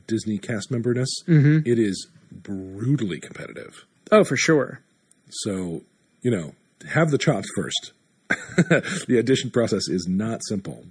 Disney 0.06 0.38
cast 0.38 0.70
memberness, 0.70 1.10
it 1.66 1.78
is 1.78 2.06
brutally 2.30 3.18
competitive. 3.18 3.84
Oh, 4.12 4.22
for 4.22 4.36
sure. 4.36 4.80
So 5.30 5.82
you 6.22 6.30
know, 6.30 6.54
have 6.92 7.10
the 7.10 7.18
chops 7.18 7.48
first. 7.56 7.92
the 9.08 9.16
audition 9.18 9.50
process 9.50 9.88
is 9.88 10.06
not 10.08 10.40
simple. 10.44 10.84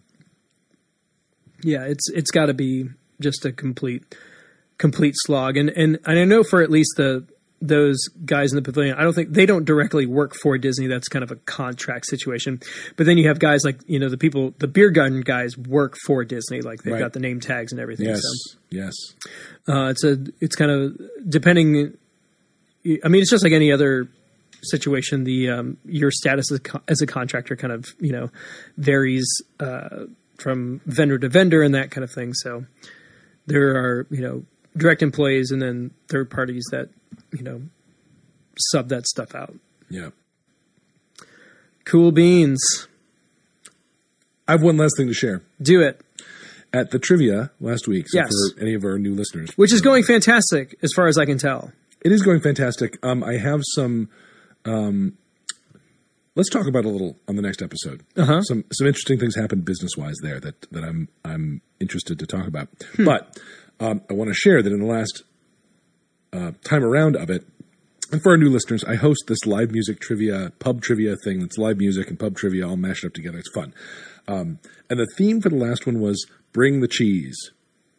Yeah, 1.64 1.84
it's 1.86 2.10
it's 2.12 2.32
got 2.32 2.48
to 2.48 2.54
be 2.54 2.90
just 3.22 3.46
a 3.46 3.52
complete 3.52 4.04
complete 4.78 5.16
slog, 5.18 5.58
and 5.58 5.70
and 5.70 6.00
I 6.06 6.24
know 6.26 6.44
for 6.44 6.62
at 6.62 6.70
least 6.70 6.92
the 6.98 7.26
those 7.62 7.98
guys 8.26 8.54
in 8.54 8.56
the 8.56 8.62
pavilion, 8.62 8.96
I 8.98 9.04
don't 9.04 9.12
think 9.14 9.32
they 9.34 9.46
don't 9.46 9.66
directly 9.66 10.06
work 10.06 10.34
for 10.42 10.58
Disney. 10.58 10.88
That's 10.88 11.10
kind 11.10 11.24
of 11.24 11.30
a 11.32 11.36
contract 11.36 12.06
situation. 12.06 12.62
But 12.96 13.06
then 13.06 13.18
you 13.18 13.28
have 13.28 13.40
guys 13.40 13.66
like 13.66 13.82
you 13.86 14.00
know 14.00 14.08
the 14.08 14.18
people, 14.18 14.54
the 14.60 14.68
beer 14.68 14.90
garden 14.92 15.20
guys 15.22 15.58
work 15.58 15.96
for 16.06 16.24
Disney, 16.24 16.62
like 16.62 16.84
they've 16.84 16.94
Right. 16.94 17.00
got 17.00 17.12
the 17.12 17.20
name 17.20 17.42
tags 17.42 17.74
and 17.74 17.82
everything. 17.82 18.06
Yes, 18.06 18.22
So. 18.22 18.60
yes, 18.70 18.94
Uh, 19.68 19.88
it's 19.90 20.04
a 20.06 20.18
it's 20.40 20.56
kind 20.56 20.72
of 20.72 20.98
depending. 21.28 21.98
I 23.04 23.10
mean, 23.10 23.22
it's 23.22 23.30
just 23.30 23.44
like 23.44 23.52
any 23.52 23.74
other 23.74 24.08
situation. 24.64 25.26
The 25.26 25.50
um, 25.50 25.78
your 25.86 26.12
status 26.12 26.50
as 26.54 26.60
a, 26.60 26.62
co- 26.62 26.82
as 26.88 27.02
a 27.02 27.08
contractor 27.08 27.58
kind 27.58 27.74
of 27.74 27.86
you 28.00 28.14
know 28.14 28.30
varies 28.78 29.28
uh, 29.60 30.06
from 30.40 30.82
vendor 30.86 31.18
to 31.20 31.30
vendor 31.30 31.62
and 31.62 31.74
that 31.76 31.92
kind 31.92 32.04
of 32.04 32.12
thing. 32.12 32.34
So 32.34 32.66
there 33.46 33.72
are 33.76 34.08
you 34.10 34.22
know 34.22 34.44
direct 34.78 35.02
employees 35.02 35.52
and 35.52 35.62
then 35.62 35.92
third 36.08 36.30
parties 36.30 36.66
that 36.72 36.90
you 37.32 37.44
know 37.44 37.62
sub 38.72 38.90
that 38.90 39.06
stuff 39.08 39.34
out. 39.36 39.56
yeah. 39.90 40.10
Cool 41.86 42.12
beans. 42.12 42.60
I 44.48 44.52
have 44.54 44.62
one 44.62 44.78
last 44.78 44.96
thing 44.98 45.08
to 45.08 45.14
share. 45.14 45.42
Do 45.62 45.82
it. 45.82 46.02
At 46.72 46.92
the 46.92 47.00
trivia 47.00 47.50
last 47.60 47.88
week, 47.88 48.06
so 48.10 48.20
Yes. 48.20 48.30
for 48.56 48.62
any 48.62 48.76
of 48.76 48.84
our 48.84 49.00
new 49.00 49.16
listeners, 49.16 49.50
Which 49.56 49.74
is 49.74 49.82
going 49.82 50.04
fantastic 50.04 50.76
as 50.84 50.94
far 50.94 51.08
as 51.08 51.18
I 51.18 51.26
can 51.26 51.40
tell. 51.40 51.72
It 52.06 52.12
is 52.12 52.22
going 52.22 52.42
fantastic. 52.42 53.00
Um, 53.02 53.24
I 53.24 53.38
have 53.38 53.62
some. 53.74 54.10
Um, 54.66 55.18
let's 56.40 56.50
talk 56.50 56.68
about 56.68 56.86
a 56.86 56.90
little 56.90 57.18
on 57.28 57.36
the 57.36 57.42
next 57.42 57.62
episode. 57.62 58.02
Uh-huh. 58.16 58.42
Some 58.44 58.64
some 58.72 58.88
interesting 58.88 59.20
things 59.20 59.36
happened 59.36 59.66
business 59.66 59.92
wise 59.98 60.16
there 60.24 60.40
that 60.40 60.62
that 60.72 60.84
I'm 60.86 61.10
I'm 61.26 61.62
interested 61.82 62.18
to 62.20 62.26
talk 62.26 62.48
about. 62.48 62.70
But 62.98 63.38
um, 63.82 64.02
I 64.10 64.14
want 64.14 64.30
to 64.30 64.34
share 64.34 64.64
that 64.64 64.72
in 64.72 64.80
the 64.80 64.86
last 64.86 65.24
uh, 66.32 66.52
time 66.64 66.84
around 66.84 67.18
of 67.18 67.30
it, 67.30 67.46
and 68.12 68.22
for 68.24 68.32
our 68.32 68.38
new 68.38 68.50
listeners, 68.50 68.84
I 68.86 68.96
host 68.96 69.26
this 69.28 69.46
live 69.46 69.72
music 69.72 70.00
trivia, 70.00 70.52
pub 70.60 70.82
trivia 70.82 71.16
thing 71.24 71.42
that's 71.42 71.58
live 71.58 71.78
music 71.78 72.10
and 72.10 72.18
pub 72.18 72.36
trivia 72.38 72.68
all 72.68 72.78
mashed 72.78 73.04
up 73.04 73.14
together. 73.14 73.38
It's 73.38 73.52
fun. 73.54 73.74
Um, 74.28 74.60
and 74.90 75.00
the 75.00 75.08
theme 75.18 75.42
for 75.42 75.50
the 75.50 75.58
last 75.58 75.86
one 75.86 76.00
was 76.00 76.26
bring 76.54 76.80
the 76.80 76.88
cheese. 76.88 77.52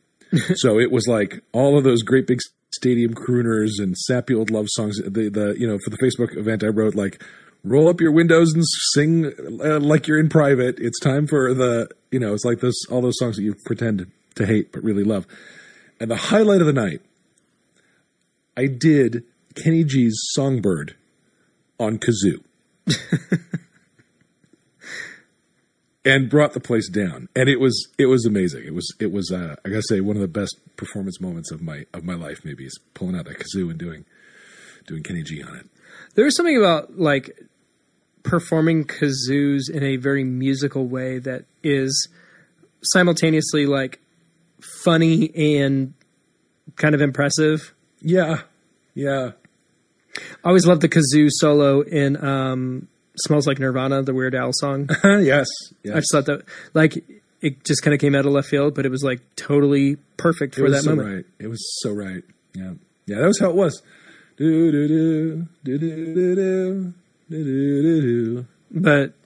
so 0.54 0.78
it 0.78 0.90
was 0.90 1.06
like 1.06 1.42
all 1.52 1.76
of 1.76 1.84
those 1.84 2.02
great 2.02 2.26
big 2.26 2.40
stadium 2.72 3.14
crooners 3.14 3.72
and 3.78 3.96
sappy 3.96 4.34
old 4.34 4.50
love 4.50 4.66
songs. 4.70 4.96
The, 4.98 5.28
the 5.28 5.56
you 5.58 5.66
know 5.66 5.78
for 5.84 5.90
the 5.90 5.98
Facebook 5.98 6.36
event, 6.38 6.64
I 6.64 6.68
wrote 6.68 6.94
like 6.94 7.22
roll 7.64 7.88
up 7.88 8.00
your 8.00 8.12
windows 8.12 8.52
and 8.54 8.64
sing 8.92 9.32
uh, 9.62 9.80
like 9.80 10.06
you're 10.06 10.18
in 10.18 10.28
private. 10.28 10.78
It's 10.78 10.98
time 11.00 11.26
for 11.26 11.54
the 11.54 11.88
you 12.10 12.18
know 12.18 12.34
it's 12.34 12.44
like 12.44 12.60
those 12.60 12.78
all 12.90 13.00
those 13.00 13.18
songs 13.18 13.36
that 13.36 13.42
you 13.42 13.54
pretend 13.64 14.10
to 14.36 14.46
hate 14.46 14.72
but 14.72 14.82
really 14.82 15.04
love. 15.04 15.26
And 15.98 16.10
the 16.10 16.16
highlight 16.16 16.60
of 16.60 16.66
the 16.66 16.72
night, 16.72 17.02
I 18.56 18.66
did 18.66 19.24
Kenny 19.54 19.84
G's 19.84 20.18
Songbird 20.32 20.96
on 21.78 21.98
kazoo. 21.98 22.42
and 26.04 26.30
brought 26.30 26.54
the 26.54 26.60
place 26.60 26.88
down. 26.88 27.28
And 27.36 27.48
it 27.48 27.60
was 27.60 27.88
it 27.98 28.06
was 28.06 28.24
amazing. 28.24 28.64
It 28.64 28.74
was 28.74 28.92
it 28.98 29.12
was 29.12 29.30
uh, 29.30 29.56
I 29.64 29.68
gotta 29.68 29.82
say 29.82 30.00
one 30.00 30.16
of 30.16 30.22
the 30.22 30.28
best 30.28 30.58
performance 30.76 31.20
moments 31.20 31.50
of 31.50 31.60
my 31.60 31.84
of 31.92 32.04
my 32.04 32.14
life. 32.14 32.44
Maybe 32.44 32.64
is 32.64 32.78
pulling 32.94 33.16
out 33.16 33.26
that 33.26 33.38
kazoo 33.38 33.70
and 33.70 33.78
doing 33.78 34.04
doing 34.86 35.02
Kenny 35.02 35.22
G 35.22 35.42
on 35.42 35.56
it. 35.56 35.66
There's 36.14 36.36
something 36.36 36.56
about 36.56 36.98
like 36.98 37.38
performing 38.22 38.84
kazoos 38.84 39.70
in 39.72 39.82
a 39.82 39.96
very 39.96 40.24
musical 40.24 40.86
way 40.86 41.18
that 41.18 41.44
is 41.62 42.08
simultaneously 42.82 43.66
like 43.66 44.00
funny 44.84 45.30
and 45.34 45.94
kind 46.76 46.94
of 46.94 47.00
impressive. 47.00 47.74
Yeah, 48.00 48.42
yeah, 48.94 49.32
I 50.44 50.48
always 50.48 50.66
loved 50.66 50.80
the 50.82 50.88
kazoo 50.88 51.28
solo 51.30 51.82
in 51.82 52.22
um, 52.24 52.88
"Smells 53.16 53.46
Like 53.46 53.58
Nirvana," 53.58 54.02
the 54.02 54.14
Weird 54.14 54.34
Al 54.34 54.52
song. 54.52 54.88
yes, 55.04 55.46
yes. 55.82 55.94
I 55.94 56.00
just 56.00 56.12
thought 56.12 56.26
that 56.26 56.42
like 56.74 57.04
it 57.40 57.64
just 57.64 57.82
kind 57.82 57.94
of 57.94 58.00
came 58.00 58.14
out 58.14 58.26
of 58.26 58.32
left 58.32 58.48
field, 58.48 58.74
but 58.74 58.84
it 58.86 58.90
was 58.90 59.02
like 59.02 59.20
totally 59.36 59.96
perfect 60.16 60.54
it 60.54 60.58
for 60.60 60.62
was 60.64 60.72
that 60.72 60.82
so 60.82 60.94
moment. 60.96 61.14
right. 61.16 61.24
It 61.38 61.46
was 61.48 61.64
so 61.80 61.90
right. 61.92 62.22
Yeah, 62.54 62.72
yeah. 63.06 63.20
That 63.20 63.26
was 63.26 63.38
how 63.38 63.50
it 63.50 63.56
was. 63.56 63.82
But 64.40 64.46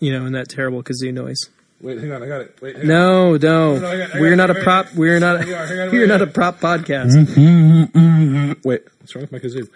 you 0.00 0.12
know, 0.12 0.26
in 0.26 0.32
that 0.32 0.48
terrible 0.48 0.82
kazoo 0.82 1.14
noise. 1.14 1.38
Wait, 1.80 2.00
hang 2.00 2.10
on, 2.10 2.20
I 2.22 2.26
got 2.26 2.40
it. 2.40 2.58
Wait, 2.60 2.82
no, 2.82 3.36
no, 3.36 3.36
no, 3.36 3.78
no 3.78 3.86
I 3.86 3.96
got, 3.96 4.10
I 4.10 4.12
got 4.14 4.20
we're 4.20 4.32
it. 4.32 4.36
not 4.36 4.50
a 4.50 4.54
prop. 4.54 4.92
We're 4.94 5.20
not. 5.20 5.36
A, 5.36 5.46
we 5.46 5.54
are, 5.54 5.82
on, 5.82 5.90
we're 5.92 6.08
not 6.08 6.20
a 6.20 6.26
prop 6.26 6.58
podcast. 6.58 7.14
Wait, 8.64 8.82
what's 8.98 9.14
wrong 9.14 9.22
with 9.22 9.30
my 9.30 9.38
kazoo? 9.38 9.68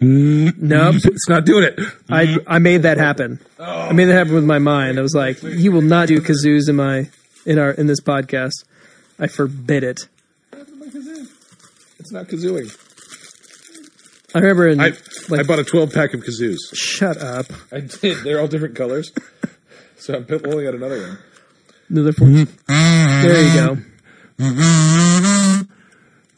Nope, 0.00 0.96
it's 1.04 1.28
not 1.28 1.44
doing 1.44 1.62
it. 1.62 1.78
I 2.10 2.38
I 2.48 2.58
made 2.58 2.82
that 2.82 2.98
happen. 2.98 3.38
Oh. 3.60 3.64
I 3.64 3.92
made 3.92 4.06
that 4.06 4.14
happen 4.14 4.34
with 4.34 4.44
my 4.44 4.58
mind. 4.58 4.98
I 4.98 5.02
was 5.02 5.14
like, 5.14 5.40
you 5.44 5.70
will 5.70 5.82
not 5.82 6.08
do 6.08 6.20
kazoos 6.20 6.68
in 6.68 6.74
my 6.74 7.08
in 7.46 7.60
our 7.60 7.70
in 7.70 7.86
this 7.86 8.00
podcast. 8.00 8.64
I 9.20 9.28
forbid 9.28 9.84
it. 9.84 10.08
It's 12.00 12.10
not 12.10 12.26
kazooing. 12.26 12.76
I 14.34 14.38
remember 14.38 14.68
in 14.68 14.80
I 14.80 14.92
like 15.28 15.40
I 15.40 15.42
bought 15.42 15.58
a 15.58 15.64
12 15.64 15.92
pack 15.92 16.14
of 16.14 16.20
kazoos. 16.20 16.56
shut 16.72 17.18
up. 17.18 17.46
I 17.70 17.80
did. 17.80 18.18
They're 18.24 18.40
all 18.40 18.48
different 18.48 18.74
colors. 18.76 19.12
So 19.96 20.14
I'm 20.14 20.24
pulling 20.24 20.66
out 20.66 20.74
another 20.74 21.00
one. 21.00 21.18
Another 21.90 22.12
four. 22.12 22.28
There 22.28 23.42
you 23.42 23.54
go. 23.54 23.78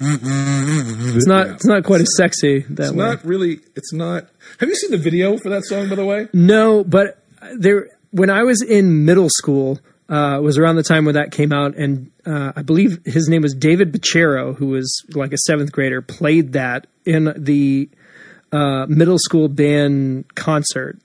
It's 0.01 1.26
not. 1.26 1.47
It's 1.49 1.66
not 1.66 1.84
quite 1.84 2.01
as 2.01 2.14
sexy 2.16 2.61
that 2.70 2.82
It's 2.88 2.92
way. 2.92 3.05
not 3.07 3.24
really. 3.24 3.61
It's 3.76 3.92
not. 3.92 4.28
Have 4.59 4.68
you 4.68 4.74
seen 4.74 4.90
the 4.90 4.99
video 4.99 5.38
for 5.38 5.49
that 5.51 5.64
song, 5.64 5.88
by 5.88 5.95
the 5.95 6.05
way? 6.05 6.28
No, 6.32 6.84
but 6.84 7.22
there. 7.57 7.88
When 8.11 8.30
I 8.30 8.42
was 8.45 8.62
in 8.62 9.05
middle 9.05 9.28
school, 9.28 9.80
uh, 10.09 10.39
was 10.43 10.59
around 10.59 10.77
the 10.77 10.83
time 10.83 11.05
when 11.05 11.15
that 11.15 11.31
came 11.33 11.53
out, 11.53 11.77
and 11.77 12.11
uh, 12.27 12.53
I 12.55 12.63
believe 12.63 13.01
his 13.05 13.29
name 13.29 13.43
was 13.43 13.55
David 13.55 13.93
Bachero, 13.93 14.55
who 14.55 14.67
was 14.67 15.05
like 15.15 15.33
a 15.33 15.39
seventh 15.39 15.73
grader, 15.73 16.03
played 16.03 16.53
that 16.53 16.87
in 17.05 17.33
the 17.37 17.89
uh, 18.53 18.87
middle 18.87 19.19
school 19.19 19.49
band 19.49 20.27
concert. 20.35 20.99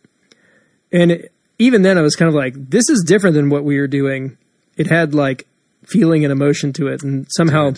And 0.92 1.12
it, 1.12 1.32
even 1.58 1.82
then, 1.82 1.98
I 1.98 2.02
was 2.02 2.16
kind 2.16 2.30
of 2.30 2.36
like, 2.36 2.54
this 2.56 2.90
is 2.90 3.04
different 3.06 3.36
than 3.36 3.50
what 3.50 3.64
we 3.64 3.80
were 3.80 3.88
doing. 3.88 4.38
It 4.78 4.88
had 4.88 5.14
like 5.14 5.48
feeling 5.84 6.24
and 6.24 6.32
emotion 6.32 6.74
to 6.74 6.88
it, 6.88 7.04
and 7.04 7.26
somehow 7.30 7.74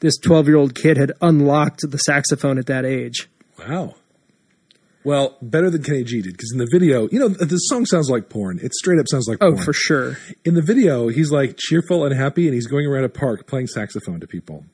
this 0.00 0.16
twelve-year-old 0.16 0.74
kid 0.74 0.96
had 0.96 1.12
unlocked 1.20 1.80
the 1.90 1.98
saxophone 1.98 2.58
at 2.58 2.66
that 2.66 2.84
age. 2.84 3.28
Wow. 3.58 3.96
Well, 5.04 5.36
better 5.40 5.70
than 5.70 5.82
Kenny 5.82 6.04
G 6.04 6.20
did 6.22 6.32
because 6.32 6.50
in 6.52 6.58
the 6.58 6.68
video, 6.70 7.08
you 7.10 7.18
know, 7.18 7.28
the 7.28 7.56
song 7.56 7.86
sounds 7.86 8.10
like 8.10 8.28
porn. 8.28 8.58
It 8.62 8.74
straight 8.74 8.98
up 8.98 9.06
sounds 9.08 9.28
like 9.28 9.38
Oh, 9.40 9.52
porn. 9.52 9.64
for 9.64 9.72
sure. 9.72 10.18
In 10.44 10.54
the 10.54 10.62
video, 10.62 11.08
he's 11.08 11.30
like 11.30 11.56
cheerful 11.56 12.04
and 12.04 12.14
happy, 12.14 12.46
and 12.46 12.54
he's 12.54 12.66
going 12.66 12.86
around 12.86 13.04
a 13.04 13.08
park 13.08 13.46
playing 13.46 13.68
saxophone 13.68 14.20
to 14.20 14.26
people, 14.26 14.64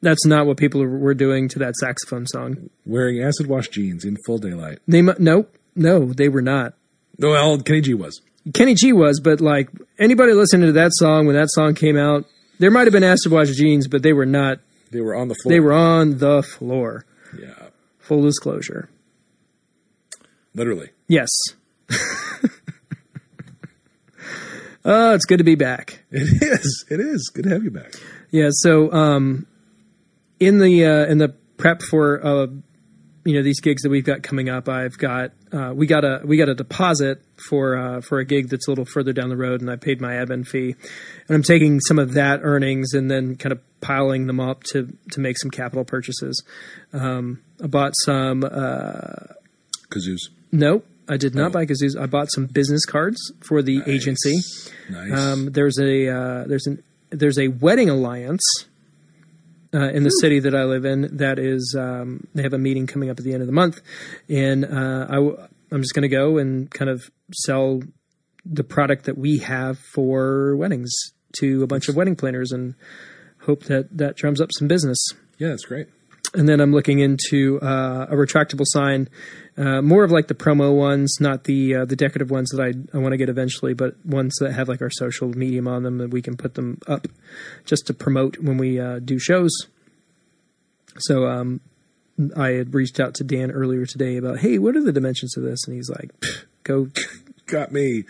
That's 0.00 0.24
not 0.26 0.46
what 0.46 0.56
people 0.56 0.84
were 0.84 1.14
doing 1.14 1.48
to 1.50 1.58
that 1.60 1.74
saxophone 1.76 2.26
song. 2.26 2.70
wearing 2.84 3.22
acid 3.22 3.46
wash 3.46 3.68
jeans 3.68 4.04
in 4.04 4.16
full 4.26 4.38
daylight. 4.38 4.78
They 4.88 5.02
mu- 5.02 5.14
no, 5.18 5.46
no, 5.74 6.06
they 6.12 6.28
were 6.28 6.42
not. 6.42 6.74
Well, 7.18 7.58
Kenny 7.60 7.80
G 7.82 7.94
was. 7.94 8.20
Kenny 8.54 8.74
G 8.74 8.92
was, 8.92 9.20
but 9.20 9.40
like 9.40 9.68
anybody 9.98 10.32
listening 10.32 10.66
to 10.68 10.72
that 10.72 10.92
song 10.94 11.26
when 11.26 11.36
that 11.36 11.48
song 11.50 11.74
came 11.74 11.96
out, 11.96 12.24
there 12.58 12.70
might 12.70 12.84
have 12.86 12.92
been 12.92 13.04
acid 13.04 13.30
wash 13.30 13.50
jeans, 13.50 13.88
but 13.88 14.02
they 14.02 14.12
were 14.14 14.26
not. 14.26 14.58
They 14.90 15.00
were 15.00 15.14
on 15.16 15.28
the 15.28 15.34
floor. 15.34 15.52
They 15.52 15.60
were 15.60 15.72
on 15.72 16.18
the 16.18 16.42
floor. 16.42 17.04
Yeah, 17.38 17.68
Full 17.98 18.22
disclosure. 18.22 18.88
Literally. 20.56 20.90
Yes. 21.06 21.30
Oh, 24.88 25.14
it's 25.14 25.24
good 25.24 25.38
to 25.38 25.44
be 25.44 25.56
back. 25.56 26.04
It 26.12 26.42
is. 26.42 26.84
It 26.88 27.00
is. 27.00 27.28
Good 27.34 27.42
to 27.44 27.50
have 27.50 27.64
you 27.64 27.72
back. 27.72 27.92
Yeah. 28.30 28.50
So, 28.52 28.92
um, 28.92 29.48
in 30.38 30.58
the 30.58 30.84
uh, 30.84 31.06
in 31.06 31.18
the 31.18 31.30
prep 31.56 31.82
for 31.82 32.24
uh, 32.24 32.46
you 33.24 33.34
know 33.34 33.42
these 33.42 33.58
gigs 33.58 33.82
that 33.82 33.90
we've 33.90 34.04
got 34.04 34.22
coming 34.22 34.48
up, 34.48 34.68
I've 34.68 34.96
got 34.96 35.32
uh, 35.52 35.72
we 35.74 35.88
got 35.88 36.04
a 36.04 36.20
we 36.24 36.36
got 36.36 36.48
a 36.48 36.54
deposit 36.54 37.20
for 37.48 37.76
uh, 37.76 38.00
for 38.00 38.20
a 38.20 38.24
gig 38.24 38.48
that's 38.48 38.68
a 38.68 38.70
little 38.70 38.84
further 38.84 39.12
down 39.12 39.28
the 39.28 39.36
road, 39.36 39.60
and 39.60 39.68
I 39.68 39.74
paid 39.74 40.00
my 40.00 40.12
admin 40.12 40.46
fee, 40.46 40.76
and 41.26 41.34
I'm 41.34 41.42
taking 41.42 41.80
some 41.80 41.98
of 41.98 42.14
that 42.14 42.40
earnings 42.44 42.94
and 42.94 43.10
then 43.10 43.34
kind 43.34 43.52
of 43.52 43.60
piling 43.80 44.28
them 44.28 44.38
up 44.38 44.62
to 44.70 44.96
to 45.10 45.20
make 45.20 45.36
some 45.36 45.50
capital 45.50 45.84
purchases. 45.84 46.44
Um, 46.92 47.42
I 47.60 47.66
bought 47.66 47.94
some. 48.04 48.44
Uh, 48.44 49.34
Kazoos. 49.88 50.28
No, 50.52 50.82
I 51.08 51.16
did 51.16 51.34
not 51.34 51.52
buy 51.52 51.66
kazoos. 51.66 51.98
I 51.98 52.06
bought 52.06 52.32
some 52.32 52.46
business 52.46 52.84
cards 52.84 53.18
for 53.46 53.62
the 53.62 53.82
agency. 53.86 54.36
Nice. 54.90 55.12
Um, 55.18 55.52
there's 55.52 55.78
a 55.78 56.08
uh, 56.08 56.44
there's 56.46 56.66
an 56.66 56.82
there's 57.10 57.38
a 57.38 57.48
wedding 57.48 57.88
alliance 57.88 58.42
uh, 59.74 59.90
in 59.90 60.02
the 60.02 60.10
city 60.10 60.40
that 60.40 60.54
I 60.54 60.64
live 60.64 60.84
in 60.84 61.16
that 61.16 61.38
is 61.38 61.76
um, 61.78 62.26
they 62.34 62.42
have 62.42 62.54
a 62.54 62.58
meeting 62.58 62.86
coming 62.86 63.10
up 63.10 63.18
at 63.18 63.24
the 63.24 63.32
end 63.32 63.42
of 63.42 63.46
the 63.46 63.52
month, 63.52 63.80
and 64.28 64.64
uh, 64.64 65.06
I 65.08 65.14
w- 65.14 65.38
I'm 65.70 65.82
just 65.82 65.94
going 65.94 66.02
to 66.02 66.08
go 66.08 66.38
and 66.38 66.70
kind 66.70 66.90
of 66.90 67.10
sell 67.32 67.80
the 68.44 68.64
product 68.64 69.04
that 69.04 69.18
we 69.18 69.38
have 69.38 69.78
for 69.78 70.56
weddings 70.56 70.92
to 71.40 71.62
a 71.62 71.66
bunch 71.66 71.88
of 71.88 71.96
wedding 71.96 72.16
planners 72.16 72.52
and 72.52 72.74
hope 73.42 73.64
that 73.64 73.96
that 73.96 74.16
drums 74.16 74.40
up 74.40 74.50
some 74.56 74.68
business 74.68 74.98
yeah, 75.38 75.48
that's 75.48 75.64
great. 75.64 75.88
And 76.34 76.48
then 76.48 76.60
I'm 76.60 76.72
looking 76.72 76.98
into 76.98 77.60
uh, 77.60 78.06
a 78.08 78.14
retractable 78.14 78.64
sign, 78.64 79.08
uh, 79.56 79.80
more 79.82 80.04
of 80.04 80.10
like 80.10 80.28
the 80.28 80.34
promo 80.34 80.76
ones, 80.76 81.16
not 81.20 81.44
the 81.44 81.74
uh, 81.76 81.84
the 81.84 81.96
decorative 81.96 82.30
ones 82.30 82.50
that 82.50 82.62
I, 82.62 82.96
I 82.96 83.00
want 83.00 83.12
to 83.12 83.16
get 83.16 83.28
eventually, 83.28 83.74
but 83.74 83.94
ones 84.04 84.34
that 84.40 84.52
have 84.52 84.68
like 84.68 84.82
our 84.82 84.90
social 84.90 85.28
medium 85.28 85.66
on 85.68 85.82
them 85.82 85.98
that 85.98 86.10
we 86.10 86.22
can 86.22 86.36
put 86.36 86.54
them 86.54 86.78
up 86.86 87.06
just 87.64 87.86
to 87.86 87.94
promote 87.94 88.38
when 88.38 88.58
we 88.58 88.78
uh, 88.80 88.98
do 88.98 89.18
shows. 89.18 89.52
So 90.98 91.26
um, 91.26 91.60
I 92.36 92.50
had 92.50 92.74
reached 92.74 93.00
out 93.00 93.14
to 93.16 93.24
Dan 93.24 93.50
earlier 93.50 93.84
today 93.86 94.16
about, 94.16 94.38
hey, 94.38 94.58
what 94.58 94.76
are 94.76 94.82
the 94.82 94.92
dimensions 94.92 95.36
of 95.36 95.42
this? 95.42 95.66
And 95.66 95.76
he's 95.76 95.90
like, 95.90 96.10
go 96.62 96.88
Got 97.46 97.70
me. 97.72 98.04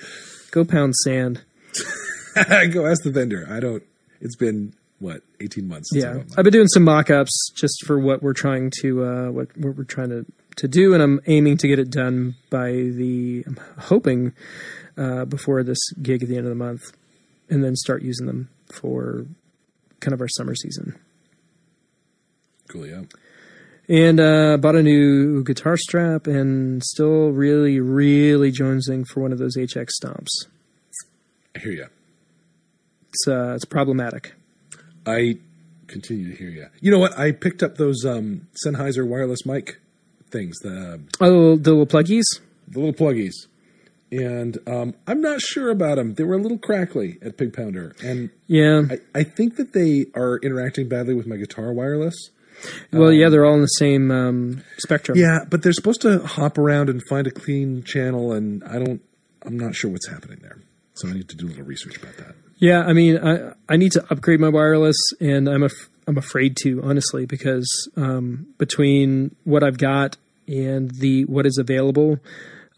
go 0.51 0.65
pound 0.65 0.95
sand. 0.97 1.43
Go 2.73 2.87
ask 2.87 3.03
the 3.03 3.11
vendor. 3.11 3.47
I 3.51 3.61
don't. 3.61 3.83
It's 4.21 4.37
been 4.37 4.75
what 4.99 5.23
eighteen 5.41 5.69
months. 5.69 5.91
Since 5.93 6.05
yeah 6.05 6.23
i've 6.37 6.45
been 6.45 6.53
doing 6.53 6.69
some 6.69 6.85
mock-ups 6.85 7.51
just 7.55 7.85
for 7.85 7.99
what 7.99 8.23
we're 8.23 8.33
trying 8.33 8.73
to 8.81 9.05
uh, 9.05 9.31
what, 9.31 9.57
what 9.57 9.77
we're 9.77 9.85
trying 9.85 10.11
to 10.11 10.27
to 10.57 10.69
do, 10.69 10.95
and 10.95 11.03
I'm 11.03 11.21
aiming 11.27 11.59
to 11.59 11.69
get 11.69 11.79
it 11.79 11.91
done 11.91 12.35
by 12.51 12.73
the. 12.73 13.45
I'm 13.47 13.59
hoping 13.79 14.33
uh, 14.97 15.25
before 15.27 15.63
this 15.63 15.79
gig 16.03 16.23
at 16.23 16.29
the 16.29 16.37
end 16.37 16.47
of 16.47 16.51
the 16.51 16.57
month, 16.57 16.83
and 17.49 17.63
then 17.63 17.77
start 17.77 18.03
using 18.03 18.27
them 18.27 18.49
for 18.73 19.27
kind 20.01 20.13
of 20.13 20.21
our 20.21 20.29
summer 20.29 20.55
season. 20.55 20.99
Cool. 22.69 22.87
Yeah. 22.87 23.03
And 23.89 24.19
uh, 24.19 24.57
bought 24.57 24.75
a 24.75 24.83
new 24.83 25.45
guitar 25.45 25.77
strap, 25.77 26.27
and 26.27 26.83
still 26.83 27.31
really, 27.31 27.79
really 27.79 28.51
jonesing 28.51 29.07
for 29.07 29.21
one 29.21 29.33
of 29.33 29.39
those 29.39 29.57
HX 29.57 29.91
stomps. 30.03 30.49
I 31.55 31.61
hear 31.61 31.73
you. 31.73 31.87
It's 33.11 33.29
uh, 33.29 33.55
it's 33.55 33.65
problematic. 33.65 34.35
I 35.07 35.39
continue 35.87 36.31
to 36.31 36.37
hear 36.37 36.49
you. 36.51 36.67
You 36.81 36.91
know 36.91 36.99
what? 36.99 37.17
I 37.19 37.33
picked 37.33 37.63
up 37.63 37.77
those 37.77 38.05
um, 38.05 38.49
Sennheiser 38.67 39.07
wireless 39.07 39.47
mic 39.47 39.81
things, 40.31 40.59
the 40.59 40.95
um, 40.95 41.09
Oh, 41.21 41.57
the 41.57 41.71
little 41.71 41.87
pluggies. 41.87 42.25
the 42.69 42.81
little 42.81 42.93
pluggies, 42.93 43.35
and 44.11 44.59
um, 44.67 44.95
I'm 45.07 45.21
not 45.21 45.41
sure 45.41 45.71
about 45.71 45.97
them. 45.97 46.15
They 46.15 46.25
were 46.25 46.35
a 46.35 46.43
little 46.43 46.59
crackly 46.59 47.19
at 47.23 47.37
Pig 47.39 47.53
Pounder, 47.53 47.95
and 48.05 48.31
Yeah. 48.47 48.83
I, 48.91 49.21
I 49.21 49.23
think 49.23 49.57
that 49.57 49.73
they 49.73 50.07
are 50.15 50.39
interacting 50.43 50.89
badly 50.89 51.15
with 51.15 51.27
my 51.27 51.37
guitar 51.37 51.73
wireless. 51.73 52.15
well, 52.93 53.13
yeah, 53.13 53.29
they're 53.29 53.45
all 53.45 53.55
in 53.55 53.61
the 53.61 53.67
same 53.67 54.11
um, 54.11 54.63
spectrum. 54.79 55.17
Yeah, 55.19 55.41
but 55.49 55.63
they're 55.63 55.73
supposed 55.75 56.01
to 56.03 56.21
hop 56.21 56.57
around 56.59 56.89
and 56.89 57.03
find 57.09 57.27
a 57.27 57.31
clean 57.31 57.83
channel, 57.85 58.33
and 58.33 58.65
I 58.65 58.79
don't. 58.79 59.01
I'm 59.43 59.59
not 59.59 59.75
sure 59.77 59.91
what's 59.93 60.09
happening 60.09 60.39
there, 60.43 60.59
so 60.95 61.09
I 61.09 61.13
need 61.13 61.29
to 61.29 61.37
do 61.37 61.47
a 61.47 61.51
little 61.51 61.65
research 61.65 61.97
about 61.99 62.17
that. 62.17 62.35
Yeah, 62.59 62.81
I 62.81 62.93
mean, 62.93 63.19
I 63.19 63.53
I 63.69 63.77
need 63.77 63.93
to 63.93 64.05
upgrade 64.11 64.41
my 64.41 64.49
wireless, 64.49 64.97
and 65.21 65.49
I'm 65.49 65.63
af- 65.63 65.91
I'm 66.07 66.17
afraid 66.17 66.57
to 66.63 66.83
honestly 66.83 67.27
because 67.27 67.91
um, 67.97 68.47
between 68.59 69.35
what 69.45 69.63
I've 69.63 69.79
got 69.79 70.17
and 70.49 70.91
the 70.91 71.25
what 71.27 71.47
is 71.47 71.59
available, 71.59 72.19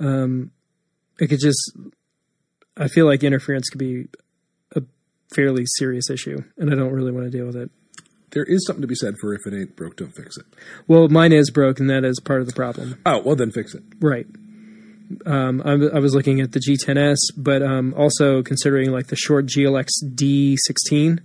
um, 0.00 0.50
it 1.20 1.28
could 1.28 1.40
just 1.40 1.72
I 2.76 2.88
feel 2.88 3.06
like 3.06 3.22
interference 3.22 3.68
could 3.68 3.78
be 3.78 4.06
a 4.74 4.82
fairly 5.34 5.64
serious 5.66 6.10
issue, 6.10 6.38
and 6.56 6.70
I 6.70 6.74
don't 6.74 6.92
really 6.92 7.12
want 7.12 7.26
to 7.26 7.30
deal 7.30 7.46
with 7.46 7.56
it. 7.56 7.70
There 8.30 8.44
is 8.44 8.66
something 8.66 8.82
to 8.82 8.88
be 8.88 8.94
said 8.94 9.14
for 9.20 9.32
if 9.32 9.40
it 9.46 9.54
ain't 9.54 9.74
broke, 9.74 9.96
don't 9.96 10.14
fix 10.14 10.36
it. 10.36 10.44
Well, 10.86 11.08
mine 11.08 11.32
is 11.32 11.50
broke, 11.50 11.80
and 11.80 11.88
that 11.88 12.04
is 12.04 12.20
part 12.20 12.40
of 12.40 12.46
the 12.46 12.52
problem. 12.52 13.00
Oh, 13.06 13.22
well 13.24 13.36
then 13.36 13.50
fix 13.50 13.74
it. 13.74 13.82
Right. 14.00 14.26
Um, 15.24 15.62
I, 15.64 15.98
was 16.00 16.14
looking 16.14 16.40
at 16.40 16.52
the 16.52 16.60
G10S, 16.60 17.16
but 17.36 17.62
um, 17.62 17.94
also 17.96 18.42
considering 18.42 18.90
like 18.92 19.06
the 19.06 19.16
Shure 19.16 19.42
GLX 19.42 19.88
D16, 20.04 21.20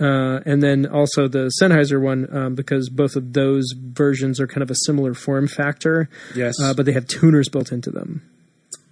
uh, 0.00 0.40
and 0.46 0.62
then 0.62 0.86
also 0.86 1.28
the 1.28 1.50
Sennheiser 1.60 2.00
one 2.00 2.34
um, 2.34 2.54
because 2.54 2.88
both 2.88 3.16
of 3.16 3.32
those 3.32 3.72
versions 3.76 4.40
are 4.40 4.46
kind 4.46 4.62
of 4.62 4.70
a 4.70 4.76
similar 4.86 5.12
form 5.14 5.48
factor, 5.48 6.08
Yes. 6.34 6.54
uh, 6.62 6.72
but 6.72 6.86
they 6.86 6.92
have 6.92 7.06
tuners 7.06 7.48
built 7.48 7.72
into 7.72 7.90
them. 7.90 8.22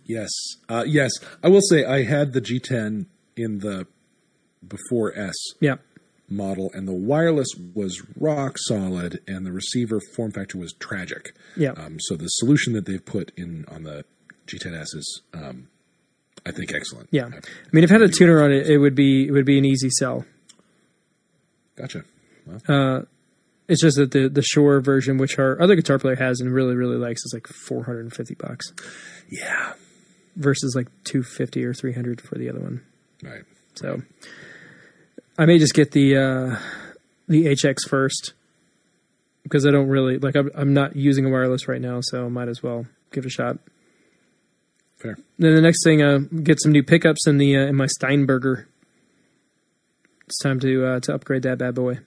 Yes, 0.05 0.31
uh, 0.69 0.85
yes. 0.87 1.12
I 1.43 1.49
will 1.49 1.61
say 1.62 1.85
I 1.85 2.03
had 2.05 2.33
the 2.33 2.41
G10 2.41 3.07
in 3.37 3.59
the 3.61 3.87
before 4.66 5.16
S 5.16 5.35
Yeah. 5.61 5.77
Model, 6.29 6.70
and 6.74 6.87
the 6.87 6.93
wireless 6.93 7.49
was 7.74 8.03
rock 8.18 8.57
solid, 8.59 9.20
and 9.26 9.47
the 9.47 9.53
receiver 9.53 10.01
form 10.14 10.33
factor 10.33 10.59
was 10.59 10.72
tragic. 10.74 11.35
Yeah. 11.57 11.72
Um, 11.72 11.99
so 12.01 12.16
the 12.16 12.29
solution 12.29 12.72
that 12.74 12.87
they've 12.87 13.05
put 13.05 13.33
in 13.37 13.64
on 13.68 13.85
the 13.85 14.05
G10S 14.47 14.95
is, 14.95 15.22
um, 15.35 15.68
I 16.47 16.53
think, 16.53 16.72
excellent. 16.72 17.09
Yeah. 17.11 17.26
I 17.26 17.41
mean, 17.72 17.85
if 17.85 17.91
it 17.91 18.01
had 18.01 18.03
a 18.03 18.09
tuner 18.09 18.43
on 18.43 18.53
it, 18.53 18.68
it 18.68 18.79
would 18.79 18.95
be 18.95 19.26
it 19.26 19.33
would 19.33 19.47
be 19.47 19.59
an 19.59 19.64
easy 19.64 19.91
sell. 19.91 20.24
Gotcha. 21.76 22.05
Well, 22.47 23.07
It's 23.68 23.83
just 23.83 23.97
that 23.99 24.12
the 24.12 24.29
the 24.29 24.43
Shure 24.43 24.81
version, 24.81 25.18
which 25.18 25.39
our 25.39 25.61
other 25.61 25.76
guitar 25.76 25.99
player 25.99 26.16
has 26.16 26.41
and 26.41 26.53
really 26.53 26.74
really 26.74 26.97
likes, 26.97 27.20
is 27.24 27.33
like 27.35 27.47
450 27.47 28.35
bucks 28.35 28.72
yeah. 29.31 29.74
versus 30.37 30.74
like 30.74 30.89
250 31.05 31.64
or 31.64 31.74
300 31.74 32.20
for 32.20 32.37
the 32.37 32.49
other 32.49 32.61
one. 32.61 32.83
Right. 33.22 33.43
So 33.74 34.03
I 35.39 35.47
may 35.47 35.59
just 35.59 35.72
get 35.72 35.93
the 35.93 36.16
uh, 36.16 36.57
the 37.28 37.47
HX 37.47 37.89
first 37.89 38.32
because 39.45 39.64
I 39.64 39.70
don't 39.70 39.89
really 39.89 40.18
like. 40.18 40.34
I'm, 40.34 40.51
I'm 40.55 40.74
not 40.74 40.97
using 40.97 41.24
a 41.24 41.30
wireless 41.30 41.68
right 41.68 41.80
now, 41.80 42.01
so 42.03 42.26
I 42.26 42.28
might 42.28 42.49
as 42.49 42.61
well 42.62 42.86
give 43.12 43.24
it 43.24 43.28
a 43.28 43.30
shot. 43.30 43.59
Fair. 44.97 45.16
Then 45.39 45.55
the 45.55 45.61
next 45.61 45.84
thing, 45.84 46.03
uh, 46.03 46.18
get 46.43 46.61
some 46.61 46.72
new 46.72 46.82
pickups 46.82 47.28
in 47.28 47.39
the 47.39 47.57
uh, 47.57 47.66
in 47.66 47.76
my 47.76 47.86
Steinberger. 47.86 48.66
It's 50.26 50.39
time 50.41 50.59
to 50.61 50.84
uh, 50.84 51.01
to 51.01 51.14
upgrade 51.14 51.43
that 51.45 51.59
bad 51.59 51.76
boy. 51.76 52.01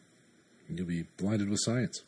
You'll 0.69 0.87
be 0.87 1.03
blinded 1.17 1.49
with 1.49 1.59
science. 1.61 2.03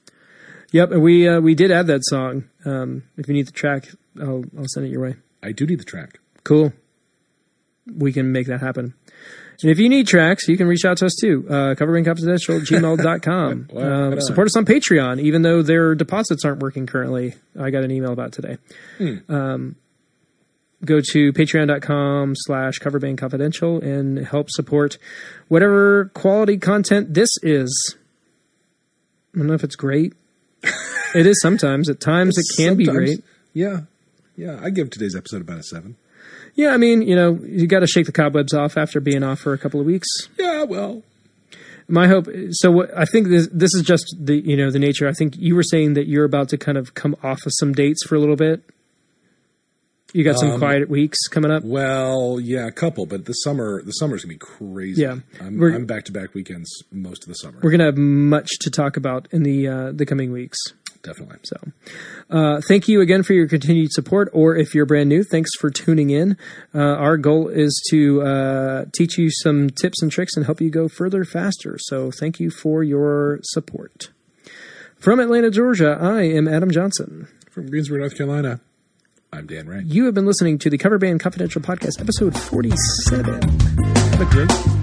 Yep, 0.71 0.91
and 0.91 1.01
we 1.01 1.27
uh, 1.27 1.39
we 1.39 1.55
did 1.55 1.71
add 1.71 1.87
that 1.87 2.03
song. 2.03 2.49
Um, 2.65 3.03
if 3.15 3.29
you 3.29 3.33
need 3.33 3.47
the 3.47 3.53
track, 3.53 3.89
I'll 4.19 4.43
I'll 4.57 4.67
send 4.67 4.87
it 4.87 4.89
your 4.89 5.01
way. 5.01 5.15
I 5.41 5.53
do 5.53 5.65
need 5.65 5.79
the 5.79 5.85
track. 5.85 6.19
Cool. 6.43 6.73
we 7.95 8.11
can 8.11 8.33
make 8.33 8.47
that 8.47 8.59
happen. 8.59 8.93
And 9.63 9.71
if 9.71 9.79
you 9.79 9.87
need 9.87 10.07
tracks, 10.07 10.47
you 10.47 10.57
can 10.57 10.67
reach 10.67 10.83
out 10.83 10.97
to 10.97 11.05
us 11.05 11.15
too. 11.19 11.45
Uh, 11.49 11.73
coverbandconfidential 11.75 12.61
at 12.61 12.67
gmail.com. 12.67 13.69
Wow. 13.73 14.11
um, 14.11 14.21
support 14.21 14.47
us 14.47 14.57
on 14.57 14.65
Patreon, 14.65 15.21
even 15.21 15.41
though 15.41 15.61
their 15.61 15.95
deposits 15.95 16.43
aren't 16.43 16.59
working 16.59 16.85
currently. 16.85 17.35
I 17.57 17.69
got 17.69 17.83
an 17.83 17.91
email 17.91 18.11
about 18.11 18.33
today. 18.33 18.57
Um, 19.29 19.75
go 20.83 20.99
to 21.11 21.31
patreon.com 21.33 22.33
slash 22.35 22.79
coverbandconfidential 22.79 23.81
and 23.81 24.27
help 24.27 24.49
support 24.51 24.97
whatever 25.47 26.11
quality 26.13 26.57
content 26.57 27.13
this 27.13 27.29
is. 27.41 27.95
I 29.33 29.37
don't 29.39 29.47
know 29.47 29.53
if 29.53 29.63
it's 29.63 29.75
great. 29.75 30.13
it 31.15 31.25
is 31.25 31.41
sometimes. 31.41 31.89
At 31.89 31.99
times 31.99 32.37
it 32.37 32.45
can 32.57 32.75
be 32.75 32.85
great. 32.85 33.23
Yeah. 33.53 33.81
Yeah. 34.35 34.59
I 34.61 34.69
give 34.69 34.89
today's 34.89 35.15
episode 35.15 35.41
about 35.41 35.59
a 35.59 35.63
seven. 35.63 35.95
Yeah, 36.55 36.69
I 36.73 36.77
mean, 36.77 37.01
you 37.01 37.15
know, 37.15 37.39
you 37.43 37.65
got 37.67 37.79
to 37.79 37.87
shake 37.87 38.05
the 38.05 38.11
cobwebs 38.11 38.53
off 38.53 38.77
after 38.77 38.99
being 38.99 39.23
off 39.23 39.39
for 39.39 39.53
a 39.53 39.57
couple 39.57 39.79
of 39.79 39.85
weeks. 39.85 40.07
Yeah, 40.37 40.63
well. 40.63 41.01
My 41.87 42.07
hope. 42.07 42.27
So 42.51 42.71
what, 42.71 42.95
I 42.97 43.05
think 43.05 43.27
this 43.27 43.49
this 43.51 43.73
is 43.73 43.81
just 43.83 44.15
the 44.19 44.35
you 44.39 44.55
know 44.55 44.71
the 44.71 44.79
nature. 44.79 45.07
I 45.07 45.11
think 45.11 45.35
you 45.37 45.53
were 45.55 45.63
saying 45.63 45.93
that 45.95 46.07
you're 46.07 46.23
about 46.23 46.49
to 46.49 46.57
kind 46.57 46.77
of 46.77 46.93
come 46.93 47.15
off 47.21 47.45
of 47.45 47.51
some 47.59 47.73
dates 47.73 48.05
for 48.05 48.15
a 48.15 48.19
little 48.19 48.37
bit. 48.37 48.63
You 50.13 50.23
got 50.23 50.37
some 50.37 50.51
Um, 50.51 50.59
quiet 50.59 50.89
weeks 50.89 51.27
coming 51.27 51.49
up. 51.51 51.63
Well, 51.63 52.39
yeah, 52.39 52.67
a 52.67 52.71
couple, 52.71 53.05
but 53.07 53.25
the 53.25 53.33
summer 53.33 53.81
the 53.83 53.91
summer's 53.91 54.23
gonna 54.23 54.35
be 54.35 54.37
crazy. 54.37 55.01
Yeah. 55.01 55.17
I'm 55.41 55.61
I'm 55.61 55.85
back 55.85 56.05
to 56.05 56.11
back 56.11 56.33
weekends 56.33 56.69
most 56.91 57.23
of 57.23 57.29
the 57.29 57.35
summer. 57.35 57.59
We're 57.61 57.71
gonna 57.71 57.85
have 57.85 57.97
much 57.97 58.49
to 58.61 58.69
talk 58.69 58.95
about 58.95 59.27
in 59.31 59.43
the 59.43 59.67
uh, 59.67 59.91
the 59.91 60.05
coming 60.05 60.31
weeks. 60.31 60.59
Definitely. 61.03 61.37
So, 61.43 61.57
uh, 62.29 62.61
thank 62.65 62.87
you 62.87 63.01
again 63.01 63.23
for 63.23 63.33
your 63.33 63.47
continued 63.47 63.91
support. 63.91 64.29
Or 64.31 64.55
if 64.55 64.73
you're 64.73 64.85
brand 64.85 65.09
new, 65.09 65.23
thanks 65.23 65.51
for 65.59 65.69
tuning 65.69 66.09
in. 66.09 66.37
Uh, 66.73 66.79
our 66.79 67.17
goal 67.17 67.49
is 67.49 67.79
to 67.89 68.21
uh, 68.21 68.85
teach 68.93 69.17
you 69.17 69.29
some 69.29 69.69
tips 69.69 70.01
and 70.01 70.09
tricks 70.09 70.37
and 70.37 70.45
help 70.45 70.61
you 70.61 70.69
go 70.69 70.87
further 70.87 71.25
faster. 71.25 71.77
So, 71.77 72.09
thank 72.09 72.39
you 72.39 72.49
for 72.49 72.83
your 72.83 73.39
support. 73.43 74.11
From 74.97 75.19
Atlanta, 75.19 75.51
Georgia, 75.51 75.97
I 75.99 76.21
am 76.21 76.47
Adam 76.47 76.71
Johnson. 76.71 77.27
From 77.51 77.69
Greensboro, 77.69 77.99
North 77.99 78.17
Carolina, 78.17 78.61
I'm 79.33 79.45
Dan 79.45 79.67
Ray. 79.67 79.81
You 79.85 80.05
have 80.05 80.13
been 80.13 80.25
listening 80.25 80.57
to 80.59 80.69
the 80.69 80.77
Cover 80.77 80.97
Band 80.97 81.19
Confidential 81.19 81.61
Podcast, 81.61 81.99
episode 81.99 82.37
47. 82.37 83.41
Have 83.41 84.21
a 84.21 84.25
great 84.25 84.82